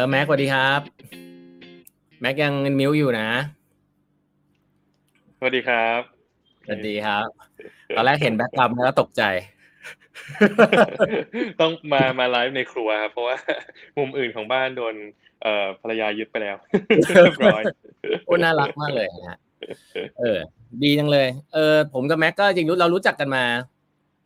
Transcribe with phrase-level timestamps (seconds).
[0.00, 0.80] อแม็กสวัสดีครับ
[2.20, 3.28] แม็กยัง mute อยู่นะ
[5.38, 6.00] สวัสดีครับ
[6.66, 7.26] สวัสดีครับ
[7.96, 9.22] ตอนแรกเห็น background แล้วตกใจ
[11.60, 13.36] ต้องมามาไลฟ์ในครัวครับเพราะว่า
[13.98, 14.94] มุมอื่นของบ้านโดน
[15.42, 16.56] เอ่อภรรยายึดไปแล้ว
[17.24, 17.62] เรียบร้อย
[18.26, 19.38] โอ้น่ารักมากเลยนะฮะ
[20.18, 20.38] เออ
[20.82, 23.44] ดีจังเลย เออ ผมกับแม็กก็จริงรู้เรารู้จักกันมา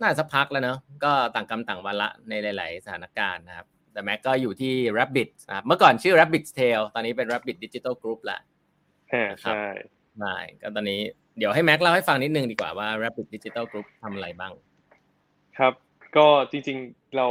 [0.01, 8.39] น่าสักพักแล้วเนาะก็ต่างกรรมต่างวันละในหลาย ๆ สถานการณ์นะครับ แต่แม็กก็อยู่ที่ Rabbit นะครับเมื่อก่อนชื่อ Rabbit Tail ตอนนี้เป็น Rabbit Digital Group ละ
[9.13, 9.63] อ่าใช่
[10.19, 11.01] ใช่ก็ตอนนี้
[11.39, 14.53] เดี๋ยวให้แม็กเล่าให้ฟังนิดนึงดีกว่าว่า Rabbit Digital Group ทำอะไรบ้าง
[15.59, 15.73] ครับ
[16.17, 17.27] ก็จริงๆเรา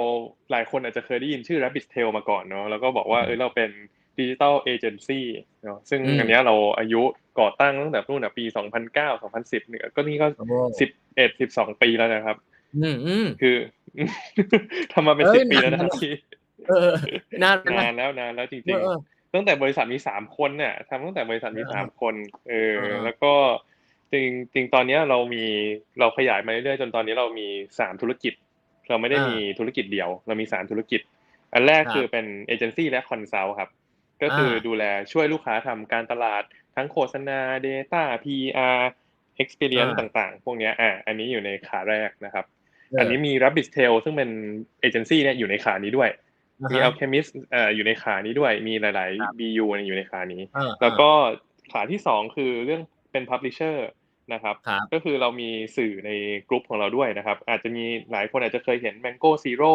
[0.52, 3.70] หลายคนอาจจะเคยได้ยินชื่อ Rabbit Tail มาก่อนเนาะแล้วก็บอกว่าเออเราเป็น
[4.20, 5.26] digital agency
[5.64, 7.02] เนาะซึ่งอืมอันเนี้ยเราอายุ
[7.40, 8.44] ก่อตั้งตั้งแต่นู่นน่ะปี
[8.88, 10.60] 2009 2010เนี่ยก็นี่ก็โอ้
[11.40, 12.38] 11 12 ปีแล้วนะครับ
[12.78, 13.56] อืมอืมคือ
[14.94, 16.12] ทำมาเป็นเอ้ยสิบปีแล้วนะนานแล้วที่
[16.70, 16.92] เออ
[17.44, 22.16] นานนะนานแล้วนานแล้วจริงเออๆตั้งแต่บริษัทมีสามคนเนี่ยทำตั้งแต่บริษัทมีเออสามคน
[22.50, 23.34] เออเออ แล้วก็
[24.12, 25.46] จริงจริงตอนเนี้ยเรามี
[26.00, 27.48] เราขยายมาเรื่อยๆจนตอนนี้เรามี
[27.80, 28.34] สามธุรกิจ
[28.90, 31.02] เราไม่ได้มีธุรกิจเดียว เรามีสามธุรกิจ
[31.54, 33.70] อันแรกครับคือเป็นเอเจนซี่และ consult ครับ
[34.22, 36.44] ก็คืออาดูแลช่วยลูกค้าทำการตลาด
[36.76, 38.80] ทั้งโฆษณา Data PR
[39.42, 44.30] Experience อ่าต่างๆ พวกเนี้ยอะอันนี้อยู่ในขาแรกนะครับเอันนี้มี Rabbit Tail ซึ่งเป็น
[44.82, 46.10] เอเจนซี่เนี่ยอยู่ในขานี้ด้วย
[46.64, 51.10] อ่ามีฮะ Alchemist เอ่ออยู่ในขานี้ด้วยมีหลายครับๆ BU เนี่ยอยู่ในขานี้อ่าแล้วก็
[51.72, 53.78] ขาที่สองคือเรื่องเป็น Publisher
[54.34, 56.12] นะครับครับ ก็คือเรามีสื่อใน
[56.50, 59.74] กลุ่มของเราด้วยนะครับ อาจจะมีหลายคนอาจจะเคยเห็น Mango Zero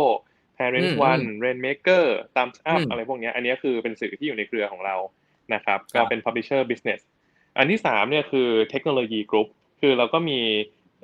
[0.59, 4.97] Parents อืม One Rainmaker Thumbs Up อืมอะไรพวกเนี้ยอันเนี้ยคือเป็นสื่อที่อยู่ในเครือของเรา
[5.55, 7.01] นะครับครัก็บเป็น Publisher Business
[7.59, 9.49] อันที่สามเนี่ยคือเทคโนโลยีกรุ๊ป
[9.81, 10.41] คือเราก็มี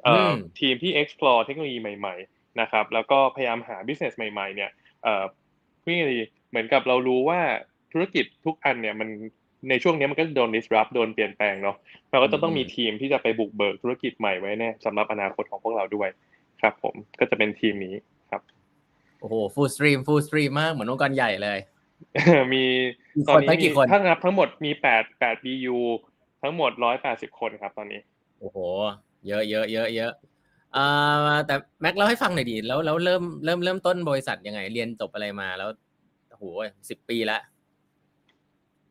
[0.04, 4.70] เอ่ออมทีมที่ explore เทคโนโลยีใหม่ ๆ นะครับ แล้วก็พยายามหา business ใหม่ ๆ เนี่ย
[5.84, 7.40] เอ่อนี่เหมือนกับเรารู้ว่า
[7.92, 9.08] ธุรกิจทุกอันเนี่ยมัน
[9.70, 11.76] ในช่วงนี้มันก็โดน disrupt โดนเปลี่ยนแปลงเนาะ
[12.10, 16.08] เราก็จะต้องมีทีมที่จะไปบุกเบิกธุรกิจใหม่ไว้แน่สำหรับอนาคตของพวกเราด้วย
[16.60, 17.94] ครับ ผมก็จะเป็นทีมนี้
[18.30, 18.42] ครับ
[19.20, 21.58] โอ้โห full stream full stream มากเหมือนองค์กรใหญ่เลย
[22.52, 22.64] มี
[23.14, 25.78] กี่ตคอนนนี้ไปกี่มีคนถ้านับทั้งหมดมีแปดแปด BU
[26.42, 28.00] ทั้งหมดร้อยแปดสิบคนครับตอนนี้
[28.40, 28.58] โอ้โห
[29.28, 30.33] เยอะเยอะเยอะเยอะอ่า
[31.46, 35.68] แต่แม็กเล่าให้ฟังหน่อยดิแล้วแล้วเริ่มเริ่มเริ่มต้นบริษัทยังไง เรียนจบอะไรมาแล้ว
[36.30, 36.44] โอ้โห
[36.90, 37.38] สิบปีละ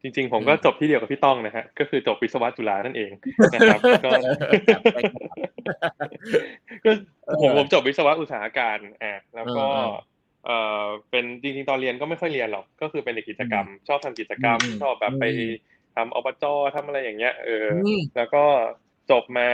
[0.02, 3.12] จริงๆผมอืมก็จบที่เดียวกับพี่ต้องนะฮะก็คือจบวิศวะจุฬานั่นเอง
[3.54, 4.12] นะครับก็
[6.86, 6.92] ก็
[7.42, 9.96] ผมผมจบวิศวะอุตสาหการอะแล้วก็เออ
[10.46, 15.52] เอ่อเป็นจริงๆตอนเรียนก็ไม่ค่อยเรียนหรอกก็คือเป็นเด็กกิจกรรม ชอบทำกิจกรรมอืมชอบแบบไปอืม
[15.96, 16.46] ทำอบจ
[16.76, 18.44] ทำอะไรอย่างเงี้ยเออออืมแล้วก็
[19.12, 19.50] จบมา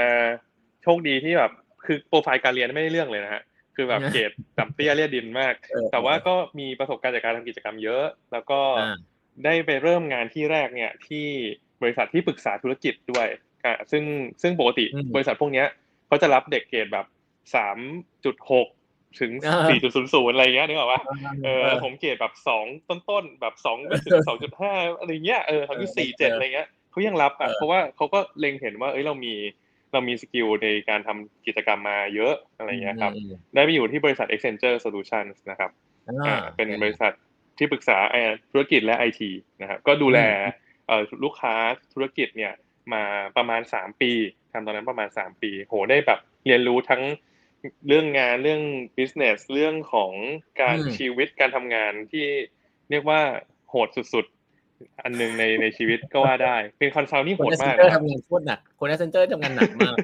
[0.83, 1.51] โชคดีที่แบบ
[1.85, 3.43] คือโปรไฟล์การเรียนไม่ได้เรื่องเลยนะฮะ
[3.75, 8.95] คือแบบเกรดต่ำเตี้ยเรียดดินมากเออแต่ว่าก็มีประสบการณ์จากการทำกิจกรรมเยอะ แล้วก็อ่า
[9.45, 11.27] ได้ไปเริ่มงานที่แรกเนี่ยที่
[11.81, 13.27] บริษัทที่ปรึกษาธุรกิจด้วย
[13.65, 14.03] อะซึ่ง
[14.41, 15.67] ซึ่งปกติอืมบริษัทพวกเนี้ย
[16.07, 17.05] เขาจะรับเด็กเกรดแบบ
[17.55, 17.77] สาม
[18.25, 18.67] จุดหก
[19.19, 21.01] ถึงอ่าสี่จุดศูนย์ศูนย์อะไรเงี้ยนึกออกปะ
[21.43, 29.33] เออเออผมเกรดแบบสองต้นๆแบบสองไม่ถึงสองจุดห้าอะไรเงี้ยเออทำที่สี่เอเจ็ดออะไรเงี้ยเขายังรับอะเออเพราะว่าเขาก็เล็งเห็นว่าเอ้ยเรามี
[29.91, 35.71] เรามี skill ในการทำกิจกรรมมาเยอะอะไรเงี้ยครับอืมได้ไปอยู่ที่บริษัท Accenture Solutions นะครับ
[36.07, 37.11] อืมอ่าอ่าเป็นบริษัท
[37.57, 41.53] ที่ปรึกษาเอ่อธุรกิจและไอทีนะครับก็ดูแลอืมเอ่อลูกค้า
[41.93, 42.53] ธุรกิจเนี่ย
[42.93, 43.03] มา
[43.37, 44.11] ประมาณสามปี
[44.51, 47.03] ทำตอนนั้นประมาณสามปี โหได้แบบเรียนรู้ทั้ง
[47.87, 48.61] เรื่องงานเรื่อง
[48.97, 50.11] business เรื่องของ
[50.61, 52.25] การอืมชีวิตการทำงานที่
[52.89, 53.21] เรียกว่า
[53.69, 54.38] โหดสุดๆ
[55.03, 59.95] อันหนึงในในชีวิตก็ว่าได้ เป็น consult ที่ Accenture นะครับทำงานโคตรหนักคน Accenture ทำงานหนักมาก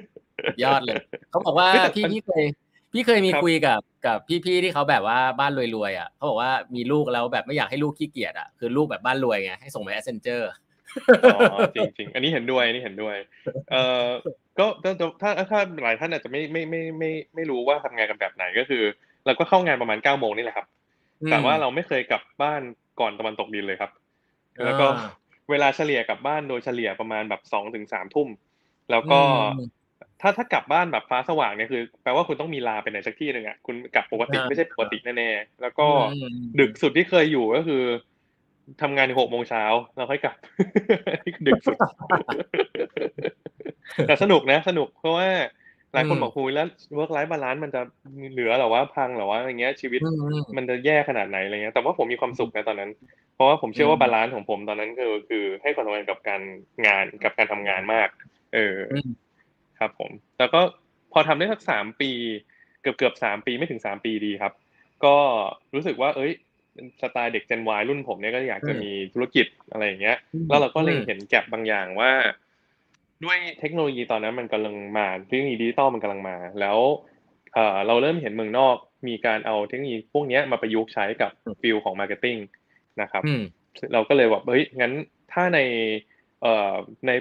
[0.46, 0.96] สุดยอดเลย
[1.30, 2.46] เขาบอกว่าเฮ้ยแต่พี่มันพี่เคย
[2.94, 10.50] พี่เคยมีครับคุยกับกับพี่ๆที่เขาแบบว่าบ้านรวยๆอะเขาบอกว่ามีลูกแล้วแบบไม่อยากให้ลูกขี้เกียจอะคือลูกแบบบ้านรวยไงให้ส่งไป Accenture
[11.34, 13.16] อ๋อจริงจริงๆอันนี้เห็นด้วยอันนี้เห็นด้วย
[13.72, 14.08] เอ่อ
[14.60, 18.84] ก็ถ้าถ้าถ้าหลายท่านอาจจะไม่ไม่ไม่ไม่ไม่รู้ว่าทำงานกันแบบไหนก็คือ
[19.26, 20.68] เราก็เข้างานประมาณเก้าโมงนี่แหละครับ
[21.32, 22.62] แต่ว่าเราไม่เคยกลับบ้าน
[23.00, 23.92] ก่อนตะวันตกดินเลยครับ
[24.64, 25.10] แล้วก็อ่า
[25.50, 28.30] เวลาเฉลี่ยกลับบ้านโดยเฉลี่ยประมาณแบบสองถึงสามทุ่ม
[28.92, 29.22] แล้วก็
[29.58, 29.70] อืม
[30.22, 37.84] ถ้าถ้ากลับบ้านแบบฟ้าสว่างเนี่ยคือแปลว่าคุณต้องมีลาไปไหนสักที่หนึ่งอะคุณกลับปกติอ่าไม่ใช่ปกติแน่ๆแล้วก็อืมดึกสุดที่เคยอยู่ก็คือ
[38.82, 39.64] ทำงานถึงหกโมงเช้า
[39.96, 40.36] แล้วค่อยกลับ
[41.26, 41.78] นี่คือดึกสุด
[44.08, 45.28] แต่สนุกนะสนุกเพราะว่า
[45.96, 47.82] หลายคนอืมบอกคุยแล้ว work life balance มันจะ
[48.32, 52.92] เหลือหรอว่าพังหรอว่าอะไรเงี้ยชีวิตอืมอืมมันจะแย่ขนาดไหนอะไรเงี้ยแต่ว่าผมมีความสุขนะตอนนั้น
[53.36, 56.42] เพราะว่าผมเชื่อว่าอืม balance ของผมตอนนั้นคือคือให้ความสำคัญกับการ
[56.86, 58.08] งานกับการทำงานมาก
[58.54, 59.10] เอออม
[59.80, 60.62] ครับ ผม แล้วก็
[61.14, 62.12] พอทำได้สักสามปี
[62.82, 64.54] เกือบเกือบสามปีไม่ถึงสามปีดีครับ
[65.06, 65.16] ก็
[65.76, 66.32] รู้สึกว่า เอ้ย
[67.02, 70.18] สไตล์เด็ก Gen Y รุ่นผมเนี่ยก็อยากจะมีธุรกิจอะไรอย่างเงี้ย
[70.48, 72.12] แล้วเราก็เลยเห็น gap บางอย่างว่า
[73.24, 76.78] ด้วยเทคโนโลยีตอนนั้นมันกำลังมาเทคโนโลยีดิจิตอลมันกำลังมา แล้ว
[77.54, 78.76] เออเราเริ่มเห็นเมืองนอก
[79.08, 81.32] มีการเอาเทคโนโลยีพวกนี้มาประยุกต์ใช้กับ
[81.62, 82.38] field ของ marketing
[83.02, 83.24] นะครับ
[83.94, 84.94] เราก็เลยบอกเฮ้ยงั้น
[85.34, 85.60] ถ้าใน
[86.42, 86.74] เอ่อ
[87.08, 87.12] ใน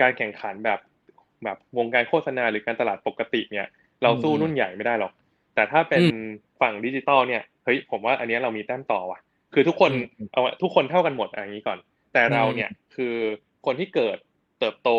[0.00, 0.80] การแข่งขันแบบ
[1.44, 3.66] แบบวงการโฆษณาหรือการตลาดปกติเนี่ย
[4.02, 5.12] เราสู้รุ่นใหญ่ไม่ได้หรอก
[5.54, 6.04] แต่ถ้าเป็น
[6.60, 9.20] ฝั่งดิจิตอลเนี่ยเฮ้ยผมว่าอันนี้เรามีแต้มต่อว่ะ
[9.54, 9.90] คือทุกคน
[10.32, 11.78] เอาทุกคนเท่ากันหมดอย่างนี้ก่อน
[12.12, 13.14] แต่เราเนี่ยคือ
[13.66, 14.16] คนที่เกิด
[14.58, 14.90] เติบโต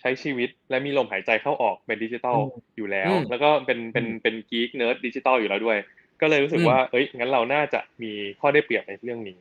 [0.00, 2.38] ใช้ชีวิตและมีลมหายใจเข้าออกเป็นดิจิตอล
[2.76, 5.78] อยู่แล้ว แล้วก็เป็นเป็นเป็น geek nerd ดิจิตอลอยู่แล้วด้วย
[6.20, 9.38] ก็เลยรู้สึกว่าเอ้ยงั้นเราน่าจะมีข้อได้เปรียบในเรื่องนี้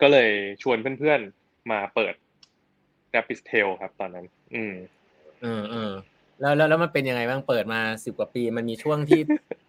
[0.00, 0.30] ก็เลย
[0.62, 2.14] ชวนเพื่อนๆมาเปิด
[3.14, 4.74] Rapid Tail ครับตอนนั้น อืม
[5.42, 5.92] เออเออ
[6.40, 9.20] แล้วแล้วแล้วมันเป็นยังไงบ้างเปิดมาสิบกว่าปี มันมีช่วงที่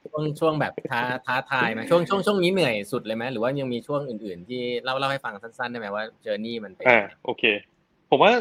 [0.09, 7.43] ช่วงช่วงแบบท้าท้าทายไหมช่วงช่วงช่วงนี้เหนื่อยสุดเลยไหมหรือว่ายังมีช่วงอื่น ๆ ที่เล่าเล่าให้ฟังสั้นๆได้ไหมว่าเจอร์นี่มันเป็นอ่าโอเค
[8.09, 8.31] ผมว่า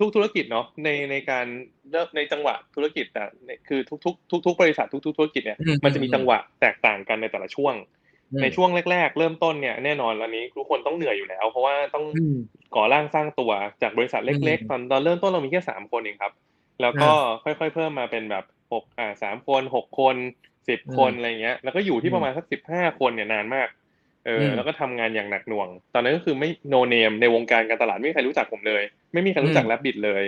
[0.00, 1.46] ทุกธุรกิจเนาะในในการ
[1.90, 3.24] เริ่มในจังหวะธุรกิจแต่
[3.68, 7.74] คือทุกทุกทุกทุกบริษัททุกทุกธุรกิจเนี่ยมันจะมีจังหวะแตกต่างกันในแต่ละช่วง
[8.42, 12.04] ในช่วงแรก ๆ เริ่มต้นเนี่ยแน่นอนแล้วนี้ทุกคนต้องเหนื่อยอยู่แล้ว เพราะว่าต้อง
[12.74, 13.52] ก่อร่างสร้างตัว
[13.82, 16.32] จากบริษัทเล็ก ๆ ตอนตอนเริ่มต้นเรามีแค่สามคนเองครับ
[16.82, 17.10] แล้วก็
[17.44, 20.16] ค่อยๆเพิ่มมาเป็นแบบหกอ่าสามคนหกคน
[20.68, 23.68] สิบคนอะไรเงี้ยแล้วก็อยู่ที่ประมาณสักสิบห้าคนเนี่ยนานมาก
[24.26, 28.82] เออแล้วก็ทำงานอย่างหนักหน่วง ตอนนั้นก็คือไม่โนเนมในวงการการตลาดไม่มีใครรู้จักผมเลย
[29.12, 30.22] ไม่มีใครรู้จัก Rabbit เลย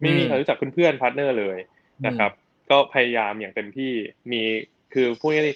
[0.00, 1.58] ไม่มีใครรู้จักเพื่อนๆ partner เลย
[2.06, 2.32] นะครับ
[2.70, 3.92] ก็พยายามอย่างเต็มที่
[4.32, 4.42] มี
[4.94, 5.54] คือพวกนี้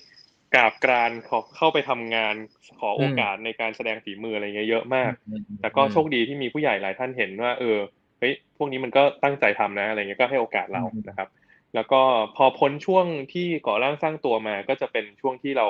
[0.55, 2.35] กราบกรานขอเข้าไปทำงาน
[2.81, 5.13] ขอโอกาสในการแสดงฝีมืออะไรเงี้ยเยอะมาก
[5.61, 7.77] แต่ก็โชคดีที่มีผู้ใหญ่หลายท่านเห็นว่า เออ
[8.19, 11.29] เฮ้ยพวกนี้มันก็ตั้งใจทำนะอะไรเงี้ยก็ให้โอกาสเรานะครับ
[11.75, 12.01] แล้วก็
[12.37, 15.67] พอพ้นช่วงที่ก่อร่างสร้างตัวมาก็จะเป็นช่วงที่เรา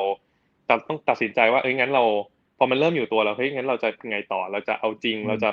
[0.88, 2.04] ต้องตัดสินใจว่าเอ้ยงั้นเรา
[2.58, 5.50] พอมันเริ่มอยู่ตัวเราเฮ้ยงั้นเราจะไงต่อเราจะเอาจริงเราจะ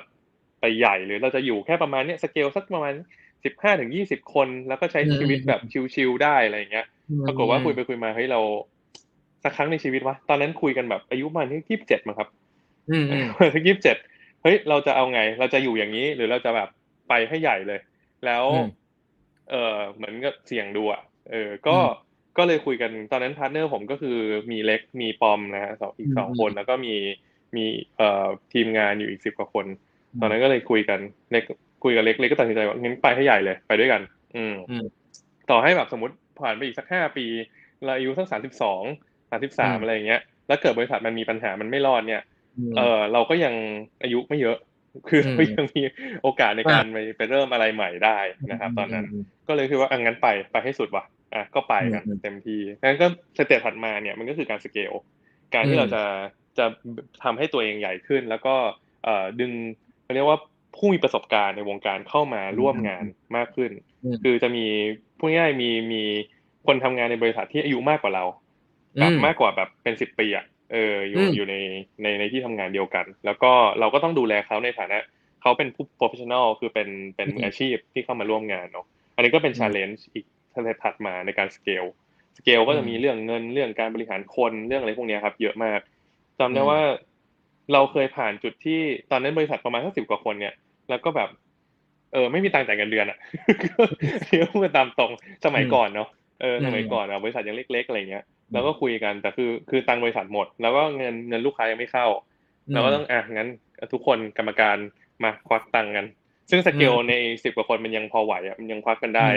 [0.62, 2.94] ไปใหญ่หรือเราจะอยู่แค่ประมาณเนี้ยสเกลสักประมาณ
[3.44, 5.62] สิบห้าถึงยี่สิบคน แล้วก็ใช้ชีวิตแบบ
[5.96, 6.86] ชิลๆได้อะไรเงี้ย
[7.28, 8.40] ปรากฏว่าคุยไปคุยมาเฮ้ยเรา
[9.44, 12.30] สักครั้งในชีวิตวะตอนนั้นคุยกันแบบอายุประมาณที่ยี่สิบเจ็ดมั้งครับ
[12.90, 13.06] อืม
[13.66, 13.98] ยี่สิบเจ็ด
[14.44, 16.70] เฮ้ยเราจะเอาไง เราจะอยู่อย่างนี้ หรือเราจะแบบ
[17.10, 17.80] ไปให้ใหญ่เลย
[18.26, 18.46] แล้ว
[19.50, 21.02] เออเหมือนกับเสี่ยงดูอะ
[21.32, 21.78] เออ ก็
[22.38, 24.18] ก็เลยคุยกันตอนนั้น partner ผมก็คือ
[24.52, 26.96] มีเล็กมีปอมนะฮะสองอีกสองคนแล้วก็มี
[27.56, 27.66] มี
[27.98, 29.66] เอ่อทีมงานอยู่อีกสิบกว่าคน
[30.22, 31.00] ตอนนั้นก็เลยคุยกัน
[31.32, 31.44] เล็ก
[31.84, 34.02] คุยกับเล็กเล็กก็ตัดสินใจว่างั้นไปให้ใหญ่เลยไปด้วยกัน
[34.36, 34.56] อืม
[35.50, 37.26] ต่อให้แบบสมมติผ่านไปอีกสักห้าปี
[37.84, 38.84] เราอายุสักสามสิบสอง
[39.30, 42.22] สามสิบสามอะไรเงี้ย แล้วเกิดบริษัทมันมีปัญหามันไม่รอดเนี่ย
[42.78, 43.54] เออเราก็ยัง
[44.04, 44.58] อายุไม่เยอะ
[45.10, 45.22] คือ
[45.54, 45.82] ยังมี
[46.22, 48.18] โอกาสในการไปไปเริ่มอะไรใหม่ได้
[48.52, 49.06] นะครับ ตอนนั้น
[49.48, 51.04] ก็เลยคือว่าอังั้นไปไปให้สุดว่ะ
[51.34, 53.08] อะก็ไปกันเต็มที่งั้นก็
[53.38, 54.94] สเตจถัดมาเนี่ยมันก็คือการสเกล
[55.54, 56.04] การที่เราจะ
[56.58, 56.66] จะ
[57.24, 58.56] ทำให้ตัวเองใหญ่ขึ้น แล้วก็
[59.04, 59.52] เอ่อดึง
[60.16, 60.40] เรียกว่า
[60.76, 63.06] ผู้มีประสบการณ์ในวงการเข้ามาร่วมงาน
[63.36, 63.72] มากขึ้น
[64.24, 64.66] คือจะมี
[65.20, 66.04] พูดง่ายมีมี
[66.68, 68.26] คนทำงานในบริษัทที่อายุมากกว่าเรา
[69.00, 71.56] แบบมากกว่าแบบเป็นสิบปีอะเอออยู่อยู่ใน
[72.02, 74.98] ในในที่ทำงานเดียวกัน แล้วก็เราก็ต้องดูแลเขาในฐานะ
[75.42, 78.86] เขาเป็นผู้ professional คือเป็นเป็นอาชีพที่เข้ามาร่วมงานเนาะ
[79.16, 81.90] อันนี้ก็เป็น challenge อีก สเต็ปถัดมาในการ scale
[82.38, 85.80] scale ก็จะมีเรื่องเงินเรื่องการบริหารคนเรื่องอะไรพวกนี้ครับ เยอะมาก
[86.40, 86.80] จำได้ว่า
[87.74, 88.80] เราเคยผ่านจุดที่
[89.12, 90.54] ตอนนั้นบริษัทประมาณสักสิบกว่าคนเนี่ย
[90.90, 91.30] แล้วก็แบบ
[92.14, 93.18] เออไม่มีตังค์จ่ายเงินเดือนอะ
[94.28, 95.12] เรียกว่าตามตรง
[95.46, 96.10] สมัยก่อนเนาะ
[96.42, 102.08] เออสมัยก่อนอะบริษัทยังเล็กๆอะไรเงี้ยเราก็คุยกันแต่คือคือตังบริษัทหมด แล้วก็เงินเงินลูกค้ายังไม่เข้า
[102.74, 103.50] เราก็ต้องอะงั้น
[103.94, 104.78] ทุกคนกรรมการ
[105.24, 106.06] มาควักตังกัน
[106.50, 109.28] ซึ่งสเกลในสิบกว่าคนมันยังพอไหวอะมันยังควักกันได้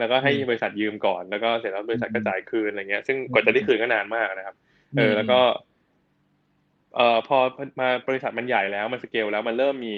[0.00, 4.56] แล้วก็ให้บริษัทยืมก่อนแล้วก็เสร็จแล้วบริษัทก็จ่ายคืนอะไรเงี้ย ซึ่งกว่าจะได้คืนก็นานมากนะครับ
[4.96, 5.40] เออแล้วก็
[6.96, 7.38] เอ่อพอ
[7.80, 9.96] มาบริษัทมันใหญ่แล้วมันสเกลแล้วมันเริ่มมี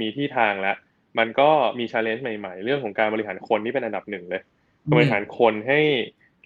[0.00, 0.76] มีที่ทางแล้ว
[1.18, 4.42] มันก็มี challenge ใหม่ๆ เรื่องของการบริหารคนที่เป็นอันดับหนึ่งเลย
[4.92, 5.80] บริหารคนให้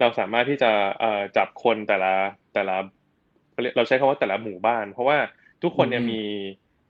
[0.00, 0.70] เราสามารถที่จะ
[1.36, 2.14] จับคนแต่ละ
[2.54, 2.76] แต่ละ
[3.76, 5.18] เราใช้คำว่าแต่ละหมู่บ้าน เพราะว่า
[5.62, 6.22] ทุกคนเนี่ยมี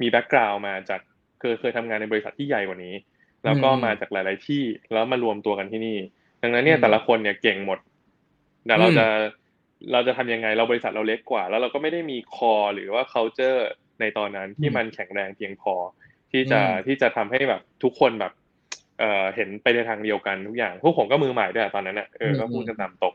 [0.00, 1.00] มีแบ็กกราวน์มาจาก
[1.40, 2.94] เคยเคยทำงานในบริษัทที่ใหญ่กว่านี้
[3.46, 5.98] แล้วก็มาจากหลาย ๆ ที่แล้วมารวมตัวกันที่นี่
[6.42, 7.78] ดังนั้นเนี่ยแต่ละคนเนี่ยเก่งหมด
[8.66, 9.06] แต่เราจะ
[9.92, 13.60] เราจะทำยังไงเราบริษัทเราเล็กกว่า แล้วเราก็ไม่ได้มีคอหรือว่า culture
[14.00, 15.74] ในตอนนั้นที่มันแข็งแรงเพียงพอ
[16.32, 18.32] ที่จะที่จะทำให้แบบทุกคนแบบ
[18.98, 23.14] เอ่อเห็นไปในทางเดียวกันทุกอย่าง พวกผมก็มือใหม่ด้วยตอนนั้นเออก็พูดกันตามตรง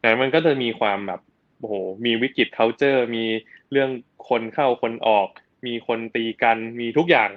[0.00, 1.20] แต่มันก็จะมีความแบบ
[1.58, 1.74] โอ้โห
[2.06, 3.24] มีวิกฤต culture มี
[3.70, 3.90] เรื่อง
[4.28, 5.28] คนเข้าคนออก
[5.66, 7.30] มีคนตีกันมีทุกอย่าง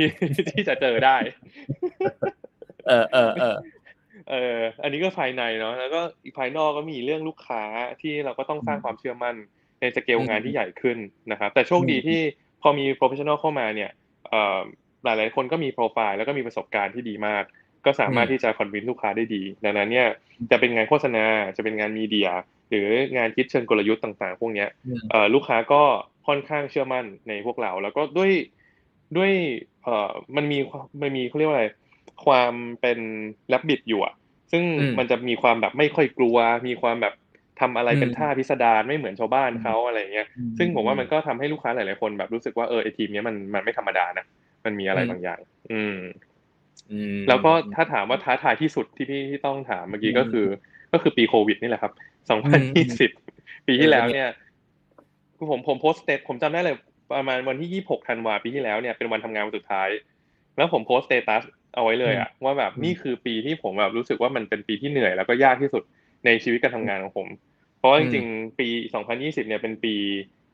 [0.00, 0.10] ที่
[0.50, 1.16] ที่จะเจอได้
[2.88, 3.56] เออเออเออ
[4.30, 7.62] เอออันนี้ก็ภายในเนาะแล้วก็อีกภายนอกก็มีเรื่องลูกค้า
[8.00, 9.36] ที่เราก็ต้องสร้างความเชื่อมั่น
[9.80, 10.98] ในสเกลงานที่ใหญ่ขึ้น
[11.30, 12.20] นะครับ แต่โชคดีที่
[12.62, 13.90] พอมี professional เข้ามาเนี่ย
[15.04, 17.44] หลายหลายคนก็มีโปรไฟล์แล้วก็มีประสบการณ์ที่ดีมาก
[17.86, 20.08] ก็สามารถที่จะคอนวินลูกค้าได้ดี ดังนั้นเนี่ย
[20.50, 21.24] จะเป็นงานโฆษณา
[21.56, 22.30] จะเป็นงานมีเดีย
[22.70, 24.66] หรืองานคิดเชิงกลยุทธ์ต่าง ๆ พวกนี้
[25.34, 25.82] ลูกค้าก็
[26.26, 28.30] ค่อนข้างเชื่อมั่นในพวกเรา แล้วก็ด้วย
[29.16, 29.32] ด้วย
[29.84, 30.58] เอ่อมันมี
[31.02, 31.66] มันมีเขาเรียกว่าอะไร
[32.24, 32.98] ความเป็น
[33.48, 34.14] แลบบิดอยู่อะ
[34.52, 34.64] ซึ่ง
[34.98, 36.36] มันจะมีความแบบไม่ค่อยกลัว
[36.68, 37.14] มีความแบบ
[37.60, 44.24] ทำอะไรเป็นท่าพิสดารไม่เหมือนชาวบ้านเขาอะไรเงี้ย ซึ่งผมว่ามันก็ทำให้ลูกค้าหลาย ๆ คนแบบรู้สึกว่าเออไอทีมนี้มันมันไม่ธรรมดานะ
[44.64, 45.40] มันมีอะไรบางอย่าง
[45.72, 45.96] อืม
[47.28, 50.46] แล้วก็ถ้าถามว่าท้าทายที่สุดที่พี่ที่ต้องถามเมื่อกี้ก็คือ
[50.92, 51.92] ก็คือปีโควิดนี่แหละครับ
[52.98, 54.28] 2020ปีที่แล้วเนี่ย
[55.50, 56.76] ผมผมโพสต์เตตผมจำได้เลย
[57.12, 59.88] ประมาณวันที่ 26ธันวาปีที่แล้วเนี่ยเป็นวันทำงานวันสุดท้าย
[60.56, 61.42] แล้วผมโพสต์ status
[61.74, 65.82] เอาไว้เลยอะว่าแบบนี้คือปีที่ผมแบบรู้สึกว่ามันเป็นปีที่เหนื่อยแล้วก็ยากที่สุด
[66.26, 67.28] ในชีวิตการทำงานของผม
[67.78, 68.68] เพราะว่าจริงๆ ปี
[69.08, 69.94] 2020 เนี่ยเป็นปี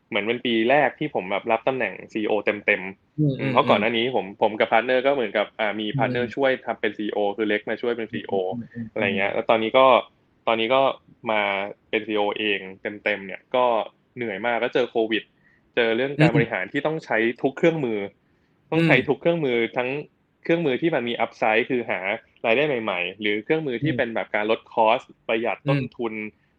[0.08, 8.34] เหมือนเป็นปีแรกที่ผมแบบรับตำแหน่ง CEO เต็มๆเพราะก่อนหน้านี้ผมผมกับพาร์ทเนอร์ก็เหมือนกับอ่ามีพาร์ทเนอร์ช่วยทำเป็น CEO คือเล็กมาช่วยเป็น CEO
[8.92, 9.86] อะไรเงี้ย แล้วตอนนี้ก็
[10.46, 10.82] ตอนนี้ก็
[11.30, 11.40] มา
[11.90, 13.64] เป็น CEO เองเต็มๆเนี่ยก็
[14.16, 15.22] เหนื่อยมากแล้วเจอโควิด
[15.76, 17.98] เจอเรื่องการบริหารที่ต้องใช้ทุกเครื่องมือ
[18.70, 19.88] ต้องใช้ทุกเครื่องมือทั้ง
[20.42, 22.00] เครื่องมือที่มันมี upside คือหา
[22.46, 26.14] รายได้ใหม่ ๆ หรือเครื่องมือที่เป็นแบบการลด costประหยัดต้นทุน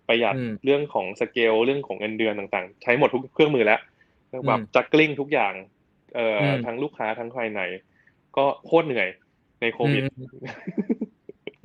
[0.07, 3.79] ประหยัดเรื่องของสเกลเรื่องของเงินเดือนต่างๆ ใช้หมดทุกเครื่องมือแล้ว
[4.47, 5.53] แบบจักกลิ้งทุกอย่าง
[6.15, 7.61] เอ่อทั้งลูกค้าทั้งภายใน
[8.37, 9.07] ก็โคตรเหนื่อย
[9.61, 10.03] ในโควิด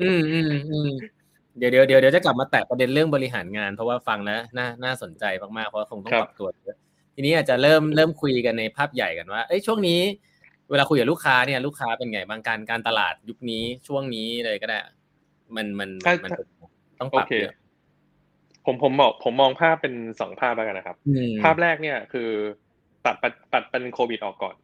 [0.02, 0.90] อืมอืมอืม
[1.58, 5.24] เดี๋ยวเดี๋ยวเดี๋ยวเดี๋ยวจะกลับมาแตะประเด็นเรื่องบริหารงาน เพราะว่าฟังแล้วน่าน่าสนใจ
[5.56, 6.76] มากๆเพราะคงต้องปรับตัวเยอะ
[7.14, 10.00] ทีนี้อาจจะเริ่มเริ่มคุยกันในภาพใหญ่กันว่าเอ้ยช่วงนี้
[10.70, 14.78] เวลาคุยกับลูกค้าเนี่ยลูกค้าเป็นไงบางการการตลาดยุคนี้ช่วงนี้เลยก็ได้
[15.56, 15.90] มันมัน
[16.24, 16.30] มัน
[17.00, 17.54] ต้องปรับเยอะ
[18.66, 20.96] ผมผมบอกผมมองภาพเป็นสองภาพแล้วกันนะครับ
[21.42, 22.28] ภาพแรกเนี่ยคือ
[23.04, 23.16] ตัด
[23.52, 24.54] ตัดเป็นโควิดออกก่อน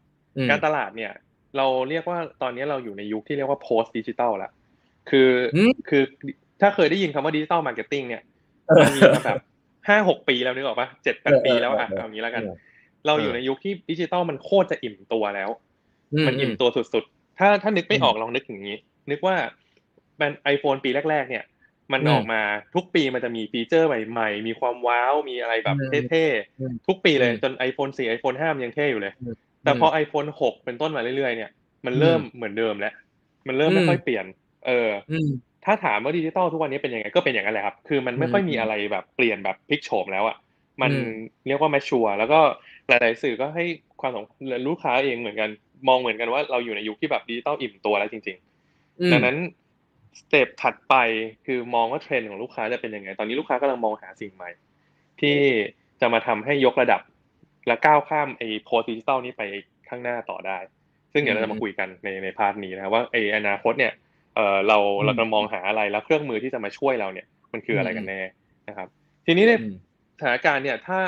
[0.51, 1.13] การตลาดเนี่ย
[1.57, 4.53] เราเรียกว่าตอนนี้เราอยู่ในยุคที่เรียกว่า post digital แล้ว
[5.11, 5.31] คือ
[5.89, 6.03] คือ
[6.61, 8.23] ถ้าเคยได้ยินคำว่า digital marketing เนี่ย
[8.81, 9.39] มันมีมาแบบ
[9.89, 12.43] ห้าหกปีแล้วนึกออกปะเจ็ดแปดปีแล้วอะเอางี้แล้วกัน
[13.07, 15.51] เราอยู่ในยุคที่ดิจิตอลมันโคตรจะอิ่มตัวแล้ว
[16.27, 18.77] มันอิ่มตัวสุดๆ ถ้าถ้านึกไม่ออกลองนึกอย่างนี้
[19.11, 19.37] นึกว่า
[20.17, 21.45] แบรนด์ไอโฟนปีแรก ๆ เนี่ย
[21.93, 22.41] มันออกมา
[22.75, 25.77] ทุกปีมันจะมีฟีเจอร์ใหม่ๆ มีความว้าวมีอะไรแบบ
[26.11, 29.13] เท่ๆ ทุกปีเลยจน iPhone 4 iPhone 5มันยังเท่อยู่เลย
[29.63, 31.51] แต่พอ iPhone 6 เป็นต้นมาเรื่อยๆ เนี่ย
[31.87, 32.95] มันเริ่มเหมือนเดิมแล้ว
[33.49, 34.25] มันเริ่มไม่ค่อยเปลี่ยน
[34.67, 34.91] เออ
[35.65, 40.37] ถ้าถามว่าดิจิตอลทุกวันนี้เป็นยังไงก็เป็นอย่างนั้นแหละครับ คือมันไม่ค่อยมีอะไรแบบเปลี่ยนแบบพลิกโฉมแล้วอะ
[40.83, 40.93] มัน
[41.47, 42.41] เรียกว่าแมชชัวแล้วก็
[42.89, 43.65] หลาย ๆ สื่อก็ให้
[44.01, 45.51] ความสำคัญลูกค้าเองเหมือนกัน
[45.89, 48.37] มองเหมือนกันว่าเราอยู่ในยุคที่แบบดิจิตอลอิ่มตัวแล้วจริง
[48.75, 49.37] ๆ ดังนั้น
[50.21, 50.95] สเต็ปถัดไป
[51.47, 54.51] คือมองว่าเทรนด์ของลูกค้าจะเป็นยังไง ตอนนี้ลูกค้ากำลังมองหาสิ่งใหม่
[55.21, 55.37] ที่
[56.01, 57.01] จะมาทำให้ยกระดับ
[57.67, 59.43] และก้าวข้ามไอ้ post digital นี้ไป
[59.89, 60.59] ข้างหน้าต่อได้
[61.13, 63.93] ซึ่งเดี๋ยวเราจะมาคุยกันในในพาร์ทนี้นะว่าไอ้อนาคตเนี่ย
[64.39, 68.21] เออเราเราจะมองหาอะไรแล้วเครื่องมือที่จะมาช่วยเราเนี่ย มันคืออะไรกันแน่
[68.69, 68.89] นะครับ
[69.27, 69.53] ทีนี้ใน
[70.19, 70.99] สถานการณ์เนี่ย ถ้า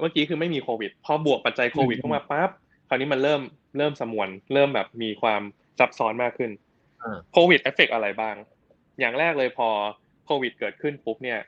[0.00, 2.50] เมื่อกี้คือไม่มีโควิด พอบวกปัจจัยโควิดเข้ามาปั๊บ
[2.88, 3.40] คราวนี้มันเริ่ม
[3.78, 5.42] เริ่มสมวน เริ่มแบบมีความ
[5.78, 6.50] ซับซ้อนมากขึ้น
[7.32, 8.36] โควิดเอฟเฟกอะไรบ้าง
[9.00, 9.68] อย่างแรกเลยพอ
[10.26, 11.38] โควิดเกิดขึ้นปุ๊บเนี่ย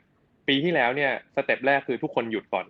[0.47, 2.65] ปีที่แล้วเนี่ยสเต็ปแรกคือทุกคนหยุดก่อน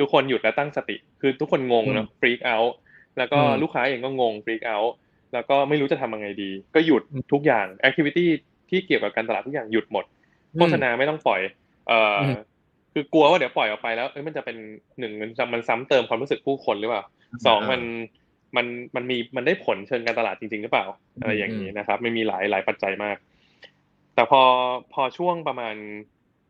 [0.00, 2.76] ทุกคนหยุดและตั้งสติ คือทุกคนงงเนาะฟรีกเอาท์
[3.18, 4.94] แล้วก็ลูกค้าเองก็งงฟรีกเอาท์
[5.32, 8.28] แล้วก็ไม่รู้จะทำยังไงดี ก็หยุดทุกอย่างแอคทิวิตี้
[8.70, 10.04] ที่เกี่ยวกับการตลาดทุกอย่างหยุดหมด
[10.56, 11.40] โฆษณาไม่ต้องปล่อย
[11.88, 12.20] เอ่อ
[12.92, 14.56] คือกลัวว่าเดี๋ยวปล่อยออกไปแล้วเอ้ยมันจะเป็น
[14.98, 15.12] หนึ่ง
[15.52, 17.02] มันซ้ำเติมความรู้สึกผู้คนหรือเปล่า
[17.46, 17.82] สองมัน
[18.56, 20.86] มันมันมีมันได้ผลเชิงการตลาดจริง ๆ หรือเปล่า
[21.20, 23.16] อะไรอย่างนี้นะครับไม่มีหลายหลายปัจจัยมาก
[24.14, 24.42] แต่พอ
[24.92, 25.76] พอช่วงประมาณ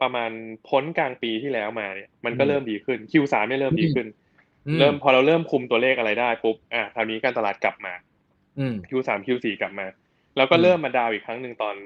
[0.03, 0.31] ประมาณ
[0.69, 4.07] พ้นกลางปีที่แล้วมาเนี่ย มันก็เริ่มดีขึ้น Q3 เนี่ยเริ่มดีขึ้น
[4.79, 7.93] เริ่มพอเราเริ่มคุมตัวเลขอะไรได้ปุ๊บอะคราวนี้การตลาดกลับมา
[8.89, 9.87] Q3 Q4 กลับมา
[10.37, 11.77] แล้วก็เริ่มมา down อีกครั้งหนึ่งตอน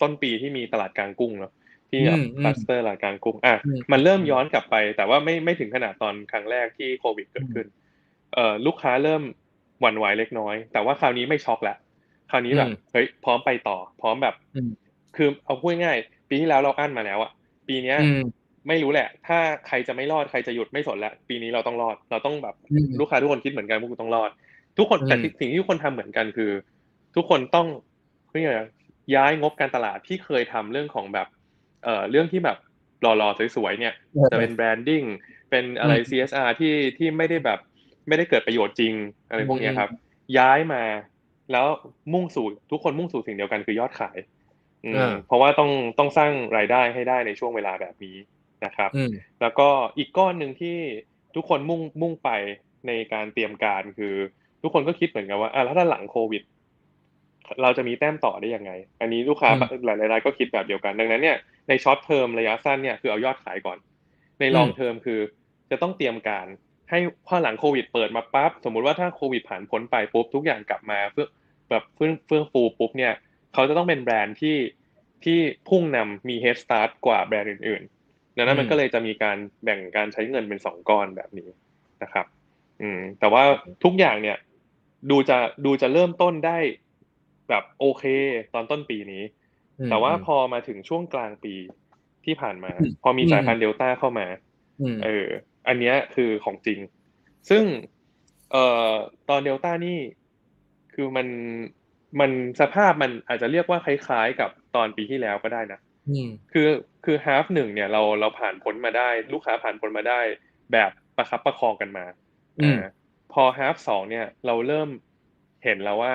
[0.00, 1.52] ต้นปีที่มีตลาดกลางกุ้งเนาะ
[1.90, 2.00] ที่
[2.42, 3.56] คลัสเตอร์ตลาดกลางกุ้งอะ
[3.92, 7.66] มันเริ่มย้อนกลับไป แต่ว่าไม่ไม่ถึงขนาดตอนครั้งแรกที่โควิดเกิดขึ้น
[8.34, 9.22] เอ่อลูกค้าเริ่ม
[9.80, 11.76] หวั่นไหวเล็กน้อย แต่ว่าคราวนี้ไม่ช็อกแล้ว
[12.30, 14.34] คราวนี้แบบเฮ้ยพร้อมไปต่อ พร้อมแบบ
[15.16, 15.96] คือเอาพูดง่าย
[16.28, 17.30] ปีที่แล้วเราอั้นมาแล้วอะ
[17.68, 17.98] ปีเนี้ย
[18.68, 22.54] ไม่รู้แหละ ถ้าใครจะไม่รอดใครจะหยุดไม่สนแล้วปีนี้เราต้องรอด เราต้องแบบ
[23.00, 24.30] ลูกค้าทุกคนคิดเหมือนกันพวกคุณต้องรอด
[24.78, 26.50] ทุกคนแต่สิ่งที่ทุกคนทำเหมือนกันคือ
[27.16, 27.66] ทุกคนต้อง
[28.28, 28.50] เพื่อ
[29.14, 31.28] ย้ายงบการตลาดที่เคยทำเรื่องของแบบ
[31.84, 32.58] เอ่อเรื่องที่แบบ
[33.02, 33.94] หล่อๆสวยๆเนี่ย
[34.30, 35.02] จะเป็นแบรนดิ้ง
[35.50, 37.58] เป็นอะไร CSR ที่ที่ไม่ได้แบบ
[38.08, 38.94] ไม่ได้เกิดประโยชน์จริง
[39.28, 39.90] อะไรพวกนี้ครับ
[40.38, 40.82] ย้ายมา
[41.52, 41.66] แล้ว
[42.12, 44.18] มุ่งสู่ทุกคนมุ่งสู่สิ่งเดียวกันคือยอดขาย
[44.84, 44.90] อื
[45.26, 48.16] เพราะว่าต้องต้องสร้างรายได้ให้ได้ในช่วงเวลาแบบนี้
[48.64, 49.68] นะครับอืมแล้วก็
[49.98, 50.76] อีกก้อนหนึ่งที่
[51.34, 52.30] ทุกคนมุ่งมุ่งไป
[52.86, 54.14] ในการเตรียมการคือ
[54.66, 56.42] ทุกคนก็คิดเหมือนกันว่าอะแล้วถ้าหลังโควิด
[57.62, 58.70] เราจะมีแต้มต่อได้ยังไง
[59.00, 61.36] อันนี้ลูกค้าอืมหลายๆรายก็คิดแบบเดียวกัน ดังนั้นเนี่ย
[61.68, 63.78] ใน short term ระยะสั้นเนี่ยคือเอายอดขายก่อน
[64.40, 65.20] ใน long อืมเทอมคือ
[65.70, 66.46] จะต้องเตรียมการ
[66.90, 71.26] ให้พอหลังโควิดเปิดมาปั๊บสมมุติว่าถ้าโควิดผ่านพ้นไปปุ๊บทุกอย่างกลับมาเพื่อ
[71.70, 73.12] แบบเฟื่องเฟื่องฟูปุ๊บเนี่ย
[73.54, 74.56] เขาจะต้องเป็นแบรนด์ที่
[75.24, 81.48] ที่พุ่งนำมี head start กว่าแบรนด์อื่นๆดังนั้นมันอืมก็เลยจะมีการแบ่งการใช้เงินเป็นสองก้อนแบบนี้
[82.02, 82.26] นะครับ
[82.80, 83.42] อืมแต่ว่า
[83.84, 84.36] ทุกอย่างเนี่ย
[85.10, 86.58] ดูจะดูจะเริ่มต้นได้
[87.48, 88.04] แบบโอเค
[88.54, 89.22] ตอนต้นปีนี้
[89.78, 91.54] อืมแต่ว่าพอมาถึงช่วงกลางปี
[92.24, 94.26] ที่ผ่านมาอืมพอมีสายพันธุ์เดลต้าเข้ามา
[94.80, 95.26] อืมเออ
[95.68, 96.78] อันเนี้ยคือของจริง
[97.50, 97.64] ซึ่ง
[98.52, 98.92] เอ่อ
[99.28, 99.98] ตอนเดลต้านี่
[100.94, 101.28] คือมัน
[102.20, 106.68] มันสภาพมันอาจจะเรียกว่าคล้ายๆ กับตอนปีที่แล้วก็ได้นะอืมคือ
[107.04, 110.20] คือฮาฟหนึ่งเนี่ยเราเราผ่านพ้นมาได้ ลูกค้าผ่านพ้นมาได้
[110.72, 112.04] แบบประคับประคองกันมา
[112.60, 112.90] อืมอ่า
[113.32, 114.88] พอฮาฟสองเนี่ยเราเริ่ม
[115.64, 116.14] เห็นแล้วว่า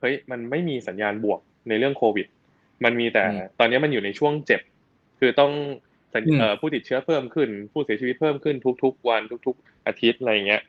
[0.00, 2.26] เฮ้ยมันไม่มีสัญญาณบวกในเรื่องโควิด
[2.84, 4.60] มันมีแต่อืมตอนนี้มันอยู่ในช่วงเจ็บ
[5.18, 5.52] คือต้อง
[6.14, 10.62] สัญอืมเอ่อผู้ติดเชื้อเพิ่มขึ้น ผู้เสียชีวิตเพิ่มขึ้นทุก ๆ วันทุก ๆ อาทิตย์อะไรอย่างเงี้ย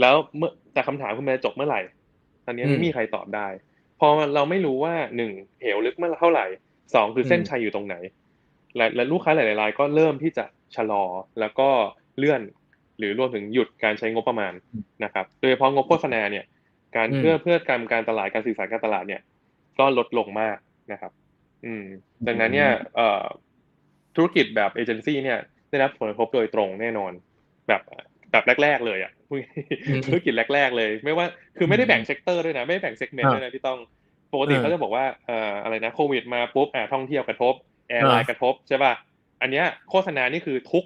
[0.00, 1.80] แล้วเมื่อแต่คำถามคือมันจะจบเมื่อไหร่
[2.44, 3.48] ตอนนี้ไม่มีใครตอบได้
[4.00, 6.46] พอเราไม่รู้ว่าหนึ่งเหวลึกเมื่อเท่าไหร่
[6.94, 7.96] สองคือเส้นชัยอยู่ตรงไหน
[8.76, 10.44] และและลูกค้าหลาย ๆ รายก็เริ่มที่จะ
[10.76, 11.04] ชะลอ
[11.40, 11.68] แล้วก็
[12.18, 12.42] เลื่อน
[12.98, 14.52] หรือรวมถึงหยุดการใช้งบประมาณ
[15.04, 16.44] นะครับ โดยเฉพาะงบโฆษณาเนี่ย
[16.96, 19.20] การอืมเพื่อเพื่อการการตลาดการสื่อสารการตลาดเนี่ย
[19.78, 20.56] ก็ลดลงมาก
[20.92, 21.12] นะครับ
[21.64, 21.84] อืม
[22.26, 23.24] ดังนั้นเนี่ยเอ่อ
[24.16, 25.38] ธุรกิจแบบเอเจนซี่เนี่ย
[25.70, 27.12] ได้รับผลกระทบโดยตรงแน่นอน
[27.68, 27.82] แบบ
[28.32, 29.12] แบบแรก ๆ เลยอะ
[29.98, 31.26] มธุรกิจแรก ๆ เลย ไม่ว่า
[31.58, 33.78] คือไม่ได้แบ่ง sector ด้วยนะ ไม่ได้แบ่ง segment ด้วยนะที่ต้อง
[34.32, 37.54] ปกติอ่าเขาจะบอกว่าเอ่ออะไรนะโควิดมาปุ๊บอ่าท่องเที่ยวกระทบ
[37.88, 38.92] airline อ่ากระทบใช่ป่ะ
[39.40, 40.84] อันเนี้ยโฆษณานี่คือทุก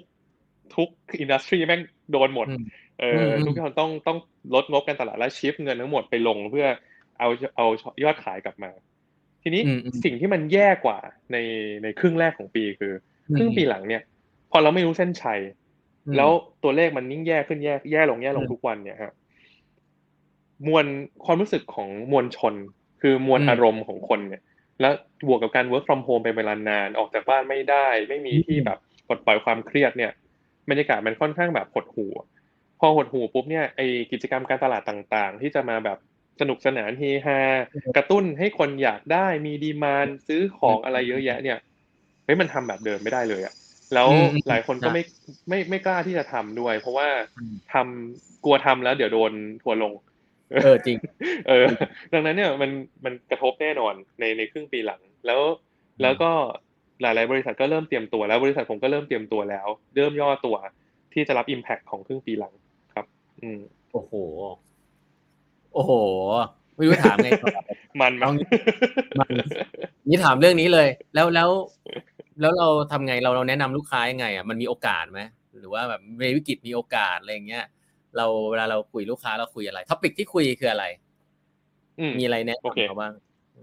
[0.75, 2.65] ทุก industry แม่ง โดนหมดอืม
[2.99, 4.17] เอออมทุกคนต้องต้อง
[4.55, 6.67] ลดงบการตลาดและ shift เงินทั้งหมดไปลงเพื่อ
[7.19, 7.65] เอาเอา
[8.03, 8.71] ยอดขายกลับมา
[9.43, 10.97] ทีนี้อืมอืมสิ่งที่มันแย่กว่า
[11.31, 11.37] ใน
[11.83, 12.93] ในครึ่งแรกของปีคือ
[13.37, 14.01] ครึ่งปีหลังเนี่ย
[14.51, 15.39] พอเราไม่รู้เส้นชัย
[16.05, 16.29] อืมแล้ว
[16.63, 19.13] ตัวเลขมันยิ่งแย่ขึ้นแย่แย่ลงแย่ลงอืมทุกวันเนี่ยฮะ
[20.67, 20.85] มวล
[21.25, 22.53] ความรู้สึกของมวลชน
[23.01, 24.41] คือมวลอืมอารมณ์ของคนเนี่ย
[24.81, 24.93] แล้ว
[25.27, 30.11] บวกกับการ work from home เป็นเวลานานออกจากบ้านไม่ได้ ไม่มีอืมที่แบบปลดปล่อยความเครียดเนี่ย
[30.69, 32.11] บรรยากาศมันค่อนข้างแบบหดหู่
[32.79, 35.97] พอหดหู่ปุ๊บเนี่ยไอกิจกรรมการตลาดต่างๆ ที่จะมาแบบ
[36.39, 37.39] สนุกสนานเฮฮา
[37.95, 41.59] กระตุ้นให้คนอยากได้มีดีมานซื้อของอะไรเยอะแยะ เนี่ย
[42.25, 43.53] เฮ้ยมันทำแบบเดิมไม่ได้เลยอะ
[43.93, 45.03] แล้วอืมอืมหลายคนก็ครับไม่
[45.49, 49.93] ไม่ไม่กล้าที่จะทำด้วย เพราะว่าอืมทำกลัวทำแล้วเดี๋ยวโดนทัวร์ลง
[50.51, 50.97] เออจริง
[51.47, 51.65] เออ
[52.13, 52.71] ดังนั้นเนี่ยมัน
[53.05, 55.41] มันกระทบแน่นอนในในครึ่งปีหลัง แล้ว
[56.01, 56.31] แล้วก็
[57.01, 60.55] หลาย ๆ บริษัทก็เริ่มเตรียมตัวแล้วบริษัทผมก็เริ่มเตรียมตัวแล้ว เริ่มย่อตัว
[61.13, 62.53] ที่จะรับ Impact ของครึ่งปีหลัง
[62.93, 63.05] ครับ
[63.41, 63.59] อืม
[63.91, 64.13] โอ้โห
[65.73, 65.91] โอ้โห
[66.75, 67.49] ไม่รู้ถามไงต่อ
[68.01, 68.47] มันมั้เอางี้
[69.19, 69.29] มัน
[70.09, 71.49] นี่ถามเรื่องนี้เลย แล้วแล้ว
[72.41, 75.21] แล้วเราทำไงเราเราแนะนำลูกค้ายังไงอะมันมีโอกาสไหม
[75.57, 77.65] หรือว่าแบบในวิกฤตมีโอกาสอะไรอย่างเงี้ย
[78.17, 80.85] เราเวลาเราคุยลูกค้าเราคุยอะไรท็อปิกที่คุยคืออะไร
[81.99, 83.13] อืมมีอะไรแนะโอเคนำเขาบ้าง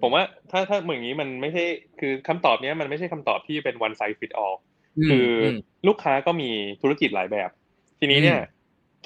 [0.03, 1.65] ผมว่าถ้าถ้าเหมือนอย่างนี้มันไม่ใช่
[2.01, 4.57] คือคำตอบเนี้ยมันไม่ใช่คำตอบที่เป็น one size fit all
[4.99, 5.57] มคืออม
[5.89, 6.51] ลูกค้าก็มี
[6.83, 7.51] ธุรกิจหลายแบบ
[7.99, 8.57] ทีนี้เนี่ยอืม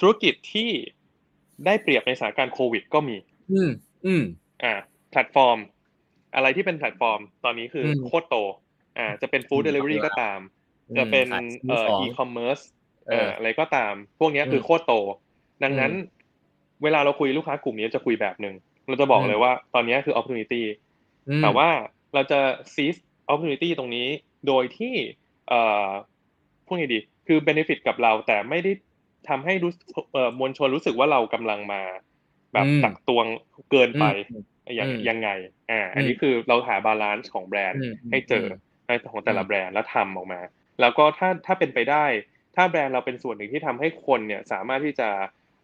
[0.00, 0.70] ธุรกิจที่
[1.66, 3.16] ได้เปรียบในสถานการณ์โควิด ก็มี
[3.52, 3.70] อืม
[4.06, 4.22] อืม
[4.62, 4.72] อ่า
[5.10, 5.58] แพลตฟอร์ม
[6.34, 8.36] อะไรที่เป็นแพลตฟอร์ม ตอนนี้คืออมโคตรโต
[8.98, 10.40] อ่า จะเป็นฟู้ดอืมเดลิเวอรี่ขอบคุณก็ตาม
[10.98, 12.58] จะเป็นขายเอ่อของ e-c ommerce
[13.10, 14.92] เอเอ่อออะไรก็ตาม พวกเนี้ยคือมโคตรโต
[15.62, 15.92] ดังนั้น
[16.82, 18.54] เวลาเราคุยลูกค้ากลุ่มนี้จะคุยแบบหนึ่ง
[18.86, 20.62] เราจะบอกอืมเลยว่า ตอนนี้คือ opportunity
[21.28, 21.68] อืมแต่ว่า
[22.14, 22.40] เราจะ
[22.74, 24.06] seize opportunity ตรงนี้
[24.46, 24.94] โดยที่
[25.48, 25.88] เอ่อ
[26.66, 28.72] พูดไงดี คือ benefit กับเราแต่ไม่ได้
[29.28, 29.72] ทำให้รู้
[30.12, 31.82] เอ่อมวลชนรู้สึกว่าเรากำลังมา
[32.52, 33.26] แบบอืมตักตวง
[33.70, 34.42] เกินไปอืม
[34.76, 35.28] อย่างอืมยังไง
[35.70, 38.52] อ่า อันนี้คือเราหา balance ของแบรนด์อืมให้เจอม
[38.86, 40.40] ในของแต่ละอืมแบรนด์แล้วทำออกมา
[40.80, 42.04] แล้วก็ถ้าถ้าเป็นไปได้
[42.56, 45.08] ถ้าแบรนด์เราเป็นส่วนหนึ่งที่ทำให้คนเนี่ยสามารถที่จะ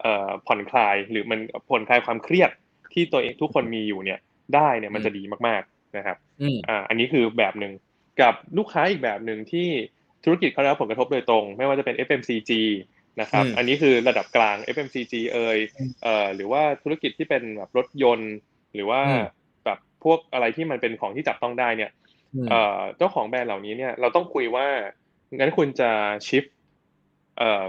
[0.01, 2.51] เอ่อผ่อนคลายหรือมันผ่อนคลายความเครียด
[2.93, 4.19] ที่ตัวเองทุกคนมีอยู่เนี่ย
[4.55, 7.73] ได้เนี่ยมันจะดีมากๆนะครับอืมอ่าอันนี้คือแบบหนึ่ง
[8.21, 9.69] กับลูกค้าอีกแบบหนึ่งที่
[10.25, 12.53] ธุรกิจเขาได้รับผลกระทบโดยตรง ไม่ว่าจะเป็น FMCG
[13.21, 18.35] นะครับอืมอันนี้คือระดับกลาง FMCG เอ่ยอืมเอ่อหรือว่าธุรกิจที่เป็นแบบรถยนต์
[18.75, 19.25] หรือว่าอืม
[19.65, 21.91] แบบพวกอะไรที่มันเป็นของที่จับต้องได้เนี่ย
[22.35, 24.67] อืมเอ่อเจ้าของแบรนด์เหล่านี้เนี่ยเราต้องคุยว่า
[25.39, 25.91] งั้นคุณจะ
[26.27, 26.45] ชิฟ
[27.39, 27.65] เอ่อ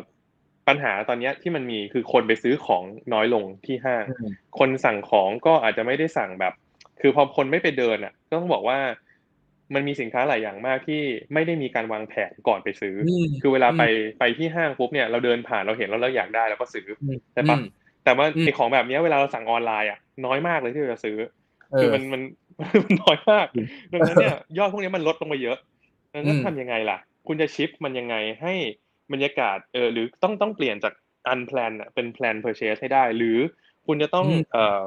[0.70, 6.54] ปัญหาตอนเนี้ยที่มันมีคือคนไปซื้อของน้อยลงที่ห้างอืมคนสั่งของก็อาจจะไม่ได้สั่งแบบ
[7.02, 8.80] คือพอคนไม่ไปเดินอะก็ต้องบอกว่า
[9.74, 11.02] มันมีสินค้าหลายอย่างมากที่
[11.34, 12.96] ไม่ได้มีการวางแผนก่อนไปซื้อ
[13.42, 13.84] คือเวลาไป
[14.20, 16.88] ไปที่ห้างปุ๊บเนี่ยเราเดินผ่านเราเห็นแล้วเราอยากได้เราก็ซื้อ
[17.34, 17.58] ใช่ปะ
[18.04, 21.18] แต่ว่าไอของแบบนี้เวลาเราสั่งออนไลน์อะน้อยมากเลยที่เราจะซื้อ
[21.78, 22.22] คือมันมัน
[22.84, 23.48] มันน้อยมาก
[23.94, 25.58] ดังนั้นเนี่ยยอดพวกนี้มันลดลงไปเยอะ
[26.14, 28.54] ดังนั้นทำยังไงล่ะ คุณจะ shift มันยังไงให้
[29.14, 30.94] บรรยากาศเออหรือต้องต้องเปลี่ยนจาก
[31.28, 33.38] unplanned เป็น planned purchase ให้ได้ หรือ
[33.86, 34.82] คุณจะต้องเอ่อ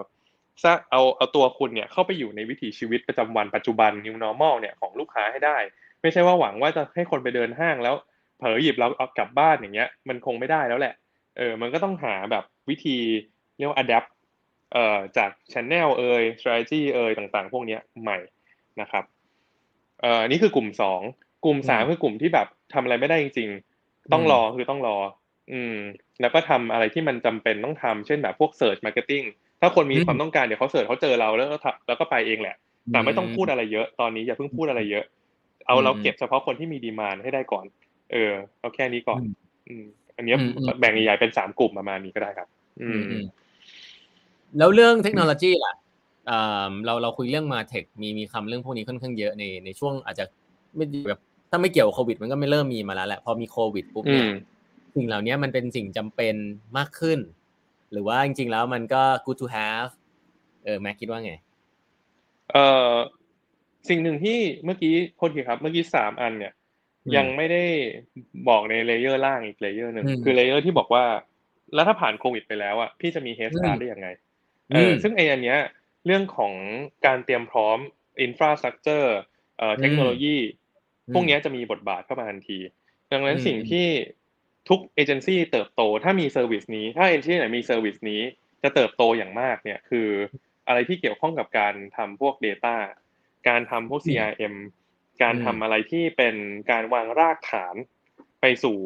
[0.91, 5.57] เอาเอาตัวคุณเนี่ยเข้าไปอยู่ในวิถีชีวิตประจำวันปัจจุบัน new normal เนี่ยของลูกค้าให้ได้
[6.03, 7.95] ไม่ใช่ว่าหวังว่าจะให้คนไปเดินห้างแล้ว
[8.39, 10.95] เผลอหยิบแล้วเอากลับบ้านอย่างเงี้ย มันคงไม่ได้แล้วแหละ
[11.39, 12.99] เออมันก็ต้องหาแบบวิธี
[13.57, 14.09] เรียกว่า adapt
[14.73, 18.19] เอ่อจาก channel เอ่ย strategy เอ่ยต่างๆ พวกเนี้ยใหม่
[18.81, 19.05] นะครับ
[20.01, 21.01] เอ่อนี่คือกลุ่มสอง
[21.45, 23.72] กลุ่มสามคือกลุ่มที่แบบทำอะไรไม่ได้จริง ๆ
[24.12, 24.97] ต้องรอคือต้องรอ
[25.53, 25.77] อืม
[26.21, 29.27] แล้วก็ทำอะไรที่มันจำเป็นต้องทำเช่นแบบพวก search marketing
[29.61, 32.57] ถ้าคนมีความต้องการเดี๋ยวเขาเสิร์ชเขาเจอเราแล้วก็แล้วก็ไปเองแหละ
[32.88, 35.05] แต่ไม่ต้องพูดอะไรเยอะตอนนี้อย่าเพิ่งพูดอะไรเยอะ
[35.67, 37.65] เอาเราเก็บเฉพาะคนที่มีดีมานให้ได้ก่อน
[38.12, 39.21] เออเอาแค่นี้ก่อน
[39.69, 39.85] อืม
[40.17, 40.35] อันนี้
[40.81, 42.49] แบ่งใหญ่ๆเป็นสามกลุ่มประมาณนี้ก็ได้ครับ
[42.83, 43.23] อืม
[44.59, 45.75] แล้วเรื่องเทคโนโลยีล่ะ
[46.87, 50.25] เราเราคุยเรื่อง MarTech มีมีคำเรื่องพวกนี้ค่อนข้างเยอะในในช่วงอาจจะ
[50.77, 51.21] ไม่แบบ
[51.55, 54.27] ถ้าไม่เกี่ยวกับโควิด มันก็ไม่เริ่มมีมาแล้วแหละพอมีโควิดปุ๊บเนี่ย
[54.97, 56.35] สิ่งเหล่านี้มันเป็นสิ่งจำเป็น
[56.77, 57.19] มากขึ้น
[57.93, 59.91] หรือว่าจริง ๆ แล้วมันก็ good to have
[60.65, 61.35] เออแม็กคิดว่าไง
[62.53, 62.93] เอ่อ
[63.88, 66.53] สิ่งหนึ่งที่เมื่อกี้โทษทีครับ เมื่อกี้สามอันเนี่ย
[67.17, 67.65] ยังไม่ได้
[68.49, 71.05] บอกใน layer ล่างอีก layer หนึ่งคือ layer ที่บอกว่า
[71.75, 74.09] แล้วถ้าผ่านโควิดไปแล้วอะพี่จะมี head start ได้ยังไง
[74.75, 75.59] เออซึ่งไออันเนี้ย
[76.07, 76.53] เรื่องของ
[77.07, 77.79] การเตรียมพร้อม
[78.21, 79.15] infrastructure
[79.59, 80.37] เอ่อเทคโนโลยี
[81.15, 82.59] พวกนี้จะมีบทบาทเข้ามาทันที
[83.12, 83.87] ดังนั้นสิ่งที่
[84.69, 88.21] ทุกเอเจนซี่เติบโตถ้ามี service นี้ ถ้าเอเจนซี่ไหนมี service นี้
[88.62, 90.09] จะเติบโตอย่างมากเนี่ยคือ
[90.69, 92.77] อะไรที่เกี่ยวข้องกับการทำพวก Data
[93.49, 94.55] การทำพวก CRM
[95.23, 96.35] การทำอะไรที่เป็น
[96.71, 97.75] การวางรากฐาน
[98.41, 98.79] ไปสู่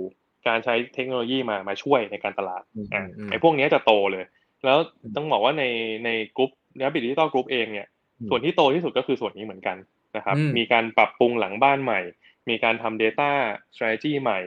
[0.49, 2.63] การใช้เทคโนโลยีมามาช่วยในการตลาด
[2.95, 4.25] อ่าไอ้พวกนี้จะโตเลย
[4.65, 4.79] แล้ว
[5.17, 5.65] ต้องบอกว่าใน
[6.05, 6.51] ในกลุ่ม
[6.81, 7.87] Rabbit Digital Group เองเนี่ย
[8.29, 9.77] ส่วนที่โตที่สุดก็คือส่วนนี้เหมือนกัน
[10.17, 12.01] นะครับ มีการปรับปรุงหลังบ้านใหม่
[12.49, 13.31] มีการทำ Data
[13.75, 14.39] Strategy ใหม่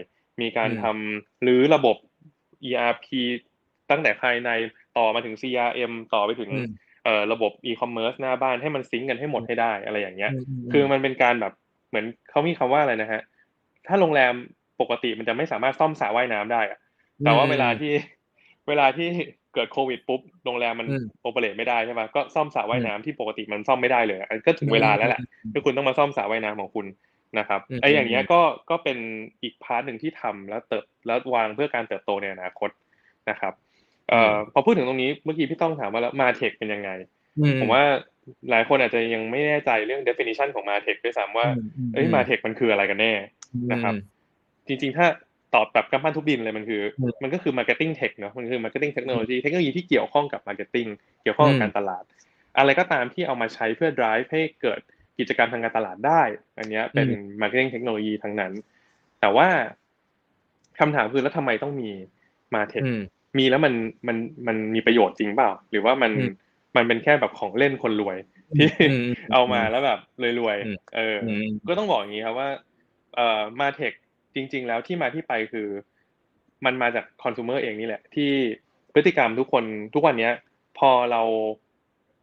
[0.41, 1.95] มีการทำหรือระบบ
[2.69, 3.07] ERP
[3.89, 4.49] ตั้งแต่ภายใน
[4.97, 6.51] ต่อมาถึง CRM ต่อไปถึง
[7.03, 10.31] เอ่อระบบอีคอมเมิร์ซหน้าบ้านให้มัน sync กันให้หมดให้ได้อะไรอย่างเงี้ย
[10.71, 11.53] คือมันเป็นการแบบ
[11.89, 13.21] เหมือนเขามีคำว่าอะไรนะฮะ
[13.87, 14.33] ถ้าโรงแรม
[14.81, 16.79] ปกติมันจะไม่สามารถซ่อมสระว่ายน้ำได้อะ
[17.25, 17.93] แต่ว่าเวลาที่
[18.67, 19.09] เวลาที่
[19.53, 20.87] เกิดโควิดปุ๊บโรงแรมมัน
[21.21, 26.85] operate ไม่ได้ใช่ไหมก็ซ่อมสระว่ายน้ำที่ปกติมันซ่อมไม่ได้เลยก็ถึงเวลาแล้วแหละที่คุณต้องมาซ่อมสระว่ายน้ำของคุณ
[27.39, 28.97] นะครับไอ้อย่างเงี้ยก็ก็เป็น
[29.41, 32.69] อีก part หนึ่งที่ทำแล้วเติบแล้ววางเพื่อการเติบโตในอนาคต
[33.29, 33.53] นะครับ
[34.09, 36.89] เอ่อพอพูดถึงตรงนี้เมื่อกี้พี่ต้องถามว่าแล้ว MarTech เป็นยังไง
[37.61, 37.83] ผมว่า
[38.49, 41.47] หลายคนอาจจะยังไม่แน่ใจเรื่อง definition ของมาเทคด้วยซ้ำว่า
[41.93, 43.13] เอ้ยมาเทคมันคืออะไรกันแน่
[43.71, 43.93] นะครับ
[44.67, 45.07] จริงๆถ้า
[45.53, 46.81] ตอบแบบกำปั้นทุบดินเลยมันคือ
[47.23, 50.89] มันก็คือ marketing tech เนาะมันคือ marketing technology เทคโนโลยีที่เกี่ยวข้องกับ marketing
[51.23, 52.03] เกี่ยวข้องกับการตลาด
[52.57, 54.79] อะไรก็ตามที่เอามาใช้เพื่อ drive ให้เกิด
[55.19, 56.21] กิจกรรมทางการตลาดได้
[56.57, 57.07] อันนี้เป็น
[57.41, 58.53] marketing technology ทั้งนั้น
[59.19, 59.47] แต่ว่า
[60.79, 61.89] คำถามคือแล้วทำไมต้องมี
[62.53, 62.83] มาเทค
[63.37, 63.73] มีแล้วมัน
[64.07, 66.11] มันมันมีประโยชน์จริงเปล่า หรือว่ามัน
[66.75, 68.17] มันเป็นแค่แบบของเล่นคนรวย
[68.57, 68.67] ที่
[69.33, 69.99] เอามาแล้วแบบ
[70.39, 71.17] รวยๆเออ
[71.67, 72.49] ก็ต้องบอกอย่างนี้ครับว่า
[73.15, 73.99] เอ่อมาเทคจ
[74.53, 75.67] ริง ๆ แล้วที่มาที่ไปคือ
[76.65, 78.31] มันมาจากคอน sumer เองนี่แหละ ที่
[78.93, 80.29] พฤติกรรมทุกคนทุกวันนี้
[80.79, 81.21] พอเรา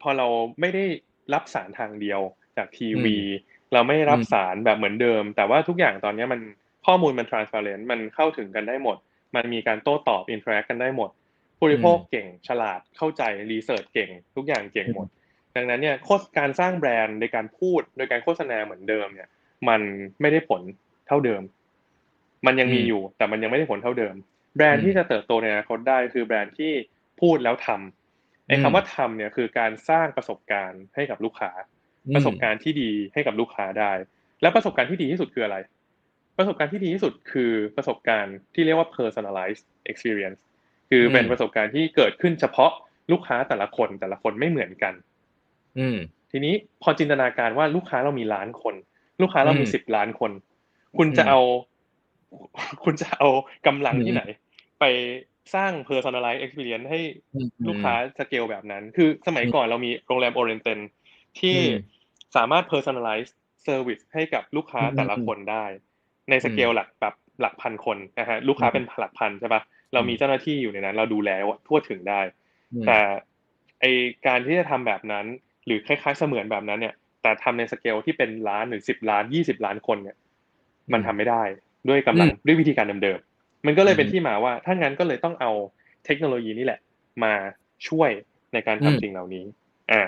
[0.02, 0.26] พอเรา
[0.60, 0.84] ไม่ได้
[1.34, 2.20] รับสารทางเดียว
[2.56, 3.16] จากทีวี
[3.72, 6.40] เราไม่รับสารแบบเหมือนเดิม แต่ว่าทุกอย่างตอนนี้มัน
[6.86, 8.96] ข้อมูลมัน transparent มันเข้าถึงกันได้หมด
[9.36, 11.10] มันมีการโต้ตอบ interact กันได้หมด
[11.58, 15.06] ผู้บริโภคเก่งฉลาดเข้าใจ research เก่ง ทุกอย่างเก่งหมด
[15.56, 19.28] ดังนั้นเนี่ยโฆษการสร้างแบรนด์ในการพูดโดยการโฆษณาเหมือนเดิมเนี่ย
[19.68, 19.80] มัน
[20.20, 20.62] ไม่ได้ผล
[21.06, 21.42] เท่าเดิม
[22.46, 24.14] มันยังมีอยู่แต่มันยังไม่ได้ผลเท่าเดิม
[24.56, 26.72] แบรนด์ที่จะเติบโตในอนาคตได้คือแบรนด์ที่
[27.20, 31.50] พูดแล้วทำไอ้คำว่าทำเนี่ยคือการสร้างประสบการณ์ให้กับลูกค้า
[32.14, 33.92] ประสบการณ์ที่ดีให้กับลูกค้าได้
[34.42, 35.56] แล้วประสบการณ์ที่ดีที่สุดคืออะไร
[36.38, 40.38] ประสบการณ์ที่ดีที่สุดคือประสบการณ์ที่เรียกว่า personalized experience
[40.90, 42.72] คือเป็นประสบการณ์ที่เกิดขึ้นเฉพาะ
[43.12, 44.94] ลูกค้าแต่ละคนแต่ละคนไม่เหมือนกัน
[45.78, 45.98] อืม
[46.30, 48.74] ทีนี้พอจินตนาการว่าลูกค้าเรามีล้านคน
[49.20, 50.30] ลูกค้าเรามีสิบล้านคน
[50.96, 51.40] คุณจะเอา
[52.84, 53.28] คุณจะเอา
[53.66, 54.22] กำลังที่ไหน
[54.80, 54.84] ไป
[55.54, 57.00] สร้าง personalized experience ให้
[57.68, 60.78] ลูกค้าสเกลแบบนั้น คือสมัยก่อนเรามีโรงแรมโอเรียนเต็ล
[61.40, 61.56] ที่
[62.36, 63.30] สามารถ personalize
[63.66, 65.64] service ให้กับลูกค้าแต่ละคนได้
[66.30, 69.62] ในสเกลหลักแบบหลักพันคนนะฮะลูกค้าเป็นหลักพันใช่ปะ
[69.92, 71.30] เรามีเจ้าหน้าที่อยู่ในนั้น เราดูแล
[71.66, 72.20] ทั่วถึงได้
[72.86, 72.98] แต่
[73.80, 73.84] ไอ
[74.26, 75.26] การที่จะทำแบบนั้น
[75.66, 80.16] หรือคล้ายๆเสมือนแบบนั้นเนี่ย แต่ทำในสเกลที่เป็นล้านหรือสิบล้านยี่สิบล้านคนเนี่ย
[80.92, 81.42] มันทำไม่ได้
[81.88, 85.50] ด้วยกำลังด้วยวิธีการเดิมๆมันก็เลยเป็นที่มาว่าถ้างั้นก็เลยต้องเอา
[86.04, 86.80] เทคโนโลยีนี่แหละ
[87.24, 87.32] มา
[87.88, 88.10] ช่วย
[88.52, 89.44] ในการทำสิ่งเหล่านี้
[89.92, 90.02] อ่า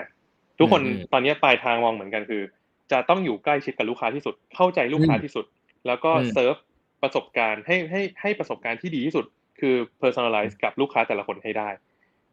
[0.59, 0.81] ทุกคน
[1.13, 2.43] ตอนนี้ปลายทางมองเหมือนกันคือ
[2.91, 5.45] จะต้องอยู่ใกล้ชิดกับลูกค้าที่สุด เข้าใจลูกค้าที่สุด
[5.87, 6.55] แล้วก็เซิร์ฟ
[7.01, 9.25] ประสบการณ์ให้ให้ให้ประสบการณ์ที่ดีที่สุด
[9.59, 11.69] คือ personalize กับลูกค้าแต่ละคนให้ได้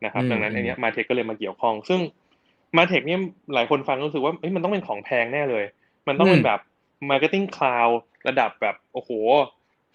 [0.05, 2.01] นะครับ ดังนั้นอันนี้มาเทคก็เลยมาเกี่ยวข้อง ซึ่ง
[2.77, 3.21] มาเทคเนี่ย
[3.55, 5.65] หลายคนฟังรู้สึกว่ามันต้องเป็นของแพงแน่เลย
[6.09, 6.61] มันต้องเป็นแบบ
[7.11, 7.95] marketing cloud
[8.29, 9.11] ระดับแบบโอ้โห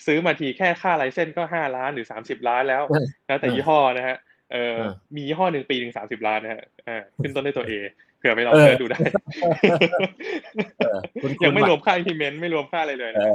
[0.05, 2.83] ซื้อมาทีแค่ค่าไลเซนก็ห้าล้านหรือสามสิบล้านแล้ว
[3.29, 4.17] นะแต่ยี่ห้อนะฮะ
[4.51, 4.77] เออ
[5.15, 7.73] มียี่ห้อหนึ่งปีหนึ่งสามสิบล้านนะฮะอ่าขึ้นต้นด้วยตัวเอ
[8.17, 8.99] เผื่อไปลองเสิร์ชดูได้
[11.43, 13.25] ยังไม่รวมค่าอินทิเมนต์ไม่รวมค่าอะไรเลยนะ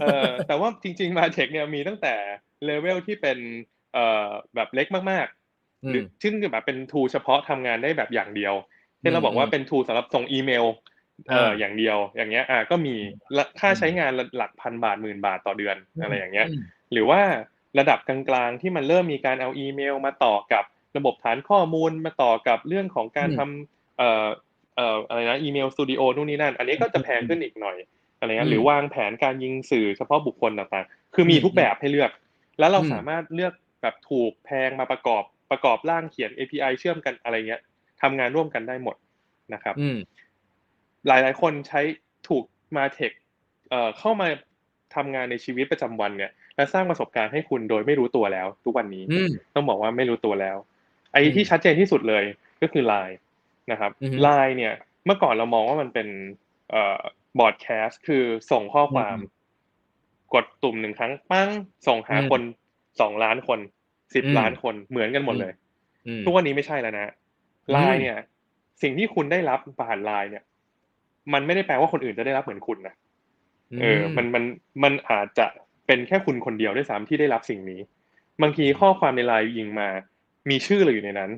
[0.00, 2.14] เออแต่ว่าจริง ๆ มาเทคเนี่ยมีตั้งแต่
[2.64, 3.38] เลเวลที่เป็น
[3.94, 8.54] เอ่อแบบเล็กมากๆหรือซึ่งแบบเป็นทูเฉพาะทำงานได้แบบอย่างเดียว
[9.00, 10.64] เช่นเราบอกว่าเป็นทูสำหรับส่งอีเมล
[11.30, 12.94] เอออย่างเดียวอย่างเงี้ยอ่าก็มี
[13.60, 16.48] ค่าใช้งานหลักพันบาทหมื่นบาทต่อเดือนอะไรอย่างเงี้ย
[16.92, 17.20] หรือว่า
[17.78, 20.64] ระดับกลางๆที่มันเริ่มมีการเอาอีเมล มาต่อกับ
[20.96, 24.26] ระบบฐานข้อมูลมาต่อกับเรื่องของการทำเอ่อ
[24.76, 27.76] เอ่ออะไรนะอีเมลสตูดิโอนู่นนี่นั่น อันนี้ก็จะแพงขึ้นอีกหน่อย
[28.18, 32.10] อะไรเงี้ยหรือวางแผนการยิงสื่อเฉพาะบุคคลต่างๆ คือมีทุกแบบให้เลือก
[32.58, 33.52] แล้วเราสามารถเลือก
[33.82, 37.60] แบบถูกแพงมาประกอบประกอบร่างเขียน API เชื่อมกันอะไรเงี้ย
[38.02, 38.96] ทำงานร่วมกันได้หมด
[39.54, 39.74] นะครับ
[41.08, 41.80] หลาย ๆ คนใช้
[42.28, 42.44] ถูก
[42.76, 43.12] มาเทค
[43.70, 44.28] เอ่อเข้ามา
[44.94, 49.04] ทำงานในชีวิตประจำวันเนี่ย และสร้างประสบการณ์ให้คุณโดยไม่รู้ตัวแล้ว ทุกวันนี้
[49.54, 50.56] ต้องบอกว่าไม่รู้ตัวแล้ว
[51.12, 52.24] ไอ้ที่ชัดเจนที่สุดเลย
[52.62, 53.16] ก็คือไลน์
[53.70, 53.90] นะครับ
[54.22, 56.08] ไลน์เนี่ย เมื่อก่อนเรามองว่ามันเป็น
[56.70, 56.96] เอ่อ
[57.38, 59.16] บอร์ดแคสต์คือส่งข้อความ
[60.34, 61.50] กดตุ่มหนึ่งครั้งปั้ง
[61.86, 62.42] ส่งหาคน
[63.00, 63.60] สองล้านคน
[64.14, 65.52] สิบล้านคนเหมือนกันหมดเลย
[66.24, 67.12] ทุกวันนี้ไม่ใช่แล้วนะ
[67.72, 68.18] ไลน์เนี่ย
[68.82, 70.44] สิ่งที่คุณได้รับผ่านไลน์เนี่ย
[71.32, 72.94] มันไม่ได้แปลว่าคนอื่นจะได้รับเหมือนคุณนะ
[73.80, 74.44] เออ มันมัน
[74.84, 75.46] มันอาจจะ
[75.86, 77.80] เป็นแค่คุณคนเดียวด้วยซ้ำที่ได้รับสิ่งนี้
[78.42, 79.88] บางทีข้อความในไลน์ยิงมา
[80.50, 81.30] มีชื่อเราอยู่ในนั้น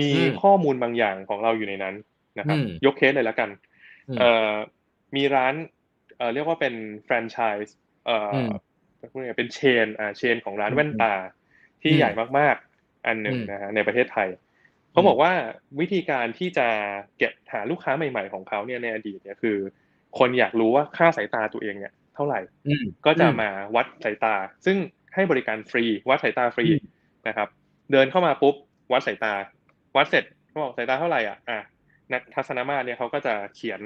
[0.00, 0.10] มี
[0.42, 1.94] ข้อมูลบางอย่างของเราอยู่ในนั้น
[2.38, 3.50] นะครับ ยกเคสเลยแล้วกัน
[4.18, 4.52] เอ่อ
[5.16, 5.54] มีร้าน
[6.16, 6.74] เอ่อเรียกว่าเป็น
[7.04, 7.74] แฟรนไชส์
[8.06, 8.32] เอ่อ
[9.36, 11.14] เป็นเชนอ่าเชนของร้านแว่นตา
[11.82, 14.28] ที่ใหญ่มากๆ อันหนึ่งนะฮะในประเทศไทย
[14.98, 15.34] เขาบอกว่า
[15.80, 16.68] วิธีการที่จะ
[17.18, 19.56] เก็บหาลูกค้าใหม่ ๆของเขาเนี่ยในอดีตเนี่ยคือ
[20.18, 22.40] คนอยากรู้ว่าค่าสายตาตัวเองเนี่ย เท่าไหร่
[23.06, 24.34] ก็จะมาวัดสายตา
[24.64, 24.76] ซึ่ง
[25.14, 26.66] ให้บริการฟรี วัดสายตาฟรี
[27.28, 27.48] นะครับ
[27.92, 28.54] เดินเข้ามาปุ๊บ
[28.92, 29.34] วัดสายตา
[29.96, 31.58] วัดเสร็จเขาบอกสายตาเท่าไหร่อะอะ
[32.12, 33.80] นักทัศนมาเนี่ยเขาก็จะเขียน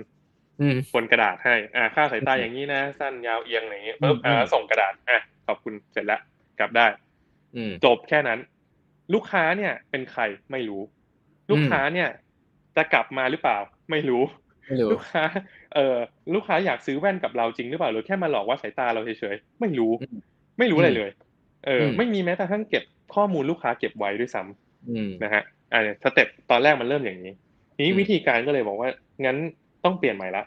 [0.95, 6.21] บนกระดาษให้ อ่า ค่าสายตาอย่างนี้นะ สั้นยาวเอียงอย่างนี้ปุ๊บอ่าส่งกระดาษ อะ ขอบคุณเสร็จแล้ว
[6.59, 6.87] กลับได้
[7.85, 8.41] จบแค่นั้น
[9.15, 10.83] ลูกค้าเนี่ยเป็นใครไม่รู้
[11.53, 12.09] ลูกค้าเนี่ย
[12.77, 13.59] จะกลับมาหรือเปล่า
[13.91, 14.23] ไม่รู้
[14.93, 15.25] ลูกค้า
[15.75, 15.97] เออ
[16.35, 19.93] ลูกค้าอยากซื้อแว่นกับเราจริงหรือเปล่าหรือแค่มาหลอกว่าสายตาเราเฉยๆไม่รู้
[20.59, 21.11] ไม่รู้อะไรเลย
[21.67, 22.85] เออ ไม่มีแม้แต่ทั้งเก็บ
[23.15, 27.33] ข้อมูลลูกค้าเก็บไว้ด้วยซ้ำนะฮะอ่าสเต็ปตอนแรกมันเริ่มอย่างนี้
[27.81, 28.91] นี้วิธีการก็เลยบอกว่า
[29.25, 29.37] งั้น
[29.85, 30.43] ต้องเปลี่ยนใหม่ละ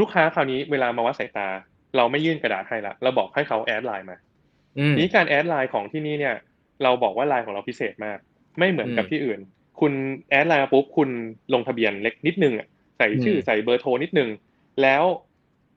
[0.00, 1.48] ลูกค้าคราวนี้เวลามาวัดสายตา
[1.96, 4.16] เราไม่ยื่นกระดาษให้ละเราบอกให้เขา add ไลน์มา
[4.98, 6.34] นี้การ add ไลน์ของที่นี่เนี่ย
[6.82, 8.18] เราบอกว่าไลน์ของเราพิเศษมาก
[8.58, 9.40] ไม่เหมือนกับที่อื่น
[9.80, 9.92] คุณ
[10.30, 11.08] add ไลน์ปุ๊บคุณ
[11.54, 12.54] ลงทะเบียนเล็กนิดนึง
[12.96, 14.28] ใส่ชื่อใส่เบอร์โทรนิดนึง
[14.82, 15.02] แล้ว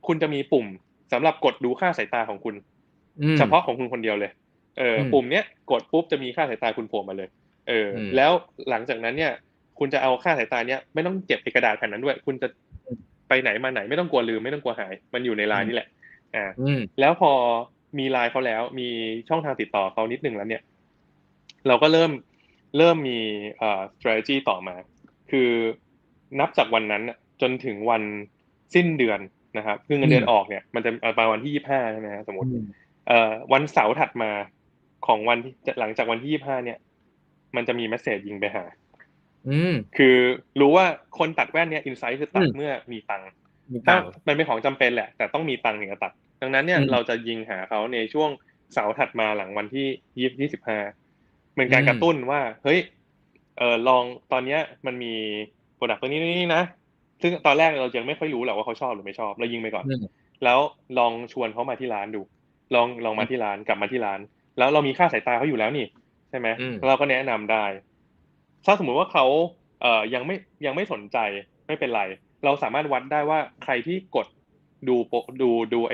[0.08, 0.66] คุณจะมีปุ่ม
[1.14, 2.56] สำหรับกดดูค่าสายตาของคุณ
[3.38, 4.32] เฉพาะของคุณคนเดียวเลย
[4.78, 7.30] เออปุ่มเนี้ยกดปุ๊บจะมีค่าสายตาคุณโผล่มาเลย
[7.68, 8.32] เออ แล้ว
[8.70, 9.32] หลังจากนั้นเนี่ย
[9.80, 12.48] คุณจะเอาค่าสายตาเนี้ยไม่ต้องเก็บในกระดาษแผ่นนั้นด้วย คุณจะ
[13.30, 15.88] ไปไหนมาไหนไม่ต้องกลัวลืมไม่ต้องกลัวหาย มันอยู่ในไลน์นี่แหละ
[16.36, 16.46] อ่า
[17.00, 17.32] แล้วพอ
[18.00, 18.88] มีไลน์เขาแล้ว มี
[19.30, 20.62] ช่องทางติดต่อเขานิดนึงแล้วเนี่ย
[21.68, 22.12] เราก็เริ่ม
[22.78, 23.20] เริ่มมี
[23.58, 24.76] เอ่อ strategy ต่อมา
[25.32, 25.50] คือ
[26.40, 27.04] นับจากวันนั้น
[27.42, 28.04] จนถึงวัน
[28.76, 29.20] สิ้นเดือน
[29.58, 32.50] นะครับคือเงินเดือนออกเนี่ยมันจะประมาณวันที่ยี่ห้าใช่ไหมสมมติ
[33.08, 34.32] เอ่อวันเสาร์ถัดมา
[35.08, 36.78] ของวันที่หลังจากวันที่ยี่ห้าเนี่ย
[37.56, 38.64] มันจะมี message ยิงไปหา
[39.48, 40.18] อืมคือ
[40.60, 40.86] รู้ว่า
[41.18, 43.30] คนตัดแว่นเนี่ย insight คือตัดเมื่อมีตังค์
[43.86, 43.96] ถ้า
[44.28, 46.12] มันเป็นของจำเป็นแหละ แต่ต้องมีตังค์ถึงจะตัด
[46.42, 48.30] ดังนั้นเนี่ยเราจะยิงหาเขาในช่วง
[48.74, 49.88] เสาร์ถัดมาหลังวันที่
[50.20, 50.80] ยี่ยี่สิบห้า
[51.56, 52.80] เป็นการกระตุ้นว่า เฮ้ย
[53.58, 55.14] เออลองตอนเนี้ยมันมี
[55.76, 56.64] product ตัวนี้นี่นะ
[57.22, 59.86] ซึ่งตอนแรกเรายังไม่ค่อยรู้หรอกว่าเขาชอบหรือไม่ชอบเรายิงไปก่อน
[60.44, 60.60] แล้ว
[60.98, 62.22] ลองชวนเขามาที่ร้านดู
[62.76, 64.20] ลองลองมาที่ร้านกลับมาที่ร้าน
[64.58, 65.86] แล้วเรามีค่าสายตาเขาอยู่แล้วนี่
[66.30, 66.48] ใช่ไหม
[66.88, 67.66] เราก็แนะนำได้
[68.66, 69.26] ถ้าสมมุติว่าเขา
[69.82, 71.18] เอ่อยังไม่ยังไม่สนใจ
[71.68, 72.02] ไม่เป็นไร
[72.46, 74.28] เราสามารถวัดได้ว่าใครที่กด
[74.88, 74.96] ดู
[75.42, 75.94] ดูดูไอ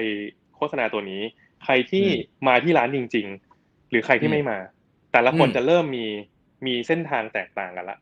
[0.56, 1.21] โฆษณาตัวนี้
[1.65, 2.06] ใครที่
[2.47, 3.28] มาที่ร้านจริง
[3.60, 4.58] ๆ หรือใครที่ไม่มา
[5.12, 6.06] แต่ละคนจะเริ่มมี
[6.65, 7.97] มีเส้นทางแตกต่างกันละ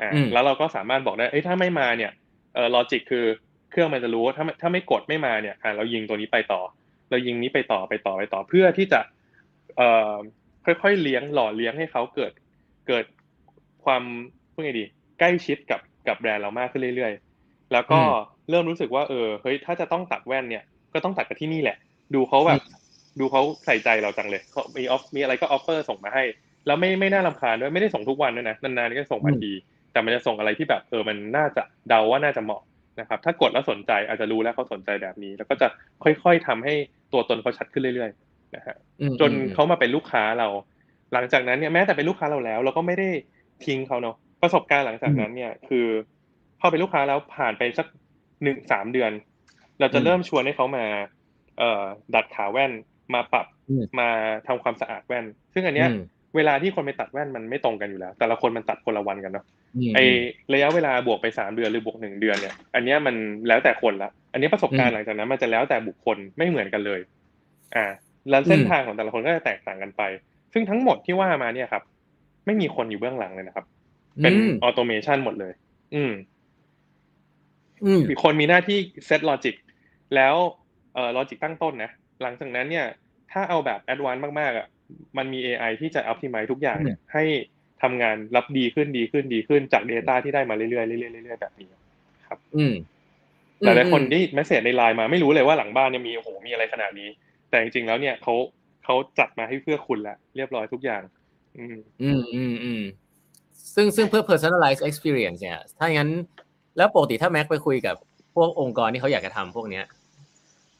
[0.00, 2.12] อ่าแล้วเราก็สามารถบอกได้เอ้ยถ้าไม่มาเนี่ย
[2.54, 3.24] เอ่อ logic คือ
[3.70, 6.60] เครื่องมันจะรู้ว่าถ้าถ้าไม่กดไม่มาเนี่ยอ่าเรายิงตัวนี้ไปต่อ
[7.10, 9.00] เรายิงนี้ไปต่อไปต่อไปต่อเพื่อที่จะ
[9.76, 10.14] เอ่อ
[10.64, 12.32] ค่อยๆเลี้ยงหล่อเลี้ยงให้เขาเกิด
[12.88, 13.04] เกิด
[13.84, 14.02] ความ
[14.52, 14.84] พูดไงดี
[15.18, 18.00] ใกล้ชิดกับกับแบรนด์เรามากขึ้นเรื่อยๆ แล้วก็
[18.50, 21.76] เริ่มรู้สึกว่าเออเฮ้ยถ้าจะต้องตัดแว่นเนี่ย ก็ต้องตัดกันที่นี่แหละ
[22.14, 22.60] ดูเขาแบบ
[23.18, 26.24] ดูเขาใส่ใจเราจังเลยเขามี offer มีอะไรก็ offer ส่งมาให้
[26.66, 29.52] แล้วไม่ไม่น่ารำคาญด้วยไม่ได้ส่งทุกวันด้วยนะนานๆก็ส่งมาที
[29.92, 32.62] แต่มันจะส่งอะไรที่แบบเออมันน่าจะเดาว่าน่าจะเหมาะ
[33.00, 35.66] นะครับ ถ้ากดแล้วสนใจอาจจะรู้แล้วเขาสนใจแบบนี้ แล้วก็จะ
[36.02, 36.74] ค่อยๆทำให้
[37.12, 38.76] ตัวตนเขาชัดขึ้นเรื่อยๆนะฮะ
[39.20, 40.48] จนเขามาเป็นลูกค้าเรา
[41.12, 43.08] หลังจากนั้นเนี่ยแม้แต่เป็นลูกค้าเราแล้ว เราก็ไม่ได้
[43.64, 45.86] ทิ้งเขาเนาะประสบการณ์หลังจากนั้นเนี่ยคือ
[46.60, 47.86] พอเป็นลูกค้าแล้วผ่านไปสัก
[48.42, 49.12] หนึ่งสามเดือน
[49.80, 50.84] เราจะเริ่มชวนให้เขามา
[51.58, 52.72] เอ่อดัดขาแว่น
[53.14, 53.46] มาปรับ
[53.98, 54.08] มา
[54.46, 55.88] ทำความสะอาดแว่น ซึ่งอันเนี้ย
[56.36, 59.44] เวลาที่คนไปตัดแว่นมันไม่ตรงกันอยู่แล้ว แต่ละคนมันตัดคนละวันกันเนาะ
[59.94, 59.98] ไอ
[60.54, 63.14] ระยะเวลาบวกไปสามเดือนหรือบวกหนึ่งเดือนเนี่ย อันเนี้ยมัน
[63.48, 67.00] แล้วแต่คนละอันนี้ประสบการณ์หลังจากนั้นมันจะแล้วแต่บุคคลไม่เหมือนกันเลย
[67.76, 67.86] อ่า
[68.30, 70.02] แล้วเส้นทางของแต่ละคนก็จะแตกต่างกันไป
[70.52, 71.82] ซึ่งทั้งหมดที่ว่ามาเนี่ยครับ
[72.46, 73.66] ไม่มีคนอยู่เบื้องหลังเลยนะครับ
[74.22, 75.52] เป็นออโตเมชันหมดเลย
[75.94, 76.12] อืม
[78.10, 79.54] มีคนมีหน้าที่เซตลอจิก
[80.14, 80.34] แล้ว
[80.94, 81.90] เอ่อ logic ตั้งต้นนะ
[82.22, 82.86] หลังจากนั้นเนี่ย
[83.32, 84.66] ถ้าเอาแบบ advance มากๆอะ
[85.18, 87.24] มันมี AI ที่จะอัพ i ิมัยทุกอย่างเนี่ยให้
[87.82, 91.68] ทำงานรับดีขึ้นดีขึ้นดีขึ้นจาก Data ที่ได้มาเรื่อยๆเรื่อยๆเรื่อยๆแบบนี้
[92.28, 92.74] ครับ อืม
[93.62, 97.08] หลายๆคนที่ message ในไลน์มาไม่รู้เลยว่าหลังบ้านเนี่ยมีโอ้โหมีอะไรขนาดนี้
[97.50, 98.34] แต่จริงๆแล้วเนี่ยเขา
[98.84, 101.02] เขาจัดมาให้เพื่อคุณแล้วเรียบร้อยทุกอย่าง
[101.58, 102.82] อืม อืมอืมอืม
[103.74, 106.10] ซึ่งซึ่งเพื่อ personalize experience เนี่ย ถ้างั้น
[106.76, 107.96] แล้วปกติถ้าแม็กไปคุยกับ
[108.34, 109.84] พวกองค์กรที่เขาอยากจะทำพวกเนี้ย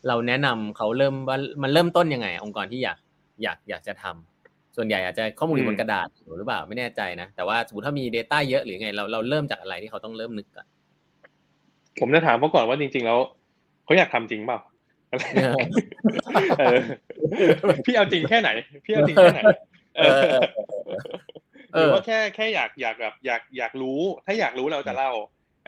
[0.09, 2.99] เราแนะนำเขาเริ่มว่ามันเริ่มต้นยังไง องค์กรที่อยาก
[3.43, 10.67] อยากอยากจะทำส่วนใหญ่อาจจะข้อมูลอยู่บนกระดาษหรือเปล่าไม่แน่ใจนะแต่ว่าสมมติถ้ามี Data เยอะหรือไงเราเราเริ่มจากอะไรที่เขาต้องเริ่มนึกก่อน
[12.01, 13.19] ผมจะถามเขาก่อนว่าจริง ๆ แล้ว
[13.85, 14.61] เขาอยากทำจริงเปล่า
[17.87, 18.51] พี่เอาจริงแค่ไหน
[18.85, 19.41] พี่เอาจริงแค่ไหน
[21.73, 25.13] หรือว่าแค่แค่อยากอยากแบบอยากอยากรู้ ถ้าอยากรู้เราจะเล่า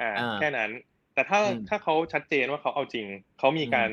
[0.00, 0.70] อ่า แค่นั้น
[1.14, 3.06] แต่ถ้าถ้าเขาชัดเจนว่าเขาเอาจริง
[3.38, 3.90] เขามีการ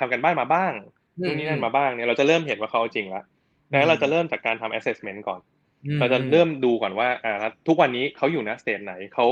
[0.00, 0.72] ทำกันบ้านมาบ้าง
[1.20, 3.24] นู่นนี่นั่นมาบ้างเนี่ยเราจะเริ่มเห็นว่าเขาจริงแล้ว
[3.70, 5.40] ดังนั้นเราจะเริ่มจากการทำ assessment ก่อน
[6.00, 7.36] เราจะเริ่มดูก่อนว่าอ่า
[7.68, 9.26] ทุกวันนี้เขาอยู่ในสเตจไหนเขา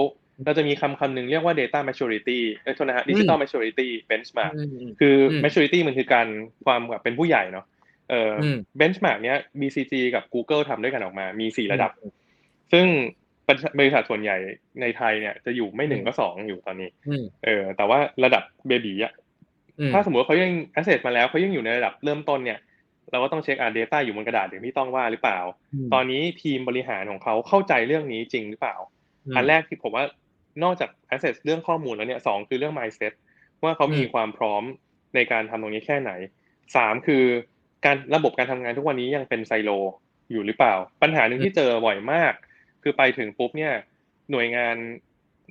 [0.45, 4.53] เราจะมีคำคำหนึ่งเรียกว่า data maturity เออโทษนะฮะ digital maturity benchmark
[5.01, 6.27] คือ maturity มันคือการ
[6.65, 7.67] ความแบบเป็นผู้ใหญ่เนาะ
[8.11, 8.33] เอ่อ
[8.81, 11.91] benchmark เนี้ย BCG กับ Google ทำด้วยกันออกมามีสี่ระดับ
[12.73, 12.87] ซึ่ง
[13.79, 14.37] บริษัทส่วนใหญ่
[14.81, 16.89] ในไทยเนี่ยจะอยู่ไม่หนึ่งก็สองอยู่ตอนนี้
[17.45, 19.13] เออแต่ว่าระดับเบบีอะ
[19.93, 22.59] ถ้าสมมติเขายัง access มาแล้วเขายังอยู่ในระดับเริ่มต้นเนี่ย
[23.11, 25.39] เราก็ต้องเช็คอ่าน data อยู่บนกระดาษอย่างที่ต้องว่าหรือเปล่า
[25.93, 28.77] ตอนนี้ทีมบริหารของเขาเข้าใจเรื่องนี้จริงหรือเปล่า
[29.37, 30.05] อันแรกที่ผมว่า
[30.63, 33.13] นอกจาก access เรื่องข้อมูลแล้วเนี่ยสองคือเรื่อง mindset
[33.63, 34.63] ว่าเขามีความพร้อม
[35.15, 36.11] ในการทำตรงนี้แค่ไหน
[36.77, 37.25] สามคือ
[37.85, 39.71] การระบบการทำงานทุกวันนี้ยังเป็นไซโล
[40.31, 42.33] อยู่หรือเปล่า ปัญหาหนึ่งที่เจอบ่อยมาก
[42.83, 43.73] คือไปถึงปุ๊บเนี่ย
[44.31, 44.77] หน่วยงาน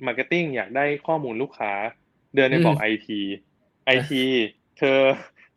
[0.06, 1.72] marketing อยากได้ข้อมูลลูกค้า
[2.36, 4.22] เดินไปบอก IT IT
[4.78, 4.98] เธอ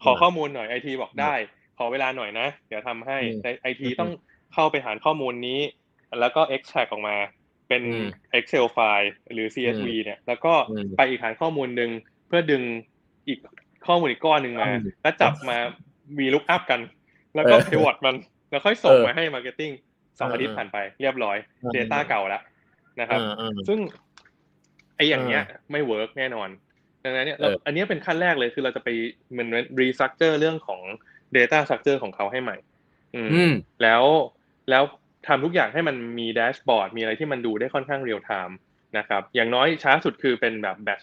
[0.04, 1.34] ขอข้อมูลหน่อยไอทีบอกได้
[1.78, 4.10] ขอเวลาหน่อยนะ เดี๋ยวทำให้แต่ไอทีต้อง
[4.54, 5.60] เข้าไปหาข้อมูลนี้
[6.20, 7.15] แล้วก็ extract ออกมา
[7.68, 7.84] เป็น
[8.38, 10.54] Excel ไฟล์หรือ CSV เนี่ย แล้วก็
[10.98, 11.92] ไปอีกฐานข้อมูลหนึ่ง
[12.28, 12.63] เพื่อดึง
[13.28, 13.39] อีก
[13.88, 14.70] ข้อมูลอีกก้อนหนึ่งมา
[15.02, 15.58] แล้วจับมา
[16.17, 16.82] VLOOKUP กัน
[17.36, 18.15] แล้วก็ pivot มัน
[18.50, 19.71] แล้วค่อยส่งมาให้ marketing
[20.20, 21.38] สองอาทิตย์ผ่านไปเรียบร้อย
[21.76, 22.42] Data เก่าแล้ว
[23.00, 23.20] นะครับ
[23.68, 23.80] ซึ่ง
[24.96, 26.50] ไออย่างเงี้ยไม่ work แน่นอน
[27.03, 28.89] ดังนั้นเนี่ยอันนี้เป็นขั้นแรกเลยคือเราจะไป
[29.31, 29.49] เหมือน
[29.80, 30.81] restructure เรื่องของ
[31.38, 32.57] Data Structure ของเขาให้ใหม่
[33.15, 33.51] อืม
[33.83, 34.03] แล้ว
[34.69, 34.83] แล้ว
[35.27, 38.58] ทำทุกอย่างให้มันมี dashboard มีอะไรที่มันดูได้ค่อนข้าง real-time
[38.97, 41.02] นะครับ อย่างน้อยช้าสุดคือเป็นแบบ batch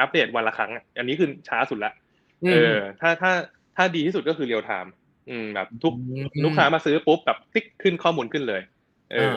[0.00, 1.92] อัปเดตวันละครั้ง อันนี้คือช้าสุดละ
[2.52, 3.32] เออ ถ้าถ้า
[3.76, 4.92] ถ้าดีที่สุดก็คือ real-time
[5.30, 5.94] อืมแบบทุก
[6.44, 8.62] ลูกค้ามาซื้อปุ๊บแบบติ๊กขึ้นข้อมูลขึ้นเลย
[9.12, 9.32] เออ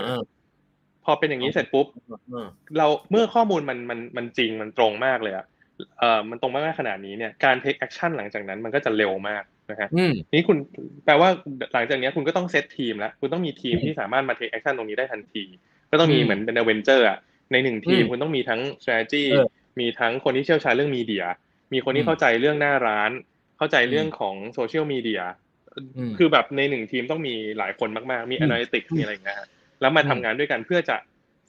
[1.05, 1.87] พอเป็นอย่างนี้เสร็จปุ๊บ
[2.77, 5.45] เราเมื่อข้อมูลมันมันมันจริงมันตรงมากเลยอะ
[5.99, 9.89] เอ่อมันตรงมากขนาดนี้เนี่ยการ take action หลังจากนั้นมันก็จะเร็วมากนะฮะ
[10.33, 10.57] นี่คุณ
[11.05, 11.29] แปลว่า
[11.73, 15.43] หลังจากนี้คุณก็ต้องเซตทีมแล้วคุณต้องมีทีมที่สามารถมา take action ตรงนี้ได้ทันที
[15.91, 17.17] ก็ต้องมีเหมือนเป็นเวนเจอร์อะ
[17.51, 19.23] ในหนึ่งทีมคุณต้องมีทั้ง strategy
[19.79, 21.25] มีทั้งคนที่เชี่ยวชาญเรื่อง media
[21.73, 23.11] มีคนที่เข้าใจเรื่องหน้าร้าน
[23.57, 25.21] เข้าใจเรื่องของโซเชียลมีเดีย
[26.17, 29.37] คือแบบในหนึ่งทีมต้องมีหลายคนมากๆ มี analytics มีอะไรอย่างเงี้ย
[29.81, 30.97] แล้วมาทำงานด้วยกันเพื่อจะ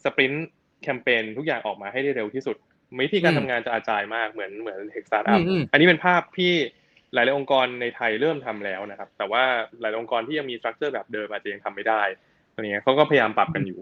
[0.04, 0.48] sprint
[0.82, 2.56] แคมเปญทุกอย่างออกมาให้ได้เร็วที่สุด
[3.00, 5.40] วิธีการทำงานจะ agile มากเหมือนเหมือน tech สตาร์ทอัพ
[5.72, 6.52] อันนี้เป็นภาพที่
[7.14, 9.42] หลาย ๆ องค์กรในไทยเริ่มทำแล้วนะครับ แต่ว่า
[9.80, 12.02] หลายองค์กรที่ยังมี structure แบบเดิมอาจจะยังทำไม่ได้
[12.54, 13.78] ตรงนี้เขาก็พยายามปรับกันอยู่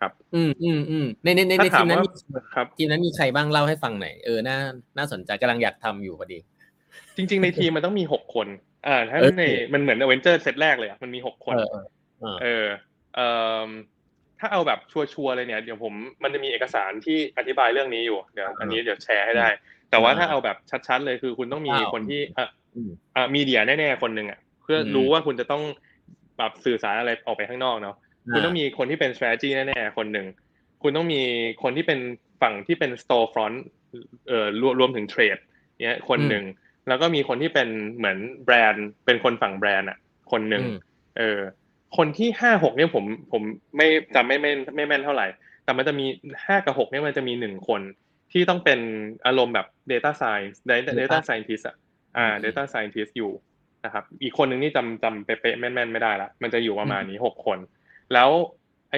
[0.00, 2.20] ครับ อืมอืมอืมในในในในถ้าทีถามมนั้นว่ามี
[2.54, 4.58] ครับทีมนั้นมีใครบ้างเล่าให้ฟังหน่อยเออน่า
[4.98, 6.38] น่าสนใจกำลังอยากทำอยู่พอดี
[7.16, 8.46] จริง ๆ ในทีมมันต้องมีหกคน
[8.86, 11.54] อ่าถ้าเออในมันเหมือนอเวนเจอร์เซตแรกเลยอะมันมีหกคน
[12.42, 12.66] เออ
[13.16, 13.20] เอ
[13.66, 13.68] อ
[14.40, 19.48] เออเออเออถ้าเอาแบบชัวร์ๆเลยเนี่ยเดี๋ยวผมมันจะมีเอกสารที่อธิบายเรื่องนี้อยู่เดี๋ยวอันนี้เดี๋ยวแชร์ให้ได้
[19.90, 20.56] แต่ว่าถ้าเอาแบบ
[20.88, 25.62] ชัดๆเลยคือคุณต้องมีคนที่อะอืมอะมีเดียแน่ๆคนหนึ่งอะเพื่ออมรู้ว่าคุณจะต้อง
[26.38, 27.96] แบบสื่อสารอะไรออกไปข้างนอกเนาะ
[28.34, 30.26] คุณต้องมีคนที่เป็น strategy แน่ๆคนหนึ่ง
[30.82, 31.22] คุณต้องมี
[31.62, 31.98] คนที่เป็น
[32.42, 33.56] ฝั่งที่เป็น store front
[34.28, 35.38] เอ่อรวมรวมถึงเทรด
[35.84, 36.44] เนี่ยคนหนึ่ง
[36.88, 39.98] แล้วก็มีคนที่เป็นเหมือนแบรนด์เป็นคนฝั่งแบรนด์อะ
[40.32, 40.76] คนหนึ่งอืม
[41.18, 41.38] เออ
[41.96, 43.42] คนที่ห้าหกเนี่ยผมผม
[43.76, 45.26] ไม่จำไม่ไม่ไม่แม่นเท่าไหร่
[45.64, 46.06] แต่มันจะมี
[46.46, 47.80] ห้ากับหกเนี่ยมันจะมีหนึ่งคน
[48.32, 48.80] ที่ต้องเป็น
[49.26, 51.76] อารมณ์แบบ data science data data scientist อะ
[52.16, 53.32] อ่า data scientist อยู่
[53.84, 57.58] นะครับ อีกคนหนึ่งนี่จำจำเป๊ะๆแม่นๆไม่ได้ละ มันจะอยู่ประมาณนี้หกคน
[58.14, 58.30] แล้ว
[58.90, 58.96] ไอ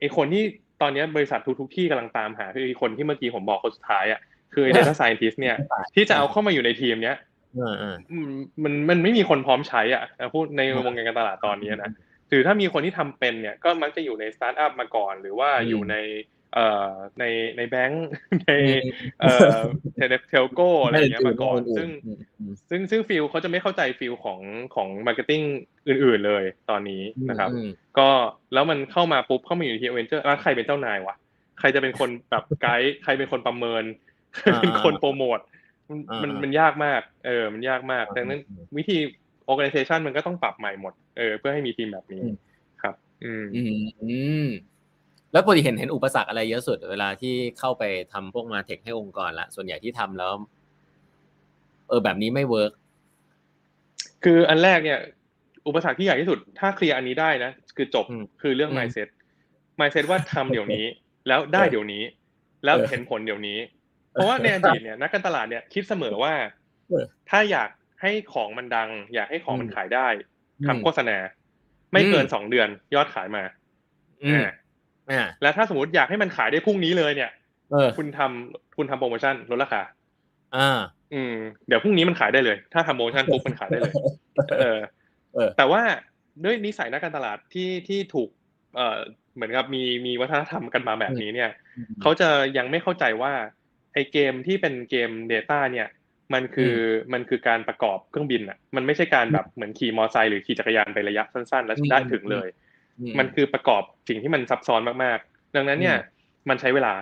[0.00, 0.42] ไอคนที่
[0.82, 4.20] ตอนเนี้ยบริษัททุกทุกๆที่กำลังตามหาคือไอคนที่เมื่อกี้ผมบอกคนสุดท้ายอะ
[4.54, 5.56] คือไอ้ data scientist เนี่ย
[5.94, 7.16] ที่จะเอาเข้ามาอยู่ในทีมเนี้ย
[7.56, 8.30] เออเอออืม
[8.62, 10.02] มันมันไม่มีคนพร้อมใช้อะ
[10.34, 15.96] พูดในวงการตลาดตอนนี้นะห รือถ้ามีคนที่ทำเป็นเนี่ยก็มักจะอยู่ในสตาร์ทอัพมาก่อน หรือว่าอืมอยู่ใน
[16.54, 17.24] เอ่อใน
[17.56, 18.08] ในแบงก์
[18.44, 19.58] ในอืมเอ่อ
[19.94, 24.40] tele telco อะไรอย่างเงี้ยมาก่อนอื่ซึ่งอืมอืมซึ่งซึ่ง feel เขาจะไม่เข้าใจ feel ของ
[24.74, 25.42] ของ marketing
[25.88, 27.68] อื่นๆเลยตอนนี้นะครับอืม
[27.98, 28.08] ก็
[28.54, 31.16] แล้วมันเข้ามาปุ๊บเข้ามาอยู่ที่เวนเจอร์แล้วใครเป็นเจ้านายวะ
[31.58, 33.84] ใครจะเป็นคนแบบไกด์ใครเป็นคนประเมิน
[34.34, 35.38] ใครเป็นคนโปรโมท
[35.88, 38.96] มันอ่ามัมันมันยากมาก เออมันยากมากดังนั้นอืมวิธี
[39.50, 42.34] organization มันก็ต้องปรับใหม่หมด เออเพื่อให้มีทีมแบบนี้อืม
[42.82, 42.94] ครับ
[43.24, 43.68] อืมอืม
[44.02, 44.48] อืม
[45.32, 50.32] แล้วปกติเห็นเห็นอุปสรรคอะไรเยอะสุด เวลาที่เข้าไปทำพวกมาเทคให้องค์กรละส่วนใหญ่ที่ทำแล้ว
[51.88, 52.72] เออแบบนี้ไม่เวิร์ก
[54.24, 54.98] คืออันแรกเนี่ย
[55.66, 59.08] อุปสรรคที่ใหญ่ที่สุด ถ้าเคลียร์อันนี้ได้นะคือจบอืมคือเรื่องอืม mindset
[59.80, 60.84] mindset ว่าทำเดี๋ยวนี้
[61.28, 62.02] แล้วได้เดี๋ยวนี้
[62.64, 63.58] แล้วเห็นผลเดี๋ยวนี้
[64.12, 66.34] เพราะว่าในอดีตเนี่ยนักการตลาดเนี่ยคิดเสมอว่า
[66.88, 67.70] เออถ้าอยาก
[68.02, 70.33] ให้ของมันดัง อยากให้ของมันอืมขายได้อืม
[70.68, 71.16] ทำโฆษณา
[71.92, 73.42] ไม่เกินอืมสองเดือนยอดขายมา
[74.22, 74.50] อืมอ่า
[75.10, 77.30] อ่าแล้วถ้าสมมติอยากให้มันขายได้พรุ่งนี้เลยเนี่ย
[77.70, 79.82] เออคุณทำคุณทำโปรโมชั่นลดราคา
[80.56, 80.80] อ่า
[81.14, 81.34] อืม
[81.68, 83.92] เดี๋ยวพรุ่งนี้มันขายได้เลย ถ้าทำโปรโมชั่นปุ๊บมันขายได้เลย
[84.58, 84.78] เออ
[85.34, 85.82] เออ แต่ว่า
[86.44, 88.28] ด้วยนิสัยนักการตลาดที่ที่ถูก
[88.76, 88.98] เอ่อ
[89.34, 91.50] เหมือนกับมีมีวัฒนธรรมกันมาแบบนี้เนี่ย
[92.02, 93.32] เขาจะยังไม่เข้าใจว่า
[93.92, 95.88] ไอเกมที่เป็นเกม Data เนี่ย
[96.34, 96.74] มันคือ
[97.12, 102.48] มันคือการประกอบเครื่องบินอะ มันไม่ใช่การแบบเหมือนขี่มอไซค์หรือขี่จักรยานไประยะสั้น ๆ แล้วอืมได้ถึงเลย
[102.98, 105.96] อืมันคือประกอบสิ่งที่มันซับซ้อนมากๆ ดังนั้นเนี่ย
[106.48, 106.94] มันใช้เวลา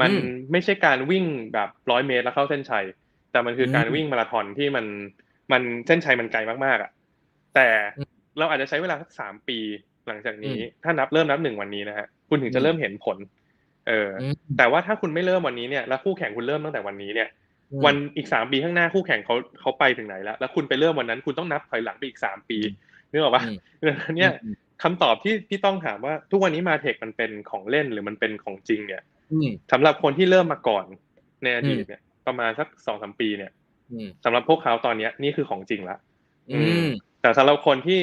[0.00, 0.20] มันอืม
[0.52, 2.84] ไม่ใช่การวิ่งแบบร้อยเมตรแล้วเข้าเส้นชัย
[3.32, 4.86] แต่มันคือการอืมวิ่งมาราธอนที่มัน
[5.52, 6.90] มันเส้นชัยมันไกลมากๆ อะ
[7.54, 9.58] แต่อืมเราอาจจะใช้เวลาสักสามปี
[10.06, 13.16] หลังจากนี้อืมถ้านับเริ่มนับหนึ่งวันนี้นะฮะคุณถึงจะอืมเริ่มเห็นผล
[13.88, 17.43] เออออืมแต่ว่าถ้าคุณไม่เริ่มวันนี้เนี่ยแล้วคู่แข่งคุณเริ่มตั้งแต่วันนี้เนี่ยอืม
[17.84, 22.58] วันอีกสามปีข้างหน้าคู่แข่งเขาเขาไปถึงไหนแล้วแล้วคุณไปเริ่มวันนั้น คุณต้องนับถอยหลังไปอีกสามปี
[23.10, 23.56] นึกออกปะอืม
[23.88, 29.02] ดังนั้นเนี่ยอืมคำตอบที่ที่ต้องถามว่าทุกวันนี้มาเทคมันเป็นของเล่นหรือมันเป็นของจริง เนี่ย
[29.32, 30.84] อืมสำหรับคนที่เริ่มมาก่อน
[31.42, 33.50] ในอดีตอืมเนี่ย ประมาณสักสองสามปีเนี่ย
[33.92, 35.96] อืมสำหรับพวกเขาตอนเนี้ยนี่คือของจริงละ
[36.52, 36.86] อืม
[37.22, 38.00] แต่สำหรับคนที่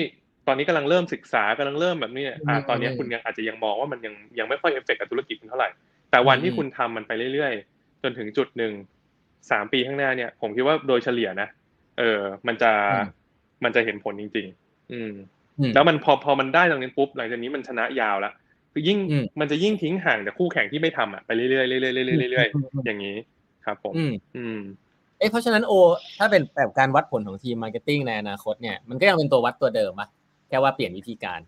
[0.48, 5.70] ตอนนี้กำลังเริ่มศึกษากำลังเริ่มแบบนี้เนี่ยอ่าอืมตอนเนี้ยคุณยังอาจจะยังมองว่ามันยังยังไม่ค่อยเอฟเฟกต์กับธุรกิจคุณเท่าไหร่
[6.12, 8.74] แต่วันที่อืมคุณทำมันไปเรื่อยๆ จนถึงจุดหนึ่ง
[9.52, 11.50] สามปีข้างหน้าเนี่ย ผมคิดว่าโดยเฉลี่ยนะ
[12.00, 12.72] เออ มันจะ
[13.64, 15.12] มันจะเห็นผลจริง ๆ อืม
[15.60, 18.34] อืมแล้วมันพอพอมันได้ตรงนี้ปุ๊บหลังจากนี้มันชนะยาวแล้ว
[18.74, 23.18] คือยิ่งอืมมันจะยิ่งทิ้งห่างจากคู่แข่งที่ไม่ทำอะไปเรื่อยๆเรื่อยๆเรื่อยๆเรื่อยๆอย่างนี้
[23.66, 24.60] ครับ ผม อืมอืม
[25.20, 25.74] เอ้เพราะฉะนั้นโอ
[26.18, 30.08] ถ้าเป็นแบบการวัดผลของทีมมาร์เก็ตติ้งในอนาคตเนี่ยมันก็ยังเป็นตัววัดตัวเดิมปะ
[30.50, 31.40] แค่ว่าเปลี่ยนวิธีการ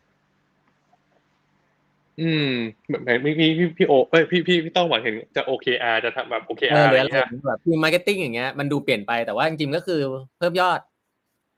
[2.22, 2.52] อืม
[2.90, 10.00] แบบพี่พี่พี่พี่โอเอ้ยพี่พี่พี่ต้องหวังเห็นจะ OKR จะทำแบบเอ OKR ออะหไรรือออะไรย่างเงี้ยแบบทีมมาร์เก็ตติ้งอย่างเงี้ยมันดูเปลี่ยนไปแต่ว่าจริงๆก็คือ
[10.38, 10.80] เพิ่มยอด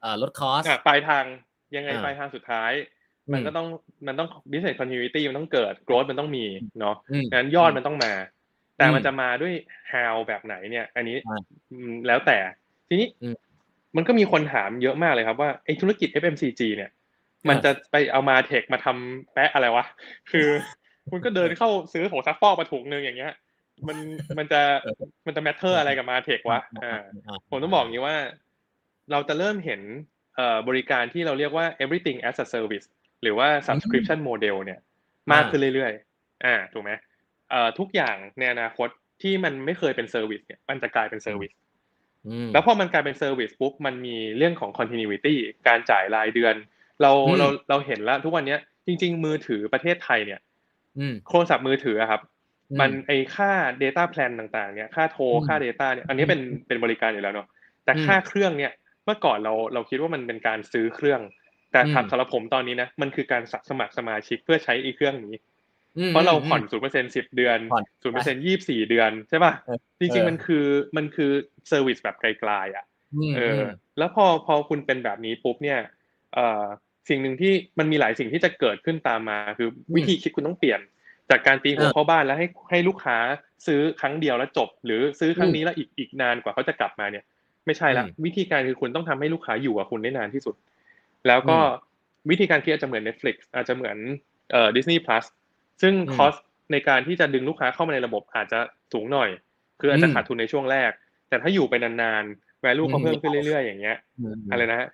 [0.01, 1.23] เอ่อลดคอสอะปลายทาง
[1.75, 2.71] ยังไงอ่าปลายทางสุดท้าย
[3.33, 3.67] มันก็ต้อง
[4.07, 6.45] มันต้อง business continuity มันต้องเกิด growth มันต้องมี
[6.79, 8.13] เนาะอืมงั้นยอดมันต้องมา
[8.77, 9.53] แต่อืมมันจะมาด้วย
[9.91, 11.41] how แบบไหนเนี่ย อันนี้อ่า
[11.71, 12.37] อืมแล้วแต่
[12.87, 13.35] ทีนี้อืม
[13.95, 16.89] มันก็มีคนถามเยอะมากเลยครับว่าไอ้ธุรกิจ FMCG เนี่ย
[17.49, 19.85] มันอ่าจะไปเอามาเทคมาทำแปะอะไรวะ
[20.31, 20.47] คือ
[21.09, 23.33] คุณก็เดินเข้าซื้อผงซักฟอกมาถุงหนึ่งอย่างเงี้ย
[23.87, 23.97] มัน
[24.37, 24.61] มันจะ
[25.25, 27.01] มันจะ matter อะไรกับมาเทควะอ่า
[27.49, 28.17] ผมต้องบอกอย่างนี้ว่า
[29.11, 29.81] เราจะเริ่มเห็น
[30.35, 32.87] เอ่อบริการที่เราเรียกว่า everything as a service
[33.23, 34.79] หรือว่า subscription model เนี่ย
[35.33, 36.91] มากขึ้นเรื่อยๆ อ่าถูกไหม
[37.49, 38.89] เอ่อทุกอย่างในอนาคต
[39.21, 41.55] ที่มันไม่เคยเป็น service เนี่ยมันจะกลายเป็น service
[42.27, 45.35] อืมแล้วพอมันกลายเป็น service ปุ๊บมันมีเรื่องของ continuity
[45.67, 46.55] การจ่ายรายเดือน
[47.01, 50.39] เราอืมเราเราเห็นแล้วทุกวันเนี้ยจริง ๆ มือถือประเทศไทยเนี่ย
[50.99, 52.21] อืมโทรศัพท์มือถืออะครับ
[52.79, 53.51] มันไอค่า
[53.83, 57.47] Data Plan ต่างๆ เนี่ย ค่าโทรอืมค่า Data เนี่ย อันนี้เป็นเป็นบริการอยู่แล้วเนาะ
[57.85, 58.71] แต่อืมค่าเครื่องเนี่ย
[59.05, 61.21] เมื่อก่อนเราเราคิดว่ามันเป็นการซื้อเครื่อง
[61.71, 65.35] แต่อืมถัดสำหรับผมตอนนี้นะมันคือการสมัครสมาชิกเพื่อใช้อีเครื่องนี้
[65.97, 70.65] อืมเพราะเราผ่อนมศูนย์เปอร์เซ็นต์สิบเดือนผ่อนศูนย์เปอร์เซ็นต์ยี่สี่เดือนใช่ป่ะเออจริง ๆ มันคือ
[70.97, 71.31] มันคือ
[71.67, 72.85] service แบบไกลๆอะ
[73.15, 73.63] อืมเอออ
[73.97, 75.79] แล้วพอพอคุณเป็นแบบนี้ปุ๊บเนี่ย
[76.33, 76.65] เอ่อ
[77.09, 80.79] สิ่งหนึ่งที่มันมีหลายสิ่งที่จะเกิดขึ้นตามมา คือวิธีคิดคุณต้องเปลี่ยน
[81.29, 83.17] จากการตีหัวเออเข้าบ้านแล้วให้ให้ลูกค้า
[83.67, 87.23] ซื้อครั้งเดียวแล้วจบ หรือซื้อครั้งนี้แล้วอีกอีกนานกว่าเขาจะกลับมาเนี่ย
[87.65, 90.55] ไม่ใช่ละอืมวิธีการคือคุณต้องทำให้ลูกค้าอยู่กับคุณได้นานที่สุด
[91.27, 91.63] แล้วก็อืม
[92.29, 93.97] วิธีการคิดอาจจะเหมือน Netflix อาจจะเหมือน
[94.51, 95.25] เอ่อ Disney Plus
[95.81, 96.33] ซึ่งอืมคอส
[96.71, 98.59] ในการที่จะดึงลูกค้าเข้ามาในระบบอาจจะ
[98.93, 99.29] สูงหน่อย
[99.79, 100.91] คืออาจจะอืมขาดทุนในช่วงแรก
[101.29, 103.97] แต่ถ้าอยู่ไปนานๆ value เขาอืมเพิ่มขึ้นเรื่อยๆ อย่างเงี้ย
[104.51, 104.89] มอะไรนะฮะ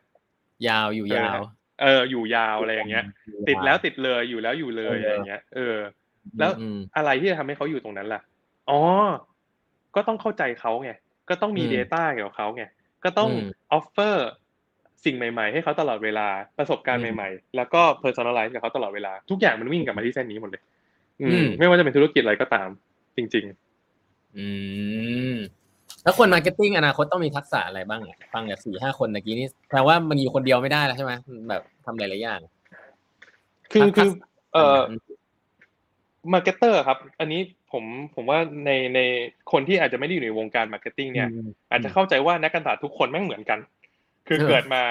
[0.67, 1.39] ยาวอยู่ยาว
[1.81, 3.05] เอออยู่ยาวอะไรอย่างเงี้ย
[3.47, 5.77] ติดแล้วติดเลยอยู่แล้วอยู่เลยอะไรอย่างเงี้ย เออ
[6.39, 8.21] แล้วอืมอะไรที่จะทำให้เขาอยู่ตรงนั้นล่ะ
[8.69, 8.79] อ๋อ
[9.95, 10.91] ก็ต้องเข้าใจเขาไง
[11.29, 12.63] ก็ต้องมีอืม Data เกี่ยวกับเขาไง
[13.03, 14.15] ก็ต้องอืม offer
[15.05, 16.27] สิ่งใหม่ ๆ ให้เขาตลอดเวลา
[16.57, 20.63] ประสบการณ์อืมใหม่ ๆ แล้วก็ personalize กับเขาตลอดเวลา ทุกอย่างมันวิ่งกลับมาที่เส้นนี้หมดเลย
[21.21, 22.69] อือืมมไม่ว่าจะเป็นธุรกิจอะไรก็ตาม
[23.17, 23.45] จริง
[24.37, 24.47] อื
[25.35, 25.37] ม
[26.03, 31.13] แล้วคน marketing อนาคตต้องมีทักษะอะไรบ้างอะฟังจากสี่ห้าคนตะกี้นี่แปลว่ามันอยู่คนเดียวไม่ได้แล้วใช่ไหม
[31.49, 34.09] แบบทำหลายๆอย่างๆคือทักษะคือ
[34.53, 34.99] เอ่ออืม
[36.33, 37.41] marketer ครับ อันนี้
[37.71, 37.83] ผม
[38.15, 38.99] ผมว่าในใน
[39.51, 43.59] คนที่อาจจะไม่ได้อยู่ในวงการ marketing เนี่ยอืมอาจจะเข้าใจว่านักการตลาดทุกคนแม่งเหมือนกัน
[44.27, 44.81] คือเออเกิดมา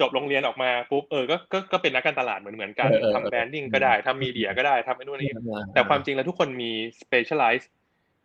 [0.00, 6.70] จบโรงเรียนออกมาปุ๊บเออก็ก็ก็เป็นนักการตลาดเหมือนเหมือนกันเออเออทำ branding ก็ได้ทำ media ก็ได้ทำไอ้นู่นนี่อืมแต่ความจริงแล้วทุกคนมี
[7.02, 7.64] specialize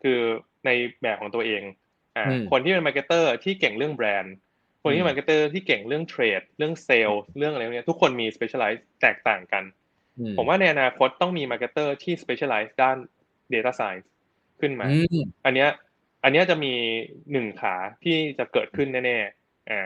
[0.02, 0.18] คือ
[0.66, 0.70] ใน
[1.02, 1.62] แบบของตัวเอง
[2.16, 4.34] อ่าอืมคนที่เป็น marketer ที่เก่งเรื่องแบรนด์
[4.82, 9.64] คนที่อืเป็น marketer ที่เก่งเรื่อง trade เรื่องเซลล์เรื่องอะไรพวกเนี้ยทุกคนมี specialize แตกต่างกัน
[10.18, 12.96] อืมผมว่าในอนาคตต้องมี marketer ที่ specialize ด้าน
[13.54, 14.06] data science
[14.60, 15.68] ขึ้นมาอืมอันเนี้ย
[16.24, 16.72] อันเนี้ยจะมี
[17.32, 19.80] หนึ่งขาที่จะเกิดขึ้นแน่ๆอ่า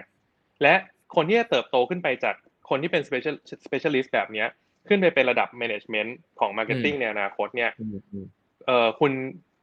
[0.62, 0.74] และ
[1.14, 2.34] คนที่จะเติบโตขึ้นไปจาก
[2.68, 4.48] คนที่เป็น special specialist แบบเนี้ย
[4.88, 6.10] ขึ้นไปเป็นระดับ management
[6.40, 8.26] ของ marketing ในอนาคตเนี่ยอืมอืม
[8.66, 9.12] เอ่อคุณ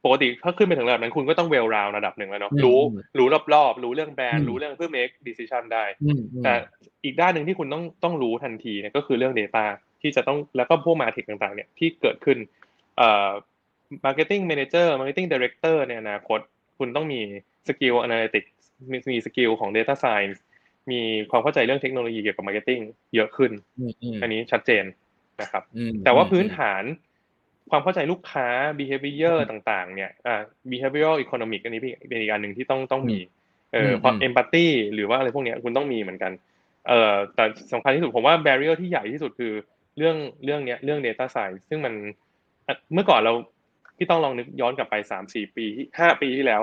[0.06, 6.54] ปกติถ้าขึ้นไปถึงระดับนั้นคุณก็ต้อง well round ระดับหนึ่งแล้วเนาะอืมรู้อืมรู้รอบๆ รู้เรื่องแบรนด์อืมรู้เรื่องเพื่อ make decision ได้อืมอืมแต่
[7.04, 9.64] อีกด้านหนึ่งที่คุณต้องต้องรู้ทันทีเนี่ยก็คือเรื่อง Data
[10.02, 12.38] ที่จะต้องแล้วก็พวก MarTech ต่างๆ เนี่ยที่เกิดขึ้น
[12.96, 13.30] เอ่อ
[14.04, 16.40] Marketing Manager Marketing Director ในอนาคต
[16.78, 17.20] คุณต้องมี
[17.68, 18.50] สกิล Analytics
[18.92, 20.38] มีมี skill ของ Data Science
[20.90, 21.00] มี
[21.30, 22.82] ความเข้าใจเรื่องเทคโนโลยีเกี่ยวกับ Marketing
[23.14, 24.84] เยอะขึ้นอืมอืมอันนี้ชัดเจน
[25.42, 26.84] นะครับอืมแต่ว่าพื้นอืมฐาน
[27.70, 28.46] ความเข้าใจลูกค้า
[28.78, 33.18] behavior ต่างๆ เนี่ยอ่า behavioral economic อันนี้เป็นอีกอันหนึ่งที่ต้องต้องมี
[33.72, 36.32] เออเพราะ empathy หรือว่าอะไรพวกเนี้ยคุณต้องมีเหมือนกัน
[36.88, 39.52] เอ่อแต่สำคัญที่สุดผมว่า barrier ที่ใหญ่ที่สุดคือ
[39.98, 41.94] เรื่องเรื่องเนี้ยเรื่อง data science ซึ่งมัน
[42.66, 43.32] อะเมื่อก่อนเรา
[43.96, 45.66] พี่ต้องลองนึกย้อนกลับไปสามสี่ปี
[45.98, 46.62] ห้าปีที่แล้ว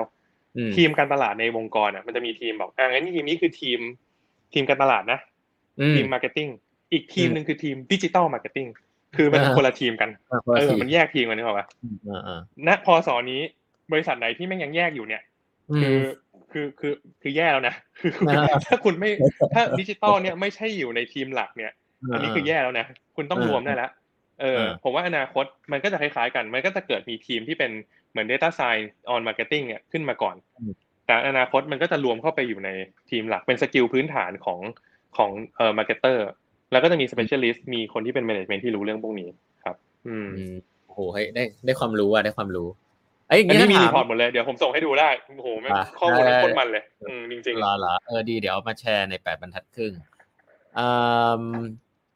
[0.56, 3.78] อืมทีมการตลาดในองค์กรอะมันจะมีทีมบอกอ่างั้นทีมนี้คือทีม
[4.52, 5.18] ทีมการตลาดนะ
[5.80, 6.48] อืมทีม marketing
[6.92, 8.66] อีกทีมอืมหนึ่งคือทีม digital marketing
[9.16, 13.40] คือมันอ่าคนละทีมกันอะคนละเออทีมันแยกทีมกันนึกออกปะอืมอ่าอ่าณพศนี้
[13.92, 15.22] บริษัทไหนที่แม่งยังแยกอยู่เนี่ย
[15.70, 15.98] อืม
[16.52, 19.10] คือคือคือคือแย่แล้วนะคือคุณอ่าถ้าคุณไม่
[19.54, 21.72] ถ้าดิจิตอลเนี่ยไม่ใช่อยู่ในทีมหลักเนี่ย
[22.12, 22.86] อันนี้คือแย่แล้วนะ
[23.16, 23.90] คุณต้องอ่ารวมได้แล้ว
[24.40, 27.70] เอออ่าผมว่าอนาคตมันก็จะคล้ายๆกัน มันก็จะเกิดมีทีมที่เป็น
[28.10, 30.36] เหมือน Data Science on Marketing เนี่ยขึ้นมาก่อน
[31.06, 32.70] แต่อนาคตมันก็จะรวมเข้าไปอยู่ใน
[33.10, 34.60] ทีมหลักเป็น skill พื้นฐานของ
[35.16, 36.18] ของเอ่อ marketer
[36.74, 39.28] แล้วก็จะมี specialist มีคนที่เป็น management ที่รู้เรื่องพวกนี้
[39.64, 39.76] ครับ
[40.08, 40.54] อืมอืม
[40.86, 42.68] โอ้โหเฮ้ยได้ได้ความรู้อะได้ความรู้
[43.28, 49.92] ไอ้ยอย่างอันนี้นี้มีถ้ารีถาม report หมดเลยเดี๋ยวผมส่งให้ดูได้โอ้โหแม่งอะข้อมูลได้โคตรมันเลย อืมจริงเหรอเหรอเออดีเดี๋ยวเอามาแชร์ในแปดบรรทัดครึ่ง
[50.78, 50.88] อื
[51.40, 51.42] ม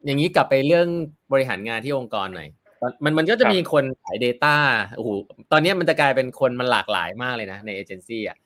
[0.06, 0.88] อย่างนี้กลับไปเรื่อง
[1.32, 2.48] บริหารงานที่องค์กรหน่อย
[2.80, 4.56] ตอนมันมันก็จะมีคนขาย Data
[4.96, 5.08] โอ้โห
[5.52, 8.36] ตอนนี้มันจะกลายเป็นคนมันหลากหลายมากเลยนะในเอเจนซี่อะ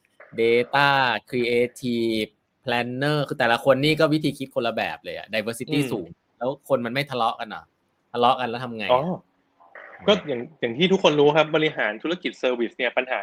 [0.41, 0.89] Data
[1.31, 2.31] Creative
[2.65, 6.09] Planner คือแต่ละคนนี่ก็วิธีคิดคนละแบบเลยอะ diversity อืมสูง
[6.39, 7.65] แล้วคนมันไม่ทะเลาะกันเหรอ
[8.13, 9.03] ทะเลาะกันแล้วทำไงๆอ๋อ
[10.07, 13.21] ก็อย่างอย่างที่ทุกคนรู้ครับบริหารธุรกิจ service เนี่ยปัญหา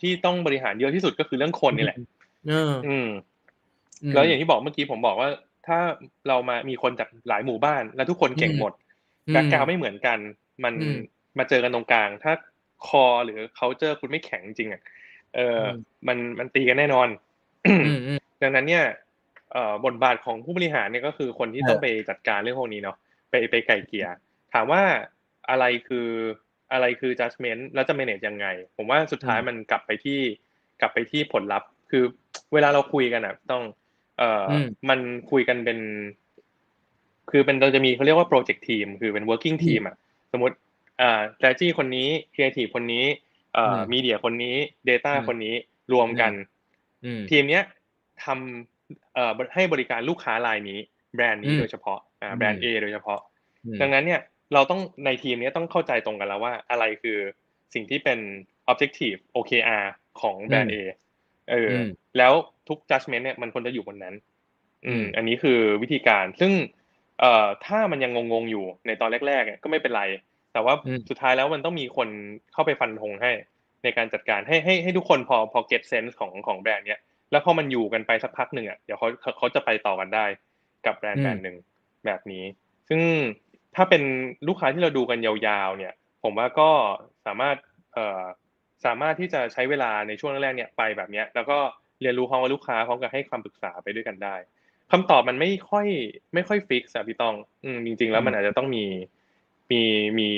[0.00, 1.98] ที่ต้องบริหารเยอะที่สุดก็คือเรื่องคนนี่แหละ
[2.48, 3.08] เอออืม
[4.08, 5.28] มแล้วอย่างที่บอกเมื่อกี้ผมบอกว่า
[5.66, 5.78] ถ้า
[6.28, 8.72] เรามามีคนจากหลายหมู่บ้าน แล้วทุกคนเก่งหมด
[9.28, 10.18] อืมแบ็กกราวไม่เหมือนกัน
[10.64, 10.98] มันอืม
[11.38, 12.32] มาเจอกันตรงกลาง ถ้า
[12.86, 14.82] คอหรือ culture คุณไม่แข็งจริงอะ
[15.34, 15.70] เอออม
[16.08, 17.08] มันมันตีกันแน่นอน
[17.66, 18.84] อืมอืม ดังนั้นเนี่ย
[19.52, 22.96] เอ่อบทบาทของผู้บริหารเนี่ยก็คือคนที่เออต้องไปจัดการเรื่องพวกนี้เนาะ
[23.30, 24.06] ไปไปไก่เกลี่ย
[24.52, 24.82] ถามว่า
[25.50, 26.08] อะไรคือ
[26.72, 30.20] อะไรคือ judgment แล้วจะ manage ยังไง ผมว่าสุดท้ายมันกลับไปที่
[30.80, 32.04] กลับไปที่ผลลัพธ์ คือ
[32.52, 33.62] เวลาเราคุยกันอะ ต้อง
[34.18, 35.78] เอ่ออมมันคุยกันเป็น
[37.30, 39.96] คือเป็นเราจะมีเขาเรียกว่า project team คือเป็น working team อะ
[40.32, 40.56] สมมติ
[41.00, 43.04] อ่า strategy คนนี้ creative คนนี้
[43.54, 44.56] เอ่อมีเดียคนนี้
[44.88, 45.54] data คนนี้
[45.92, 46.32] รวมกัน
[47.30, 47.64] ทีมเนี้ย
[48.24, 50.78] ทำเอ่อให้บริการลูกค้ารายนี้
[51.14, 53.20] แบรนด์นี้โดยเฉพาะอ่าแบรนด์ A โดยเฉพาะ
[53.80, 54.20] ดังนั้นเนี่ย
[54.54, 57.18] เราต้องในทีมนี้ต้องเข้าใจตรงกันแล้วว่าอะไรคือ
[57.74, 58.18] สิ่งที่เป็น
[58.70, 59.84] objective OKR
[60.20, 60.76] ของแบรนด์ A
[61.50, 61.70] เออ
[62.18, 62.32] แล้ว
[62.68, 64.14] ทุก judgment เนี่ยมันควรจะอยู่บนนั้น
[64.86, 66.52] อืม อันนี้คือวิธีการ ซึ่ง
[67.20, 70.04] เอ่อถ้ามันยังงงๆอยู่ในตอนแรกๆก็ไม่เป็นไร
[70.52, 70.74] แต่ว่า
[71.08, 72.08] สุดท้ายแล้วมันต้องมีคน
[72.52, 73.30] เข้าไปฟันธงให้
[73.84, 77.00] ในการจัดการให้ให้ให้ทุกคนพอพอ get sense ของของแบรนด์เนี้ย
[77.30, 79.08] แล้วพอมันอยู่กันไปสักพักหนึ่งอะเดี๋ยวเขา
[79.38, 80.24] เขาจะไปต่อกันได้
[80.86, 81.56] กับแบรนด์แบรนด์หนึ่ง
[82.06, 82.44] แบบนี้
[82.88, 83.00] ซึ่ง
[83.76, 84.02] ถ้าเป็น
[84.48, 86.70] ลูกค้าที่เราดูกันยาวๆ เนี่ย ผมว่าก็
[87.26, 87.56] สามารถ
[87.94, 88.22] เอ่อ
[88.84, 91.58] สามารถที่จะใช้เวลาในช่วงแรกๆเนี่ยไปแบบเนี้ย แล้วก็
[92.02, 94.36] เรียนรู้ความว่าลูกค้าพร้อมกับให้ความปรึกษาไปด้วยกันได้
[94.92, 95.86] คำตอบมันไม่ค่อย
[96.34, 98.84] ไม่ค่อย fix อะพี่ต้องอืมจริง ๆ แล้วมันอาจจะต้องมี
[99.70, 99.82] มี
[100.18, 100.28] มี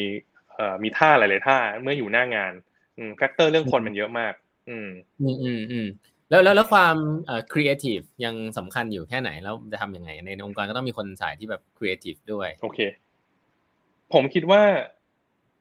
[0.54, 2.52] เอ่อมีท่าหลายๆท่าเมื่ออยู่หน้างาน
[2.98, 4.34] อืม factor เรื่องคนมันเยอะมาก
[4.68, 4.88] อืม
[5.20, 5.86] อืมอืมอืม
[6.32, 12.78] แล้วแล้วแล้วความเอ่อครีเอทีฟยังสำคัญอยู่แค่ไหนแล้วจะทำยังไง ในองค์กรก็ต้องมีคนสายที่แบบครีเอทีฟด้วย โอเค
[14.12, 14.62] ผมคิดว่า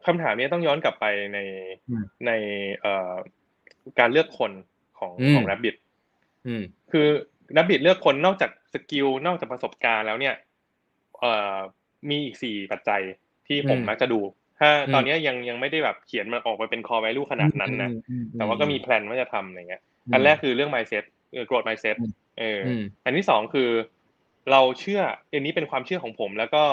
[0.05, 1.39] คำถามนี้ต้องย้อนกลับไปใน
[2.25, 2.31] ใน
[2.81, 3.13] เอ่อ
[3.99, 4.51] การเลือกคน
[4.99, 5.75] ของของ Rabbit
[6.91, 7.07] คือ
[7.57, 10.35] Rabbit เลือกคนนอกจาก skill นอกจากประสบการณ์แล้วเนี่ย
[11.19, 11.57] เอ่อ
[12.09, 13.01] มีอีกสี่ปัจจัย
[13.47, 14.19] ที่ผมมักจะดู
[14.59, 17.89] ถ้าตอนนี้ยังยังไม่ได้แบบเขียนมันออกมาเป็น core value ขนาดนั้นนะ
[18.33, 19.83] แต่ว่าก็มีแพลนว่าจะทำอะไรเงี้ย
[20.13, 21.95] อันแรกคือเรื่อง mindset เออ growth mindset
[22.39, 22.61] เออ
[23.05, 23.69] อันที่สองคือ
[24.51, 26.63] เราเชื่ออันนี้เป็นความเชื่อของผม แล้วก็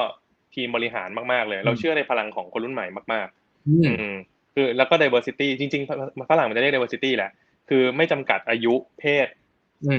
[0.55, 4.15] ทีมบริหารมากๆเลย เราเชื่อในพลังของคนรุ่นใหม่มาก ๆ อืม
[4.55, 7.31] คือแล้วก็ diversity จริงๆฝรั่งมันจะเรียก diversity แหละ
[7.69, 9.27] คือไม่จำกัดอายุเพศ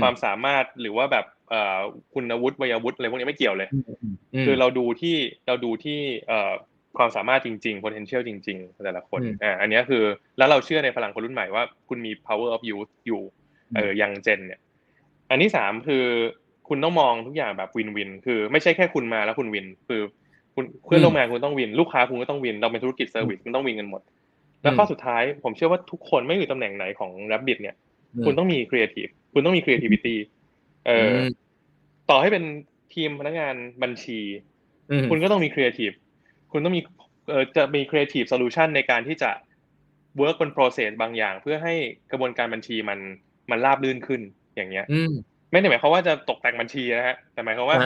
[0.02, 1.80] ความสามารถหรือว่าแบบเอ่อ
[2.14, 3.70] คุณวุฒิวัยวุฒิอะไรพวกนี้ไม่เกี่ยวเลย
[4.46, 5.18] คือเราดูที่
[5.48, 6.54] เราดูที่เอ่อ
[7.00, 10.04] ความสามารถจริงๆ potential จริง ๆ แต่ละคนอ่าอันนี้คือ
[10.38, 13.22] แล้วเราเชื่อในพลังคนรุ่นใหม่ว่าคุณมี power of youth อยู่
[13.76, 14.60] เออ young gen เนี่ย
[15.30, 16.06] อันที่สามคือ
[16.70, 20.02] คุณต้องมองทุกอย่างแบบ win-win คือไม่ใช่แค่คุณมาแล้วคุณ win คือ
[20.56, 24.02] คุณเพื่อนร่วมงานคุณต้องวิน ลูกค้าคุณก็ต้อง win เราเป็นธุรกิจ service คุณต้อง win กันหมด
[24.62, 27.76] แล้วข้อสุดท้ายผมเชื่อว่าทุกคนไม่มีตำแหน่งไหนของ Rabbit เนี่ย
[28.26, 30.16] คุณต้องมีครีเอทีฟคุณต้องมี creativity
[30.86, 31.16] เออ
[32.10, 32.44] ต่อให้เป็น
[32.94, 34.20] ทีมพนักงานบัญชี
[35.10, 35.92] คุณก็ต้องมีครีเอทีฟ
[36.52, 36.82] คุณต้องมี
[37.30, 39.32] เออจะมี creative solution ในการที่จะ
[40.22, 41.74] work บน process บางอย่าง เพื่อให้
[42.12, 43.00] กระบวนการบัญชีมัน
[43.52, 44.22] มันราบรื่นขึ้น
[44.56, 44.86] อย่างเงี้ย
[45.52, 47.78] ไม่ได้หมายความว่าจะตกแต่งบัญชีนะฮะแต่หมายความว่า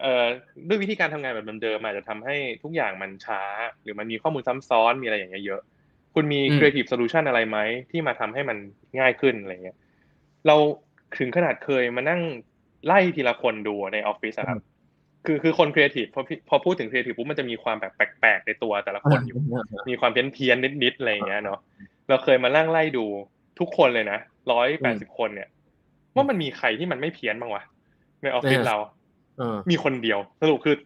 [0.00, 0.24] เอ่อ
[0.68, 3.42] ด้วยวิธีการทำงานแบบเดิมๆอาจจะทำให้ทุกอย่างมันช้า
[3.82, 5.60] หรือมันมีข้อมูลซ้ำซ้อนมีอะไรอย่างเงี้ยเยอะ
[6.14, 7.58] คุณมี creative solution อะไรไหม
[7.90, 8.58] ที่มาทำให้มัน
[8.98, 9.76] ง่ายขึ้นอะไรเงี้ย
[10.46, 10.56] เรา
[11.18, 12.20] ถึงขนาดเคยมานั่ง
[12.86, 14.60] ไล่ทีละคนดูในออฟฟิศครับ
[15.26, 19.38] คือคือคนครีเอทีฟพอพอพูดถึงครีเอทีฟปุ๊บมันจะมีความแบบแปลกๆในตัวแต่ละคนอยู่
[19.90, 21.58] มีความเพี้ยนเพี้ยนนิดๆอะไรอย่างเงี้ยเนาะ
[22.08, 23.06] เราเคยมานั่งไล่ดู
[23.58, 24.18] ทุกคนเลยนะ
[24.52, 25.48] ร้อยแปดสิบคนเนี่ย
[26.14, 27.62] ว่ามันมีใครที่มันไม่เพี้ยนบ้างวะ
[28.22, 28.76] ในออฟฟิศเรา
[29.70, 30.76] มีคนเดียว สรุปคือ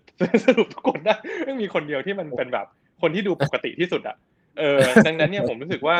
[0.46, 1.14] สรุปทุกคนได้
[1.44, 2.66] ไม่มีคนเดียวที่มันเป็นแบบ
[3.02, 4.16] คนที่ดูปกติที่สุดอะ
[4.58, 5.96] เออ ดังนั้นเนี่ยผมรู้สึกว่า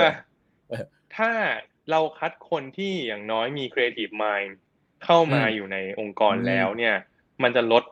[1.17, 1.31] ถ้า
[1.91, 4.53] เราคัดคนที่อย่างน้อยมี creative mind
[5.05, 6.95] เข้ามาอยู่ในองค์กรแล้วเนี่ย
[7.43, 7.85] มันจะลด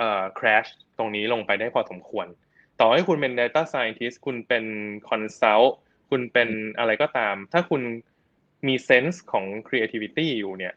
[0.00, 2.26] เอ่อ crash ตรงนี้ลงไปได้พอสมควร
[2.80, 4.64] ต่อให้คุณเป็น data scientist คุณเป็น
[5.08, 5.70] consult
[6.10, 6.48] คุณเป็น
[6.78, 7.82] อะไรก็ตาม ถ้าคุณ
[8.66, 10.74] มี sense ของ creativity อยู่เนี่ย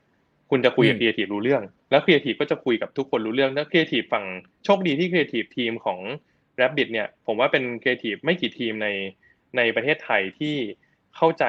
[0.49, 4.25] คุณจะคุยกับ creative รู้เรื่อง แล้ว creative ก็จะคุยกับทุกคนรู้เรื่อง แล้ว creative ฝั่ง
[4.65, 5.99] โชคดีที่ creative team ของ
[6.59, 8.87] Rabbit เนี่ย ผมว่าเป็น creative ไม่กี่ทีมใน
[9.57, 10.55] ในประเทศไทยที่
[11.15, 11.43] เข้าใจ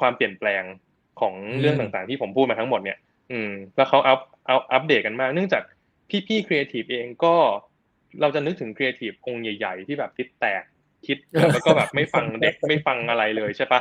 [0.00, 0.62] ความเปลี่ยนแปลง
[1.20, 2.98] ของเรื่องต่างๆ ที่ผมพูดมาทั้งหมดเนี่ย
[3.32, 5.62] อืม แล้วเขาอัพอัพอัปเดตกันมาก เนื่องจาก
[6.28, 7.34] พี่ๆครีเอทีฟเองก็
[8.20, 10.62] เราจะนึกถึงครีเอทีฟองค์ใหญ่ ๆ ที่แบบคิดแตก
[11.06, 11.18] คิด
[11.52, 13.80] แล้วก็แบบไม่ฟังเด็กไม่ฟังอะไรเลยใช่ปะ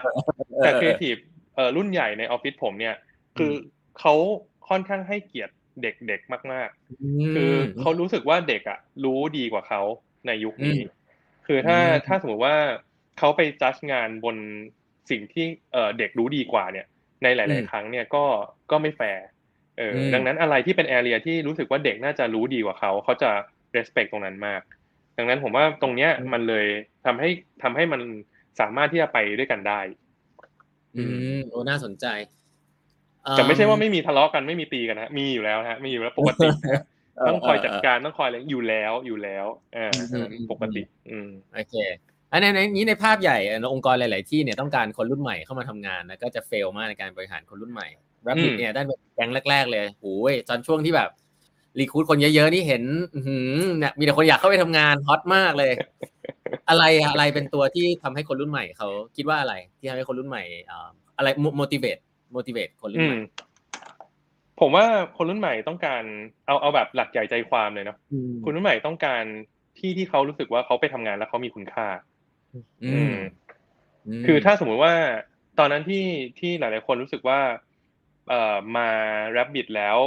[0.63, 1.15] แต่ครีเอทีฟ
[1.55, 2.95] เอ่อรุ่นใหญ่ในออฟฟิศผมเนี่ย
[3.38, 3.53] คือ
[3.99, 4.13] เขา
[4.69, 6.69] ค่อนข้างให้เกียรติเด็กๆมาก
[7.01, 9.82] ๆ คือเขารู้สึกว่าเด็กอะรู้ดีกว่าเขา
[10.28, 10.80] ในยุคนี้
[11.47, 12.57] คือถ้าถ้าสมมติว่า
[13.17, 14.36] เขาไปจัดงานบน
[15.09, 16.86] สิ่งที่เอ่อเด็กรู้ดีกว่าเนี่ย
[17.23, 18.23] ในหลาย ๆ ครั้งเนี่ยก็
[18.71, 19.23] ก็ไม่แฟร์
[19.78, 23.30] เออดังนั้นอะไรที่เป็นแอเรียที่รู้สึกว่าเด็กน่าจะรู้ดีกว่าเขาเขาจะ
[23.75, 24.61] respect ตรงนั้นมาก
[25.17, 26.65] ดังนั้นผมว่าตรงเนี้ยมันเลย
[27.05, 27.30] ทำให้
[27.63, 28.01] ทำให้มัน
[28.59, 29.80] สามารถที่จะไปด้วยกันได้
[30.97, 31.03] อื
[31.38, 32.05] มโอ้น่าสนใจ
[33.32, 36.47] แต่ไม่ใช่ว่าไม่มีทะเลาะกันไม่มีตีกันนะมีอยู่แล้วฮะมีอยู่แล้วปกติ
[37.28, 39.89] ต้องคอยจัดการต้องคอยอะไรอยู่แล้วอยู่แล้วอ่า
[40.51, 41.75] ปกติ อืมโอเค
[42.32, 43.38] อันในนี้ในภาพใหญ่
[43.73, 47.88] องค์กรหลาย ๆ ที่เนี่ยต้องการคนรุ่นใหม่เข้ามาทำงานนะก็จะเฟลมากในการบริหารคนรุ่นใหม่
[48.30, 51.09] รับบิดเนี่ยได้เป็นแก๊งแรก ๆ เลยโอ้ยตอนช่วงที่แบบ
[51.80, 52.84] รีคูดคนเยอะๆนี่เห็น
[53.80, 55.73] เนี่ยมีแต่คนอยากเข้าไปทำงานฮอตมากเลย
[56.69, 60.43] อะไรอะไรเป็นตัวที่ทำให้คนรุ่นใหม่เขาคิดว่าอะไร ที่ทำให้คนรุ่นใหม่
[61.17, 61.28] อะไร
[61.59, 62.01] motivate
[62.36, 63.17] motivate คนรุ่นใหม่
[64.59, 64.86] ผมว่า
[65.17, 66.03] คนรุ่นใหม่ต้องการ
[66.47, 67.97] เอาเอาแบบหลักใหญ่ใจความเลยเนาะ
[68.43, 69.23] คนรุ่นใหม่ต้องการ
[69.78, 71.88] ที่ที่เขารู้สึกว่าเขาไปทำงานแล้วเขามีคุณค่า
[72.84, 73.15] อืม
[74.25, 74.93] คือถ้าสมมุติว่า
[75.59, 76.05] ตอนนั้นที่
[76.39, 77.39] ที่หลาย ๆ คนรู้สึกว่า
[78.30, 78.89] เอ่อมา
[79.32, 79.97] แรปบิดแล้ว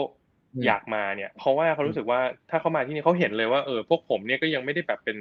[0.66, 5.18] อยากมาเนี่ย เพราะว่าเขารู้สึกว่าถ้าเขามาที่นี่เขาเห็นเลยว่าเออพวกผมเนี่ยก็ยังไม่ได้แบบเป็น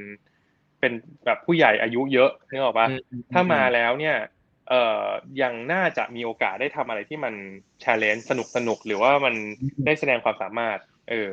[0.80, 0.92] เป็น
[1.26, 2.88] แบบผู้ใหญ่อายุเยอะนึกออกปะ
[3.34, 4.16] ถ้ามาแล้วเนี่ย
[4.70, 5.06] เอ่อ
[5.42, 7.34] ยังน่าจะมีโอกาสได้ทำอะไรที่มัน
[7.84, 9.36] ชาเลนจ์สนุกสนุกหรือว่ามัน
[9.86, 10.78] ได้แสดงความสามารถ
[11.10, 11.30] เออ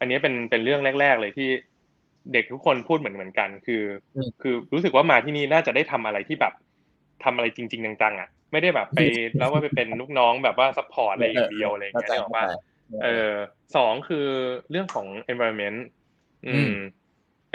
[0.00, 1.48] อันนี้เป็นเป็นเรื่องแรก ๆ เลยที่
[2.32, 3.82] เด็กทุกคนพูดเหมือนเหมือนกัน คือ
[4.42, 6.52] คือรู้สึกว่ามาที่นี่น่าจะได้ทำอะไรที่แบบ
[7.24, 9.00] ทำอะไรจริง ๆ จังๆอะ ไม่ได้แบบไป
[9.38, 12.44] แล้วว่าไปเป็นลูกน้องแบบว่า support อะไรอย่างเดียวอะไรอย่างเงี้ยหรอกว่า
[13.02, 13.32] เออ
[13.76, 14.26] สองคือ
[14.70, 15.78] เรื่องของ environment
[16.46, 16.74] อืม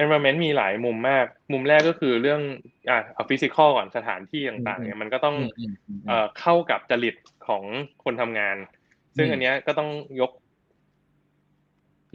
[0.02, 2.42] environment มีหลายมุมมาก มุมแรกก็คือเรื่อง
[2.90, 5.36] อ่าเอา physical ก่อนสถานที่ต่างๆเนี่ยมันก็ต้อง
[6.08, 7.16] เอ่อเข้ากับจริต
[7.48, 7.64] ของ
[8.04, 8.58] คนทำงาน
[9.18, 9.90] ซึ่งอันเนี้ยก็ต้อง
[10.22, 10.32] ยก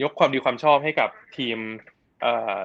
[0.03, 1.57] ยกความดีความชอบให้กับทีม
[2.21, 2.59] เอ่อ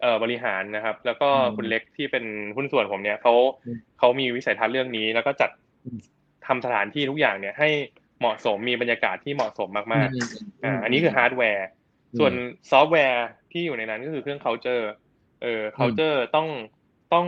[0.00, 2.24] เอ่อบริหารนะครับ แล้วก็คุณเล็กที่เป็น
[2.56, 3.34] หุ้นส่วนผมเนี่ยเขา
[3.98, 5.50] เขามีวิสัยทัศน์เรื่องนี้ แล้วก็จัด
[6.46, 7.68] ทำสถานที่ทุกอย่างเนี่ยให้
[8.20, 11.66] เหมาะสมมีบรรยากาศที่เหมาะสมมากๆอ่าอันนี้คือฮาร์ดแวร์
[12.18, 12.32] ส่วน
[12.70, 14.84] ซอฟต์แวร์ที่อยู่ในนั้นก็คือเครื่อง culture
[15.42, 16.48] เออ culture ต้อง
[17.14, 17.26] ต้อง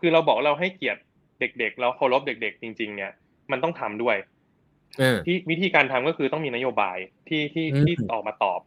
[0.00, 1.00] คือเราบอกเราให้เกียรติ
[1.40, 3.12] เด็ก ๆ เราเคารพเด็ก ๆ จริง ๆ เนี่ย
[3.50, 4.16] มันต้องทำด้วย
[5.26, 6.98] ที่วิธีการทำก็คือต้องมีนโยบาย
[7.28, 8.60] ที่ที่ที่ออกมาตอบ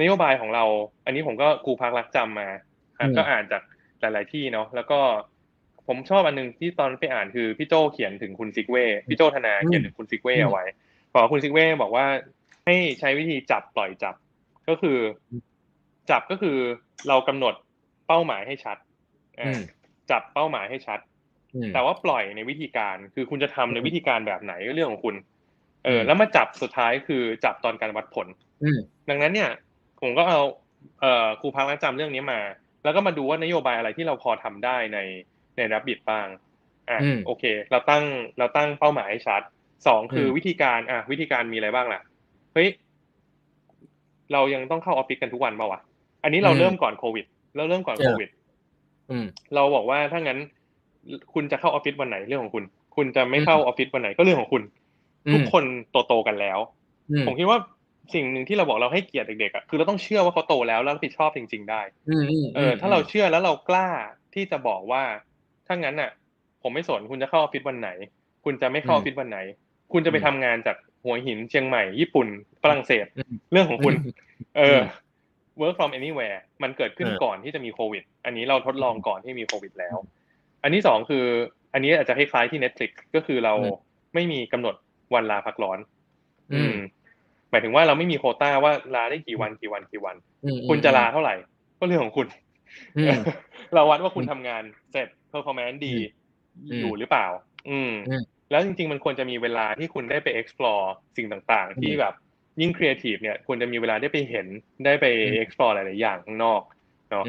[0.00, 0.64] นโยบายของเรา
[1.04, 2.48] อันนี้ผมก็ครูพักรักจำมา
[3.16, 3.62] ก็อ่านจาก
[4.00, 5.00] หลาย ๆ ที่เนาะแล้วก็
[5.86, 10.64] ผมชอบอันนึงที่ตอนไปอ่านคือพี่โจเขียนถึงคุณซิกเว่พี่โจธนาเขียนถึงคุณซิกเว่เอาไว้
[11.12, 12.06] บอกคุณซิกเว่บอกว่า
[12.64, 14.14] ให้ใช้วิธีจับปล่อยจับ
[14.68, 14.98] ก็คือ
[16.10, 16.56] จับก็คือ
[17.08, 17.54] เรากำหนด
[18.06, 18.76] เป้าหมายให้ชัด
[20.10, 21.00] จับเป้าหมายให้ชัด
[21.74, 25.14] แต่ว่าปล่อยในวิธีการคือคุณจะทำในวิธีการแบบไหนก็เรื่องของคุณ
[25.84, 28.26] เออ แล้วมาจับสุดท้ายคือจับตอนการวัดผล
[29.08, 29.50] ดังนั้นเนี่ย
[30.02, 30.40] ผมก็เอา
[31.00, 32.40] เอ่อครูพักรักจำเรื่องนี้มา
[32.84, 34.98] แล้วก็มาดูว่านโยบายอะไรที่เราพอทำได้ใน
[35.56, 36.26] ในรับบิดบ้าง
[36.90, 38.04] อะโอเค เราตั้ง
[38.38, 39.42] เราตั้งเป้าหมายให้ชัด
[39.86, 42.00] สองคือวิธีการอะวิธีการมีอะไรบ้างล่ะ
[42.54, 42.68] เฮ้ย
[44.32, 45.80] เรายังต้องเข้าออฟฟิศกันทุกวันเปล่าวะ
[46.22, 47.24] อันนี้เราเริ่มก่อนโควิด
[47.56, 48.28] เราเริ่มก่อนโควิด
[49.54, 50.38] เราบอกว่าถ้างั้น
[51.34, 52.64] คุณจะเข้าออฟฟิศวันไหนเรื่องของคุณ
[52.96, 54.62] คุณจะไม่เข้าออฟฟิศวันไหนก็เรื่องของคุณ
[55.32, 56.58] ทุกคนโตโตกันแล้ว
[57.26, 57.58] ผมคิดว่า
[58.14, 61.82] สิ่งหนึ่งที่เราบอกเราให้เกียรติเด็กๆอะคือเราต้องเชื่อว่าเขาโตแล้วแล้วรับผิดชอบจริง ๆ ได้
[62.56, 63.88] เออ ถ้าเราเชื่อแล้วเรากล้า
[64.34, 65.02] ที่จะบอกว่า
[65.66, 66.10] ถ้างั้นอะ
[66.62, 67.90] ผมไม่สนคุณจะเข้าออฟฟิศวันไหน
[68.44, 69.38] คุณจะไม่เข้าออฟฟิศวันไหน
[69.92, 72.28] คุณจะไปทำงานจากหัวหินเชียงใหม่ญี่ปุ่น
[72.62, 73.06] ฝรั่งเศส
[73.52, 73.94] เรื่องของคุณ
[74.56, 74.78] เออ
[75.60, 79.96] work from anywhere มันเกิดขึ้นก่อนที่จะมีโควิด อันนี้เราทดลองก่อนที่มีโควิดแล้ว
[80.62, 81.24] อันที่สองคือ
[81.72, 83.54] อันนี้อาจจะคล้ายๆที่ Netflix ก็คือเรา
[84.14, 84.74] ไม่มีกำหนด
[85.14, 85.78] วันลาพักร้อน
[86.54, 86.74] อืม
[87.50, 90.16] หมายถึงว่าเราไม่มีโคต้าว่าลาได้กี่วันกี่วันกี่วัน
[90.68, 91.34] คุณจะลาเท่าไหร่
[91.78, 92.26] ก็เรื่องของคุณ
[93.74, 95.94] เราวัดว่าคุณทำงานเสร็จ performance ดี
[96.80, 97.26] อยู่หรือเปล่า
[97.70, 97.92] อืม
[98.50, 100.84] แล้วจริง ๆ มันควรจะมีเวลาที่คุณได้ไป explore
[101.16, 102.14] สิ่งต่างๆ ที่แบบ
[102.60, 104.46] ยิ่ง creative เนี่ยควรจะมีเวลาได้ไปเห็น
[104.84, 105.06] ได้ไป
[105.42, 106.62] explore หลายๆอย่างข้างนอก
[107.10, 107.24] เนาะ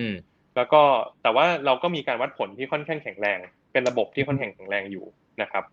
[0.55, 0.81] แล้วก็
[1.23, 3.39] แต่ว่าเราก็มีการวัดผลที่ค่อนข้างแข็งแรง
[3.71, 5.05] เป็นระบบที่ค่อนข้างแข็งแรงอยู่
[5.41, 5.63] นะครับ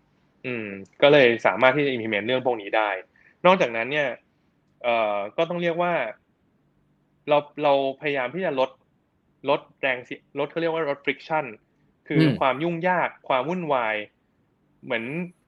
[0.45, 0.67] อืม
[1.01, 2.89] ก็เลยสามารถที่จะ implement เรื่องพวกนี้ได้
[3.45, 4.07] นอกจากนั้นเนี่ย
[4.83, 5.93] เอ่อก็ต้องเรียกว่า
[7.29, 8.69] เราเราพยายามที่จะลด
[9.49, 9.97] ลดแรง
[10.39, 11.45] ลดเขาเรียกว่าลด friction
[12.07, 13.95] คือความยุ่งยากความวุ่นวาย
[14.85, 15.03] เหมือน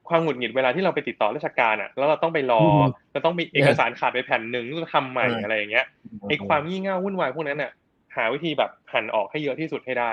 [0.09, 2.65] ความหงุดหงิดเวลาที่เราไปติดต่อราชการอะ แล้วเราต้องไปรอ
[3.11, 5.85] เราต้องมีเอกสารขาดไปแผ่นหนึ่งต้องทำใหม่อะไรอย่างเงี้ย
[6.27, 7.71] ไอ้ความงี่เง่าวุ่นวายพวกนั้นอะ
[8.15, 10.11] หาวิธีแบบหันออกให้เยอะที่สุดให้ได้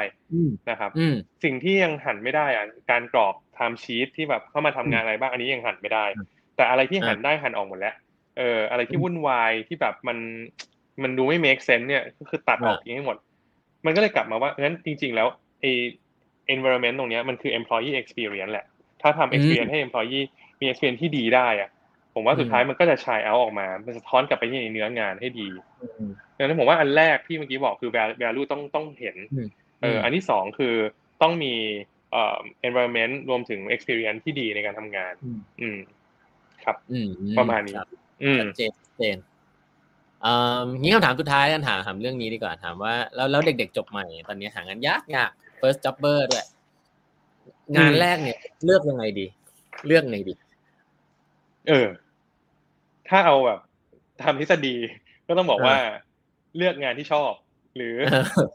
[0.71, 0.93] นะครับ
[1.45, 6.05] สิ่งที่ยังหันไม่ได้อะการกรอกไทม์ชีตที่แบบเข้ามาทำงานอะไรบ้างอันนี้ยังหันไม่ได้
[6.57, 7.95] แต่อะไรที่หันได้หันออกหมดแล้ว
[8.39, 10.19] เอออะไรที่วุ่นวายที่แบบมัน
[11.03, 13.17] มันดูไม่ make sense เนี่ยก็คือตัดออกทิ้งให้หมด
[13.87, 15.29] มันก็เลยกลับมาว่างั้นจริง ๆ แล้ว
[15.61, 15.67] ไอ
[16.55, 18.67] environment ตรงนี้มันคือ employee experience แหละ
[19.03, 20.25] ถ้าทำ experience ให้ employee
[20.61, 21.71] มี experience ที่ดีได้อะ
[22.15, 25.49] ผมว่าสุดท้ายมันก็จะชายเอาออกมา มันสะท้อนกลับไปที่เนื้องานให้ดี
[26.37, 27.91] ดังนั้นผมว่าอันแรกที่เมื่อกี้บอกคือ
[28.23, 29.17] value ต้องต้องเห็น
[29.83, 30.75] เอออันที่สองคือ
[31.23, 31.55] ต้องมี
[32.13, 35.13] เอ่อ environment รวมถึง experience ที่ดีในการทำงาน
[35.61, 35.79] อืม
[36.65, 36.77] ครับ
[37.39, 37.77] ประมาณนี้
[38.23, 39.19] อืมเจนเจน
[40.25, 46.47] อ่างี้คำถามสุดท้ายกันถามถามเรื่องนี้ดีกว่าถามว่าแล้วแล้วเด็กๆจบใหม่ตอนนี้หางานยากยาก first jobber ด้วย
[47.77, 49.27] งานแรกเนี่ย เลือกยังไงดี
[49.87, 50.35] เลือกไงดี
[51.69, 51.89] เออ
[53.09, 53.61] ถ้าเอาแบบ
[54.23, 54.75] ตามทฤษฎี
[55.29, 55.77] ก็ต้องบอกว่า
[56.57, 57.33] เลือกงานที่ชอบ
[57.77, 57.97] หรือ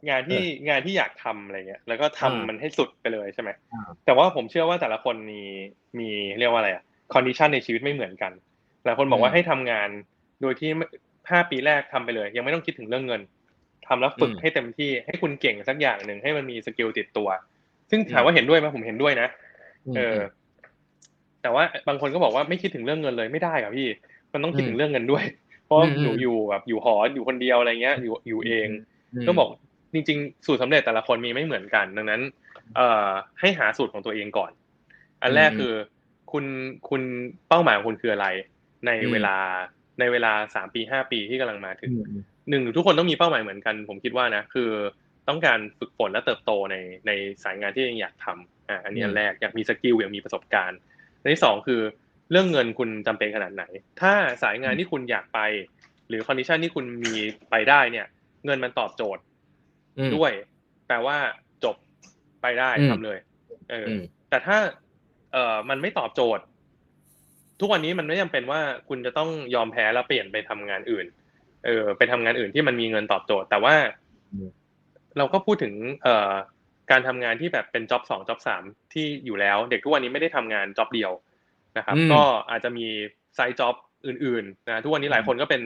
[0.09, 3.49] งานที่งานที่อยากทำอะไรเงี้ย แล้วก็ทำมันให้สุดไปเลยใช่ไหม
[4.05, 5.41] แต่ว่าผมเชื่อว่าแต่ละคนมี
[5.99, 6.09] มี
[6.39, 6.83] เรียกว่าอะไรอะ
[7.13, 8.31] condition ในชีวิตไม่เหมือนกัน
[8.85, 9.89] หลายคนบอกว่าให้ทำงาน
[10.41, 10.69] โดยที่
[11.31, 13.21] ห้าปีแรกทำไปเลย ยังไม่ต้องคิดถึงเรื่องเงิน
[13.87, 17.29] ทำแล้วฝึกให้เต็มที่ให้คุณเก่งสักอย่างหนึ่งให้มันมี skill ติดตัว
[17.89, 19.27] ซึ่งถามว่าเห็นด้วยไหมผมเห็นด้วยนะ
[19.95, 20.19] เออ
[21.41, 23.87] แต่ว่าบางคนก็บอกว่าไม่คิดถึงเรื่องเงินเลยไม่ได้ครับพี่
[24.33, 25.23] มันต้องคิดถึงเรื่องเงินด้วย
[25.65, 28.67] เพราะหนูอยู่แบบอยู่หออยู่คนเดียวอะไรเงี้ย อยู่อยู่เอง
[29.27, 29.47] ก็บอก
[29.93, 32.21] จริงๆ สูตรสำเร็จแต่ละคนมีไม่เหมือนกัน ดังนั้น
[32.75, 33.09] เอ่อ
[33.39, 34.51] ให้หาสูตรของตัวเองก่อน
[35.21, 35.73] อันแรกคือ
[36.31, 36.45] คุณ
[36.89, 37.01] คุณ
[37.47, 38.27] เป้าหมายของคุณคืออะไร
[38.87, 39.35] ในเวลา
[39.99, 41.91] ในเวลาสามปีห้าปีที่กำลังมาถึง
[42.49, 44.69] หนึ่งทุกคนต้องมีเป้าหมายเหมือนกัน ผมคิดว่านะคือ
[45.27, 46.75] ต้องการฝึกฝนและเติบโตใน
[47.07, 47.11] ใน
[47.43, 50.79] สายงานที่ยังอยากทำอ่าอันนี้อันแรกอยากมี skill อยากมีประสบการณ์
[51.21, 51.81] อันที่สองคือ
[52.31, 53.63] เรื่องเงินคุณจำเป็นขนาดไหน
[54.01, 54.13] ถ้า
[54.43, 55.39] สายงานที่คุณอยากไป
[56.07, 57.15] หรือ condition ที่คุณมี
[57.51, 58.05] ไปได้เนี่ย
[58.45, 59.23] เงินมันตอบโจทย์
[60.15, 60.31] ด้วย
[60.87, 61.17] แปลว่า
[61.63, 61.75] จบ
[62.41, 63.17] ไปได้ทำเลย
[63.69, 63.87] เออ
[64.29, 64.57] แต่ถ้า
[65.33, 66.43] เอ่อมันไม่ตอบโจทย์
[67.59, 71.05] ทุกวันนี้มันไม่จำเป็นว่าคุณจะต้องยอมแพ้แล้วเปลี่ยนไปทำงานอื่น
[71.65, 73.75] เออ ไปทำงานอื่นที่มันมีเงินตอบโจทย์ แต่ว่า
[75.17, 75.73] เราก็พูดถึง
[76.03, 76.31] เอ่อ
[76.91, 81.11] การทำงานที่แบบเป็น job สอง job สามที่อยู่แล้ว เด็กทุกวันนี้ไม่ได้ทำงาน job เดียว
[81.77, 82.87] นะครับ ก็อาจจะมี
[83.35, 83.75] side job
[84.07, 85.61] อื่นๆนะทุกวันนี้หลายคนก็เป็น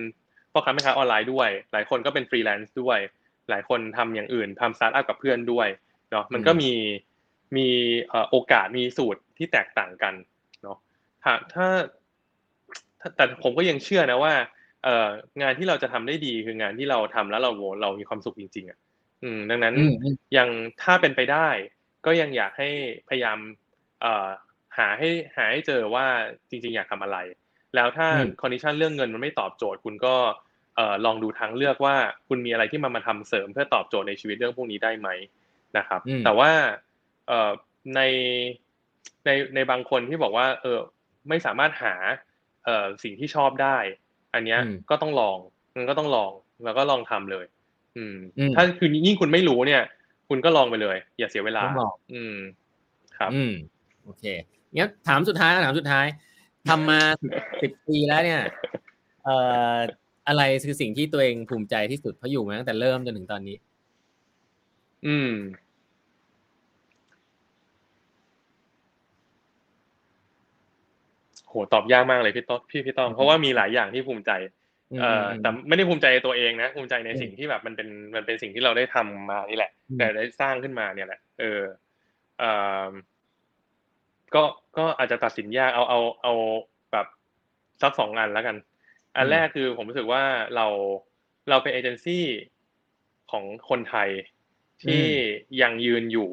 [0.52, 3.00] พ่อค้าแม่ค้าออนไลน์ด้วย หลายคนก็เป็นฟรีแลนซ์ด้วย
[3.50, 5.68] หลายคนทำอย่างอื่นทำสตาร์ทอัพกับเพื่อนด้วย
[6.12, 6.72] เนาะมันก็มี
[7.58, 7.68] มี
[8.30, 10.26] โอกาสมีสูตรที่แตกต่างกันเนาะ
[11.54, 11.68] ถ้า
[13.00, 14.34] ถ้าแต่ผมก็ยังเชื่อนะว่า
[14.84, 15.10] เอ่อ
[15.42, 17.52] งานที่เราจะทำได้ดีคืองานที่เราทำแล้วเรา
[17.82, 18.78] เรามีความสุขจริง ๆอะ
[19.24, 19.76] อืม ดังนั้น
[20.38, 20.50] ยัง
[20.82, 21.48] ถ้าเป็นไปได้
[22.06, 22.70] ก็ยังอยากให้
[23.10, 23.38] พยายาม
[24.02, 24.28] เอ่อ
[24.78, 26.06] หาให้หาให้เจอว่า
[26.50, 27.18] จริง ๆ อยากทำอะไร
[27.76, 28.08] แล้วถ้า
[28.42, 30.16] คอนดิชันเรื่องเงินมันไม่ตอบโจทย์ คุณก็
[30.76, 31.96] เอ่อลองดูทางเลือกว่า
[32.28, 35.10] คุณมีอะไรที่มันมาทำเสริมเพื่อตอบโจทย์ในชีวิตเรื่องพวกนี้ได้ไหม
[35.78, 36.52] นะครับ แต่ว่า
[37.28, 37.52] เอ่อ
[37.96, 38.02] ใน
[39.26, 40.80] ในในบางคนที่บอกว่า เออ
[41.30, 41.94] ไม่สามารถหา
[42.66, 43.78] เอ่อสิ่งที่ชอบได้
[44.34, 44.60] อันเนี้ย
[44.90, 45.38] ก็ต้องลอง
[45.76, 46.32] มันก็ต้องลอง
[46.66, 47.46] แล้วก็ลองทำเลย
[47.98, 48.16] อืม
[48.56, 49.84] ถ้าคือยิ่งคุณไม่รู้เนี่ย
[50.30, 51.64] คุณก็ลองไปเลย อย่าเสียเวลา
[52.14, 52.38] อืม
[53.18, 53.54] ครับ อืม
[54.04, 54.24] โอเค
[54.76, 56.06] งั้นถามสุดท้ายถามสุดท้าย
[56.70, 57.00] ทำมา
[57.62, 58.42] สิบปีแล้วเนี่ย
[59.24, 59.36] เอ่
[59.76, 59.78] อ
[60.28, 63.58] อะไรคือสิ่งที่ตัวเองภูมิใจที่สุดเพราะอยู่มาตั้งแต่เริ่มจนถึงตอนนี้
[65.08, 65.32] อืม
[71.47, 74.32] โห ตอบยากมากเลยพี่ต้อพี่พี่ต้อง เพราะว่ามีหลายอย่างที่ภูมิใจ
[74.99, 81.62] เอ่อแต่ไม่ได้ภูมิใจตัวเองนะ ภูมิใจในสิ่งที่แบบมันเป็นมันเป็นสิ่งที่เราได้ทำมานี่แหละ แต่ได้สร้างขึ้นมาเนี่ยแหละ เออ
[82.39, 82.51] เอ่
[82.88, 82.89] อ
[84.36, 84.43] ก็
[84.78, 86.34] ก็อาจจะตัดสินยากเอาเอาเอา
[86.91, 87.08] แบบ
[87.82, 88.55] สักสองอันแล้วกัน
[89.16, 90.24] อันแรกคือผมรู้สึกว่า
[90.55, 90.68] เรา
[91.49, 92.26] เราเป็นเอเจนซี่
[93.32, 94.10] ของคนไทย
[94.84, 95.03] ที่
[95.62, 96.30] ยังยืนอยู่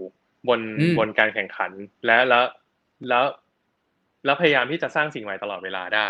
[0.49, 0.61] บน
[0.99, 1.71] บนการแข่งขัน
[2.07, 2.45] และแล้ว
[3.09, 3.25] แล้ว
[4.25, 6.09] แล้วพยายามที่จะสร้างสิ่งใหม่ตลอดเวลาได้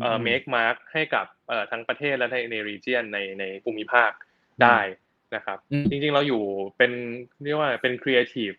[0.00, 4.10] เอ่อ make mark ให้กับเอ่อทั้งประเทศและในใน region ในในภูมิภาค
[4.62, 4.78] ได้
[5.34, 5.58] นะครับ
[5.90, 6.42] จริงๆเราอยู่
[6.76, 6.92] เป็น
[7.44, 8.56] เรียกว่าเป็น creative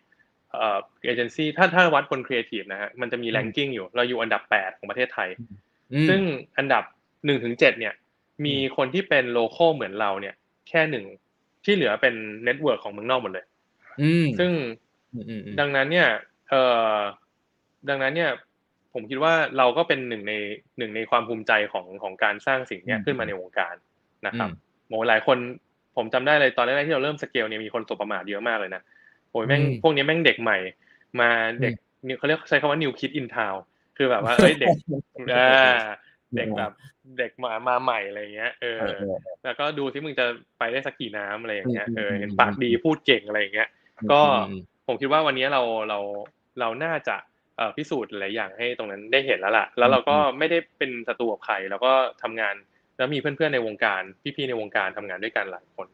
[0.52, 5.28] เอ่อเอเจนซี่ถ้าถ้าวัดบน creative นะฮะมันจะมี ranking อยู่ เราอยู่อันดับแปดของประเทศไทย
[6.08, 6.20] ซึ่ง
[6.58, 6.84] อันดับ
[7.24, 7.94] หนึ่งถึงเจ็ดเนี่ย
[8.46, 10.34] มีคนที่เป็น local เหมือนเราเนี่ย
[10.68, 11.04] แค่หนึ่ง
[11.64, 12.14] ที่เหลือเป็น
[12.44, 13.46] network ของเมืองนอกหมดเลย
[14.38, 14.52] ซึ่ง
[15.60, 16.08] ดังนั้นเนี่ย
[16.50, 16.62] เอ่
[16.94, 16.96] อ
[17.88, 18.30] ดังนั้นเนี่ย
[18.94, 20.34] ผมคิดว่าเราก็เป็นหนึ่งใน
[20.78, 23.74] หนึ่งในความภูมิใจของของการสร้างสิ่งนี้ขึ้นมาในวงการ
[24.26, 24.50] นะครับ
[24.86, 25.38] โหหลายคน
[25.96, 28.82] ผมจำได้เลยตอนแรกที่เราเริ่มสเกลเนี่ยมีคนสบประมาทเยอะมากเลยนะ
[29.30, 30.58] โอ้ยแม่งพวกนี้แม่งเด็กใหม่
[31.20, 31.30] มา
[31.62, 31.74] เด็ก
[32.18, 33.58] เขาเรียกใช้คำว่า new kid in town
[33.96, 34.74] คือแบบว่าเอ้ยเด็ก
[35.34, 35.82] อ่า
[36.36, 36.72] เด็กแบบ
[37.18, 38.80] เด็กมามาใหม่อะไรเงี้ยเออ
[39.44, 40.26] แล้วก็ดูที่มึงจะ
[40.58, 43.68] ไปได้สักกี่น้ำอะไรอย่างเงี้ยเออเห็นปากดีพูดเก่งอะไรอย่างเงี้ย
[44.12, 44.20] ก็
[44.86, 45.98] ผมคิดว่าวันนี้เราเรา
[46.60, 47.16] เราน่าจะ
[47.76, 51.92] พิสูจน์หลายอย่างให้ตรงนั้นได้เห็นแล้วล่ะ แล้วเราก็ไม่ได้เป็นศัตรูกับใครแล้วก็
[52.22, 52.54] ทำงาน
[52.96, 54.02] แล้วมีเพื่อนๆในวงการ
[54.36, 55.86] พี่ๆในวงการทำงานด้วยกันหลายคน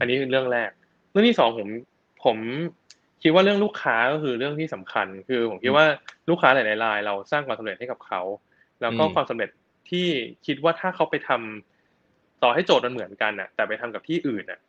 [0.00, 0.70] อันนี้คือเรื่องแรก
[1.10, 1.68] เรื่องที่สองผม
[2.24, 2.38] ผม
[3.22, 5.84] คิดว่าเรื่องลูกค้าก็คือเรื่องที่สำคัญ คือผมคิดว่า
[6.30, 8.20] ลูกค้าหลายๆราย เราสร้างความสำเร็จให้กับเขา
[8.82, 9.50] แล้วก็ความสำเร็จ
[9.90, 10.06] ที่
[10.46, 14.60] คิดว่าถ้าเขาไปทำต่อให้โจทย์มันเหมือนกันอะ แต่ไปทำกับที่อื่นอะ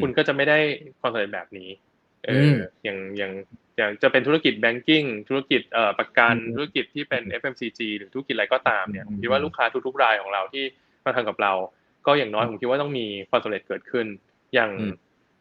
[0.00, 0.58] คุณก็จะไม่ได้
[1.00, 1.68] ความสำเร็จแบบนี้
[2.26, 2.54] เออ
[2.84, 3.32] อย่างอย่าง
[3.76, 10.64] อย่างจะเป็นธุรกิจแบงกิ้งธุรกิจเอ่อประกันธุรกิจที่เป็น FMCG หรือธุรกิจอะไรก็ตามเนี่ยผมคิดว่าลูกค้าทุกๆรายของเราที่
[11.04, 11.52] มาทำกับเรา
[12.06, 14.06] ก็อย่างน้อยผมคิดว่าต้องมีความสำเร็จเกิดขึ้น
[14.54, 14.70] อย่าง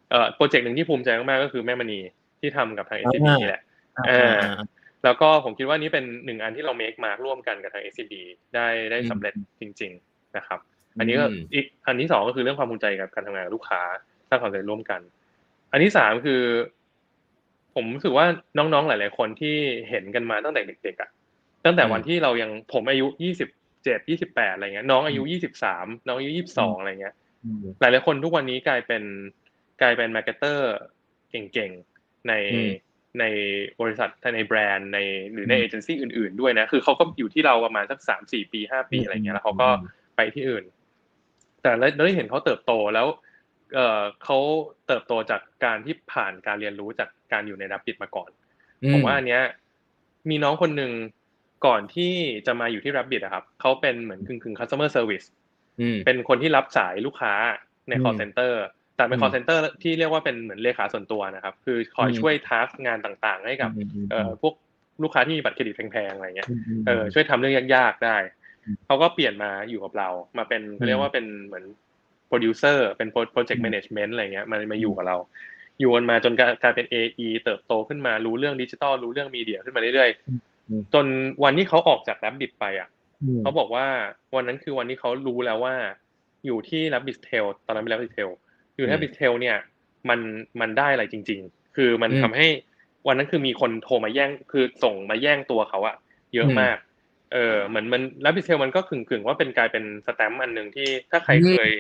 [0.10, 2.00] เอ่อโปรเจกต์หนึ่งที่ภูมิใจมากๆก็คือแม่มณี
[2.40, 3.62] ที่ทำกับทาง SCB นี่แหละ
[4.10, 4.40] อ่า
[5.04, 8.14] แล้วก็ผมคิดว่านี้เป็นหนึ่งอันที่เราเมคมาร่วมกันกับทาง SCB
[8.56, 10.60] ได้ได้สำเร็จจริง ๆนะครับ
[11.00, 13.82] อันนี้ก็อีกอันที่สองก็คือเรื่องความภูมิใจกับการทำงานกับลูกค้า
[14.30, 15.02] สร้างความสำเร็จร่วมกัน
[15.72, 16.42] อันที่สามคือ
[17.76, 18.26] ผมรู้สึกว่า
[18.58, 19.56] น้องๆหลาย ๆ คนที่
[19.90, 21.10] เห็นกันมาตั้งแต่เด็กๆอะ
[21.66, 23.50] ตั้งแต่วันที่เรายังผมอายุยี่สิบ
[23.84, 27.16] เจ็ดยี่สิบแปดอะไรเงี้ย น้องอายุยี่สิบสามน้องอายุยี่สิบสองอะไรเงี้ย
[27.80, 29.04] หลายๆคนทุกวันนี้กลายเป็น
[29.82, 30.70] กลายเป็น marketer
[31.32, 32.34] เก่งๆใน
[33.20, 33.26] ใน
[33.82, 35.00] บริษัทในแบรนด์ใน
[35.32, 39.68] หรือในเอเจนซี่อื่น ๆ ด้วยนะ คือเขาก็อยู่ที่เราประมาณสักสามสี่ปีห้าปีอะไรเงี้ยแล้วเขาก็
[40.16, 40.64] ไปที่อื่น
[41.62, 43.08] แต่เราได้เห็นเขาเติบโตแล้ว
[43.76, 44.38] เออเขา
[44.88, 48.30] เติบโตจากการที่ผ่านการเรียนรู้จากการอยู่ใน Rabbit มาก่อน
[48.94, 49.44] ผมว่าอันเนี้ย
[50.30, 50.92] มีน้องคนหนึ่ง
[51.66, 52.14] ก่อนที่
[52.48, 55.28] จะมาอยู่ที่ Rabbit อะครับเขาเป็นเหมือนกึ่งกึ่ง customer service
[56.06, 57.34] เป็นคนที่รับสายลูกค้า
[57.90, 58.54] ใน call center
[58.96, 63.72] แต่เป็น call center ที่เรียกว่าเป็นเหมือนเลขาส่วนตัวนะครับ คือคอยช่วยทักงานต่างๆ ให้กับ
[64.12, 64.54] เอ่อพวก
[65.04, 66.50] ลูกค้าที่มีบัตรเครดิตแพงๆอะไรเงี้ย
[66.88, 68.18] เออช่วยทำเรื่องยากๆได้
[68.86, 71.66] เขาก็เปลี่ยนมาอยู่กับเรา มาเป็นเขาเรียกว่าเป็นเหมือน
[72.30, 75.18] โปรดิวเซอร์เป็น project management อะไรเงี้ยมามาอยู่กับเรา
[75.80, 81.06] อยู่กันมาจนกลายเป็น AE เติบโตขึ้นมารู้เรื่องดิจิตอลรู้เรื่องมีเดียขึ้นมาเรื่อยๆจน
[81.44, 82.90] วันที่เขาออกจาก Rabbit ไปอะ
[83.42, 83.88] เขาบอกว่า
[84.36, 85.76] วันนั้นคือวันที่เขารู้แล้วว่า
[86.46, 88.30] อยู่ที่ Rabbit's Tale ตอนนั้นเป็น Rabbit's Tale
[88.76, 89.58] อยู่ Rabbit's Tale เนี่ย
[90.10, 90.20] มัน
[90.62, 92.48] มันได้อะไรจริง ๆ คือมันทำให้
[93.08, 95.96] วันนั้นคือมีคนโทรมาแย่งคือส่งมาแย่งตัวเขาอะ
[96.34, 96.78] เยอะมาก
[97.34, 101.72] เออเหมือนมัน Rabbit's Tale มันก็ขึงๆว่าเป็นกลายเป็นสแตมป์อันหนึ่งที่ถ้าใครเคย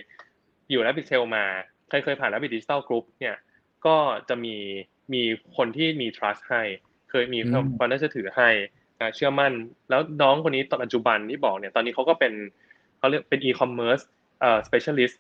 [0.70, 1.46] อยู่ Rabbit's Tale มา
[1.90, 3.36] ใครเคยผ่าน Rabbit Digital Group เนี่ย
[3.86, 3.98] ก็
[4.30, 4.56] จะมี
[5.14, 5.22] มี
[5.58, 6.62] คนที่มี trust ให้
[7.10, 7.40] เคยมี
[7.78, 8.50] ความน่าเชื่อถือให้
[9.16, 9.54] เชื่อมั่น
[9.90, 12.34] แล้วน้องคนนี้ตอนปัจจุบันที่บอกเนี่ยตอนนี้เขาก็เป็น
[12.98, 14.04] เขาเรียกเป็น e-commerce
[14.42, 15.16] เอ่อ specialist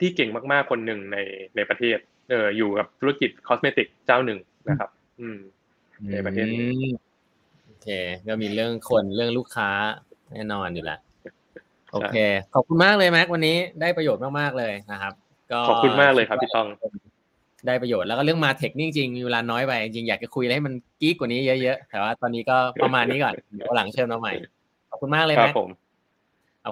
[0.00, 1.16] ที่เก่งมากๆคนหนึ่งใน
[1.56, 1.98] ในประเทศ
[2.30, 5.38] เอออยู่กับธุรกิจ cosmetic เจ้าหนึ่งนะครับ อืม
[6.12, 6.46] ในประเทศ
[7.66, 7.88] โอเค
[8.28, 9.70] ก็มีเรื่องคนเรื่องลูกค้า
[10.32, 11.00] แน่นอนอยู่แล้ว
[11.94, 12.16] โอเค
[12.54, 15.12] ขอบคุณมากเลยแม็กวันนี้ได้ประโยชน์มากๆเลยนะครับ
[15.52, 16.66] ก็ขอบคุณมากเลยครับพี่ต้อง
[17.66, 24.32] ได้ประโยชน์แล้วก็เรื่องมาเทคนี่จริงมีเวลาน้อยไปจริงอยากจะคุยอะไรให้มันกิ๊กกว่านี้เยอะๆแต่ว่าตอนนี้ก็ประมาณนี้ก่อนเดี๋ยวหลังเชิญมาใหม่
[24.90, 25.68] ขอบคุณมากเลยครับผม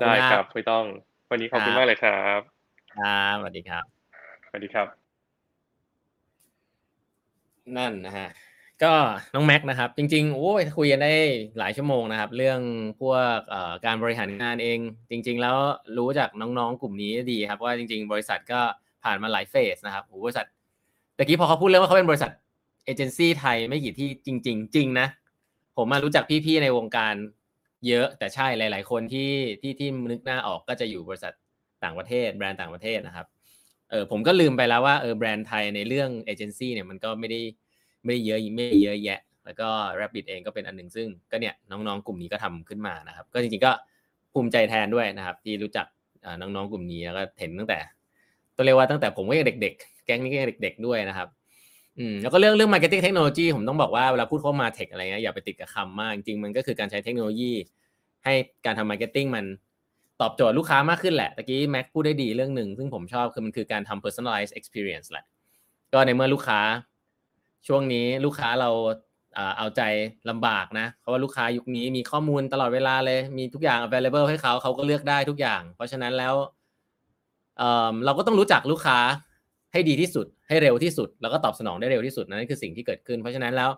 [0.01, 0.85] ได้ครับไม่ต้อง
[1.31, 2.41] วันนี้ขอบคุณมากเลยครับ
[2.99, 3.85] ครับสวัสดีครับ
[4.49, 4.87] สวัสดีครับ
[7.77, 8.29] นั่นนะฮะ
[8.85, 8.95] ก็
[9.35, 11.15] น้องแม็กนะครับ จริงๆโอ้ยคุยกันได้
[11.59, 12.61] หลายชั่วโมงนะครับ เรื่อง
[13.01, 13.39] พวก
[13.87, 14.79] การบริหารงานเอง
[15.11, 15.57] จริง ๆ แล้ว
[15.99, 18.61] รู้จากน้องๆกลุ่มนี้ดีครับว่าจริง ๆ บริษัทก็
[19.05, 20.47] ผ่านมาหลายเฟสนะครับบริษัท
[21.17, 22.31] แต่กี้พอเขาพูดเรื่องว่าเขาเป็นบริษัท
[22.85, 25.07] เอเจนซี่ไทยไม่กี่ที่จริง ๆ จริงนะ
[25.77, 27.15] ผมมารู้จักพี่ๆในวงการ
[27.89, 31.33] เยอะแต่ใช่หลาย ๆ คนที่ที่ที่นึกหน้าออกก็จะอยู่บริษัท
[31.85, 33.27] ต่างประเทศ แบรนด์ต่างประเทศนะครับ
[33.91, 37.41] เออผมก็ลืมไปแล้วว่าเออแบรนด์ไทยในเรื่องเอเจนซี่เนี่ยมันก็ไม่ได้
[38.05, 39.69] ไม่ได้เยอะไม่เยอะแยะ แล้วก็
[40.01, 43.73] Rabbit เองก็เป็นอันหนึ่งซึ่งก็เนี่ยน้องๆ กลุ่มนี้ก็ทำขึ้นมานะครับ ก็จริงๆก็
[44.33, 45.87] ภูมิใจแทนด้วยนะครับ ที่รู้จัก
[46.41, 47.79] น้องๆกลุ่มนี้แล้วก็เห็นตั้งแต่
[48.57, 51.29] ต้องเรียกว่าตั้งแต่ผมก็ยังเด็ก ๆ แก๊งนี้ก็ยังเด็ก ๆ ด้วยนะครับ
[51.99, 57.53] อืมแล้วก็เรื่องเรื่อง marketing technology ผมต้องบอกว่าเวลาพูดเข้ามาเทคอะไรเงี้ยอย่าไปติดกับคำมากจริงๆมันก็คือการใช้เทคโนโลยี
[58.25, 58.33] ให้
[58.67, 59.45] การทำ marketing มัน
[60.21, 65.25] ตอบโจทย์ลูกค้ามากขึ้นแหละตะกี้แม็กพูดได้ดีเรื่องหนึ่งซึ่งผมชอบคือมันคือการทำ personalized experience แหละ
[65.93, 66.61] ก็ในเมื่อลูกค้า
[67.67, 68.71] ช่วงนี้ลูกค้าเรา
[69.59, 69.83] เอาใจ
[70.31, 76.35] ลำบากนะ เพราะว่าลูกค้ายุคนี้มีข้อมูลตลอดเวลาเลย มีทุกอย่าง available ให้เขาเขาก็เลือกได้ทุกอย่าง เพราะฉะนั้นแล้ว
[78.05, 78.99] เราก็ต้องรู้จักลูกค้า
[79.73, 83.71] ให้ดีที่สุด ให้เร็วที่สุด แล้วก็ตอบสนองได้เร็วที่สุดนั่นคือสิ่งที่เกิดขึ้น เพราะฉะนั้นแล้ว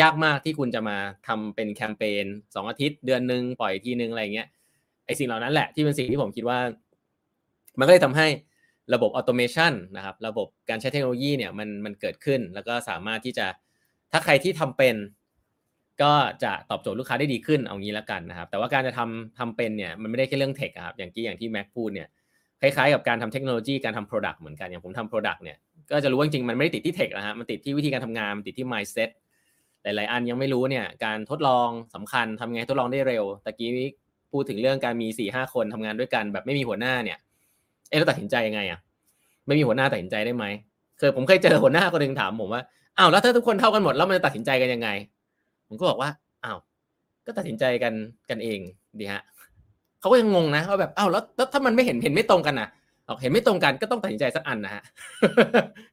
[0.00, 0.96] ยากมากที่คุณจะมา
[1.26, 2.24] ทำเป็นแคมเปญ
[2.54, 4.48] สองอาทิตย์เดือนหนึ่งปล่อยทีนึงอะไรเงี้ย
[5.06, 6.58] ไอสิ่งเหล่านั้นแหละที่เป็นสิ่งที่ผมคิดว่า
[7.78, 8.26] มันก็เลยทำให้
[8.94, 13.46] ระบบ automation นะครับระบบการใช้เทคโนโลยีเนี่ยมันมันเกิดขึ้น แล้วก็สามารถที่จะ
[14.12, 14.96] ถ้าใครที่ทำเป็น
[16.02, 16.12] ก็
[16.44, 22.08] จะตอบโจทย์ลูกค้าได้ดีขึ้นเอางี้แล้วกันนะครับ แต่ว่าการจะทำทำเป็นเนี่ยมันไม่ได้แค่เรื่อง tech ครับอย่างที่อย่างที่แม็กพูดเนี่ย
[22.60, 25.56] คล้ายๆกับการทำเทคโนโลยีการทำ Product เหมือนกันอย่างผมทำ Product เนี่ย
[25.90, 29.10] ก็จะรู้ว่าจริงๆมันไม่ได้ติดที่ tech นะฮะมันติดที่วิธีการทำงานมันติดที่ mindset
[29.82, 33.70] หลายๆ อันยังไม่รู้เนี่ยการทดลองสำคัญทำไงทดลองได้เร็วตะกี้
[34.32, 37.18] พูดถึงเรื่องการมีสี่ห้าคนทำงานด้วยกันแบบไม่มีหัวหน้าเนี่ย
[37.90, 38.78] เออเราตัดสินใจยังไงอะ
[39.46, 40.44] ไม่มีหัวหน้าตัดสินใจได้ไหม
[40.98, 42.62] เคยผมเคยเจอหัวหน้าคนหนึ่งถามผมว่า
[42.98, 44.88] อ้าวแล้วถ้าทุกคนเท่ากันหมดแล้วมันจะตัดสินใจกันยังไง
[45.68, 46.10] ผมก็บอกว่า
[46.44, 46.58] อ้าว
[47.26, 47.94] ก็ตัดสินใจกัน
[48.30, 48.60] กันเอง
[49.00, 49.22] ดีฮะ
[50.00, 51.22] เขาก็ยังงงนะว่าแบบอ้าวแล้ว
[51.52, 52.68] ถ้ามันไม่เห็นเห็นไม่ตรงกันนะ
[53.22, 54.82] เห็นไม่ตรงกันก็ต้องตัดสินใจสักอันนะฮะ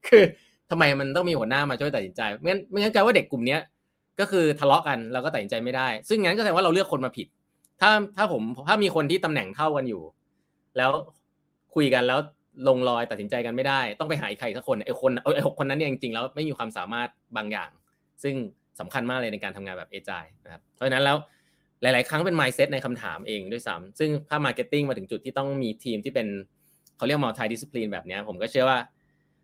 [0.08, 0.24] คือ
[0.70, 3.62] ทำไมมันต้องมีหัวหน้ามาช่วยตัดสินใจไม่งั้นไม่งั้นกลายว่าเด็กกลุ่มเนี้ย
[4.20, 7.28] ก็คือทะเลาะกันแล้วก็ตัดสินใจไม่ได้ ซึ่งงั้นก็แสดงว่าเราเลือกคนมาผิด
[7.82, 10.02] ถ้าถ้าผมถ้ามีคนที่ตำแหน่งเท่ากันอยู่
[10.78, 10.92] แล้ว
[11.76, 12.20] คุยกันแล้ว
[12.68, 17.70] ลงรอยตัดสินใจกันไม่ได้ ต้องไปหาอีกใครสักคนไอ้คนไอ้หกคนนั้นเนี่ยจริงๆแล้วไม่มีความสามารถบางอย่าง
[18.24, 18.36] ซึ่ง
[18.80, 21.18] สำคัญมากเลยในการทำงานแบบเอจายนะครับเพราะฉะนั้นแล้ว
[21.82, 26.28] หลาย ๆ ครั้งเป็น mindset ในคำถามเองด้วยซ้ำซึ่งถ้า marketing มาถึงจุดที่ต้องมีทีมที่เป็น
[26.98, 28.80] เขาเรียก multi discipline แบบนี้ผมก็เชื่อว่า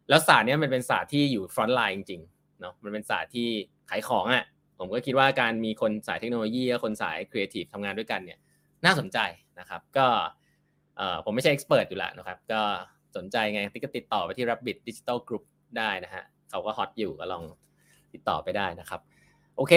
[0.09, 3.47] แล้วศาสตร์นี้มันเป็นศาสตร์ที่อยู่ frontline จริงๆเนาะมันเป็นศาสตร์ที่
[3.89, 4.45] ขายของอะ
[4.79, 8.39] ผมก็คิดว่าการมีคนสายเทคโนโลยีกับคนสายครีเอทีฟทำงานด้วยกันเนี่ย
[8.85, 9.17] น่าสนใจ
[9.59, 10.07] นะครับ ก็
[11.25, 12.61] ผมไม่ใช่ expert อยู่แล้วนะครับ ก็
[13.15, 15.43] สนใจไงที่ก็ติดต่อไปที่ Rabbit Digital Group
[15.77, 17.43] ได้นะฮะเขาก็ฮอตอยู่ก็ลอง
[18.13, 19.01] ติดต่อไปได้นะครับ
[19.57, 19.73] โอเค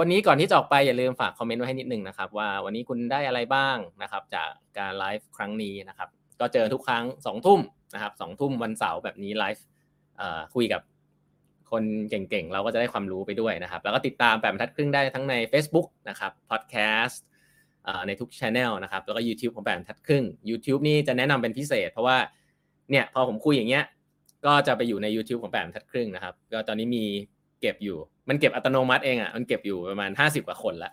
[0.00, 4.48] วันนี้ก่อนที่จะออกไปอย่าลืมฝากคอมเมนต์ไว้ให้นิดนึงนะครับ ว่าวันนี้คุณได้อะไรบ้างนะครับ จาก
[4.78, 6.08] การไลฟ์ครั้งนี้นะครับ
[6.40, 7.60] ก็เจอทุกครั้งสองทุ่ม
[7.94, 9.64] นะครับสองทุ่มวันเสาร์แบบนี้ไลฟ์
[10.54, 10.82] คุยกับ
[11.70, 17.22] คนเก่งๆ เราก็จะได้ความรู้ไปด้วยนะครับ แล้วก็ติดตามแปดบทัดครึ่งได้ทั้งใน Facebook นะครับพอดแคสต์
[18.06, 22.16] ในทุกช anel นะครับแล้วก็ YouTube ของแบรรทัดครึ่ง YouTube นี่จะแนะนำเป็นพิเศษ เพราะว่า
[22.90, 23.84] เนี่ยพอผมคุยอย่างเงี้ย
[24.46, 27.04] ก็จะไปอยู่ใน YouTube ของแปดบรรทัดครึ่งนะครับ ก็ตอนนี้มี
[27.60, 30.92] เก็บอยู่ มันเก็บอัตโนมัติเองอะ มันเก็บอยู่ประมาณ 50 กว่าคนละ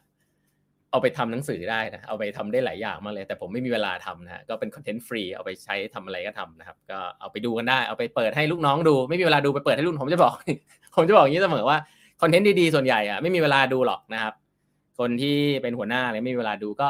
[0.91, 10.35] เอาไปทำหนังสือได้นะ เอาไปทำได้หลายอย่างมากเลย แต่ผมไม่มีเวลาทำนะฮะก็เป็นคอนเทนต์ฟรี เอาไปใช้ทำอะไรก็ทำนะครับ ก็เอาไปดูกันได้ เอาไปเปิดให้ลูกน้องดู ไม่มีเวลาดูไปเปิดให้ลูกผมจะบอก
[10.95, 11.77] ผมจะบอกอย่างนี้เสมอว่า
[12.21, 14.33] คอนเทนต์ดีๆส่วนใหญ่อะไม่มีเวลาดูหรอกนะครับ
[14.99, 16.87] คนที่เป็นหัวหน้าเลยไม่มีเวลาดูก็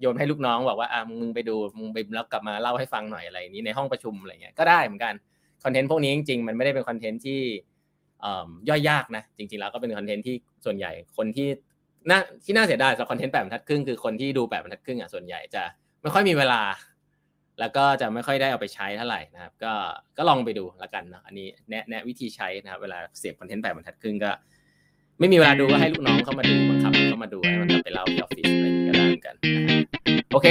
[0.00, 5.14] โยนให้ลูกน้องบอกว่าอะมึงไปดูมึงไปแล้วกลับมาเล่าให้ฟังหน่อยอะไรนี้ในห้องประชุมอะไรเงี้ยก็ได้เหมือนกัน
[5.64, 7.40] คอนเทนต์พวกนี้จริงๆ มันไม่ได้เป็นคอนเทนต์ที่
[8.68, 10.34] ย่อยยากนะจริงๆแล้วก็เป็นคอนเทนต์ที่
[10.64, 11.48] ส่วนใหญ่คนที่
[12.10, 15.62] น่าที่น่าเสียดายสำหรับคอนเทนต์แปดบรรทัดครึ่งคือคนที่ดูแปดบรรทัดครึ่งอะส่วนใหญ่จะ
[16.02, 16.60] ไม่ค่อยมีเวลา
[17.60, 19.72] แล้วก็จะไม่ค่อยได้เอาไปใช้เท่าไหร่นะครับ ก็
[20.16, 24.30] ก็ลองไปดูแล้วกันนะอันนี้แนะแนะวิธีใช้นะครับเวลาเสียบคอนเทนต์แปดบรรทัดครึ่งก็
[25.22, 29.34] ไม่มีเวลาดูก็ให้ลูกน้องเข้ามาดูบังคับเข้ามาดูให้มันไปเล่าที่ออฟฟิศอะไรมีก็ได้นกัน
[30.32, 30.48] โอเค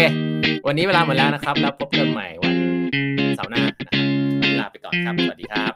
[0.67, 2.55] วันนี้เวลาหมดแล้วนะครับ แล้วพบกันใหม่วัน
[3.35, 4.07] เสาร์หน้านะครับ
[4.59, 5.73] ลาไปก่อนครับ สวัสดีครับ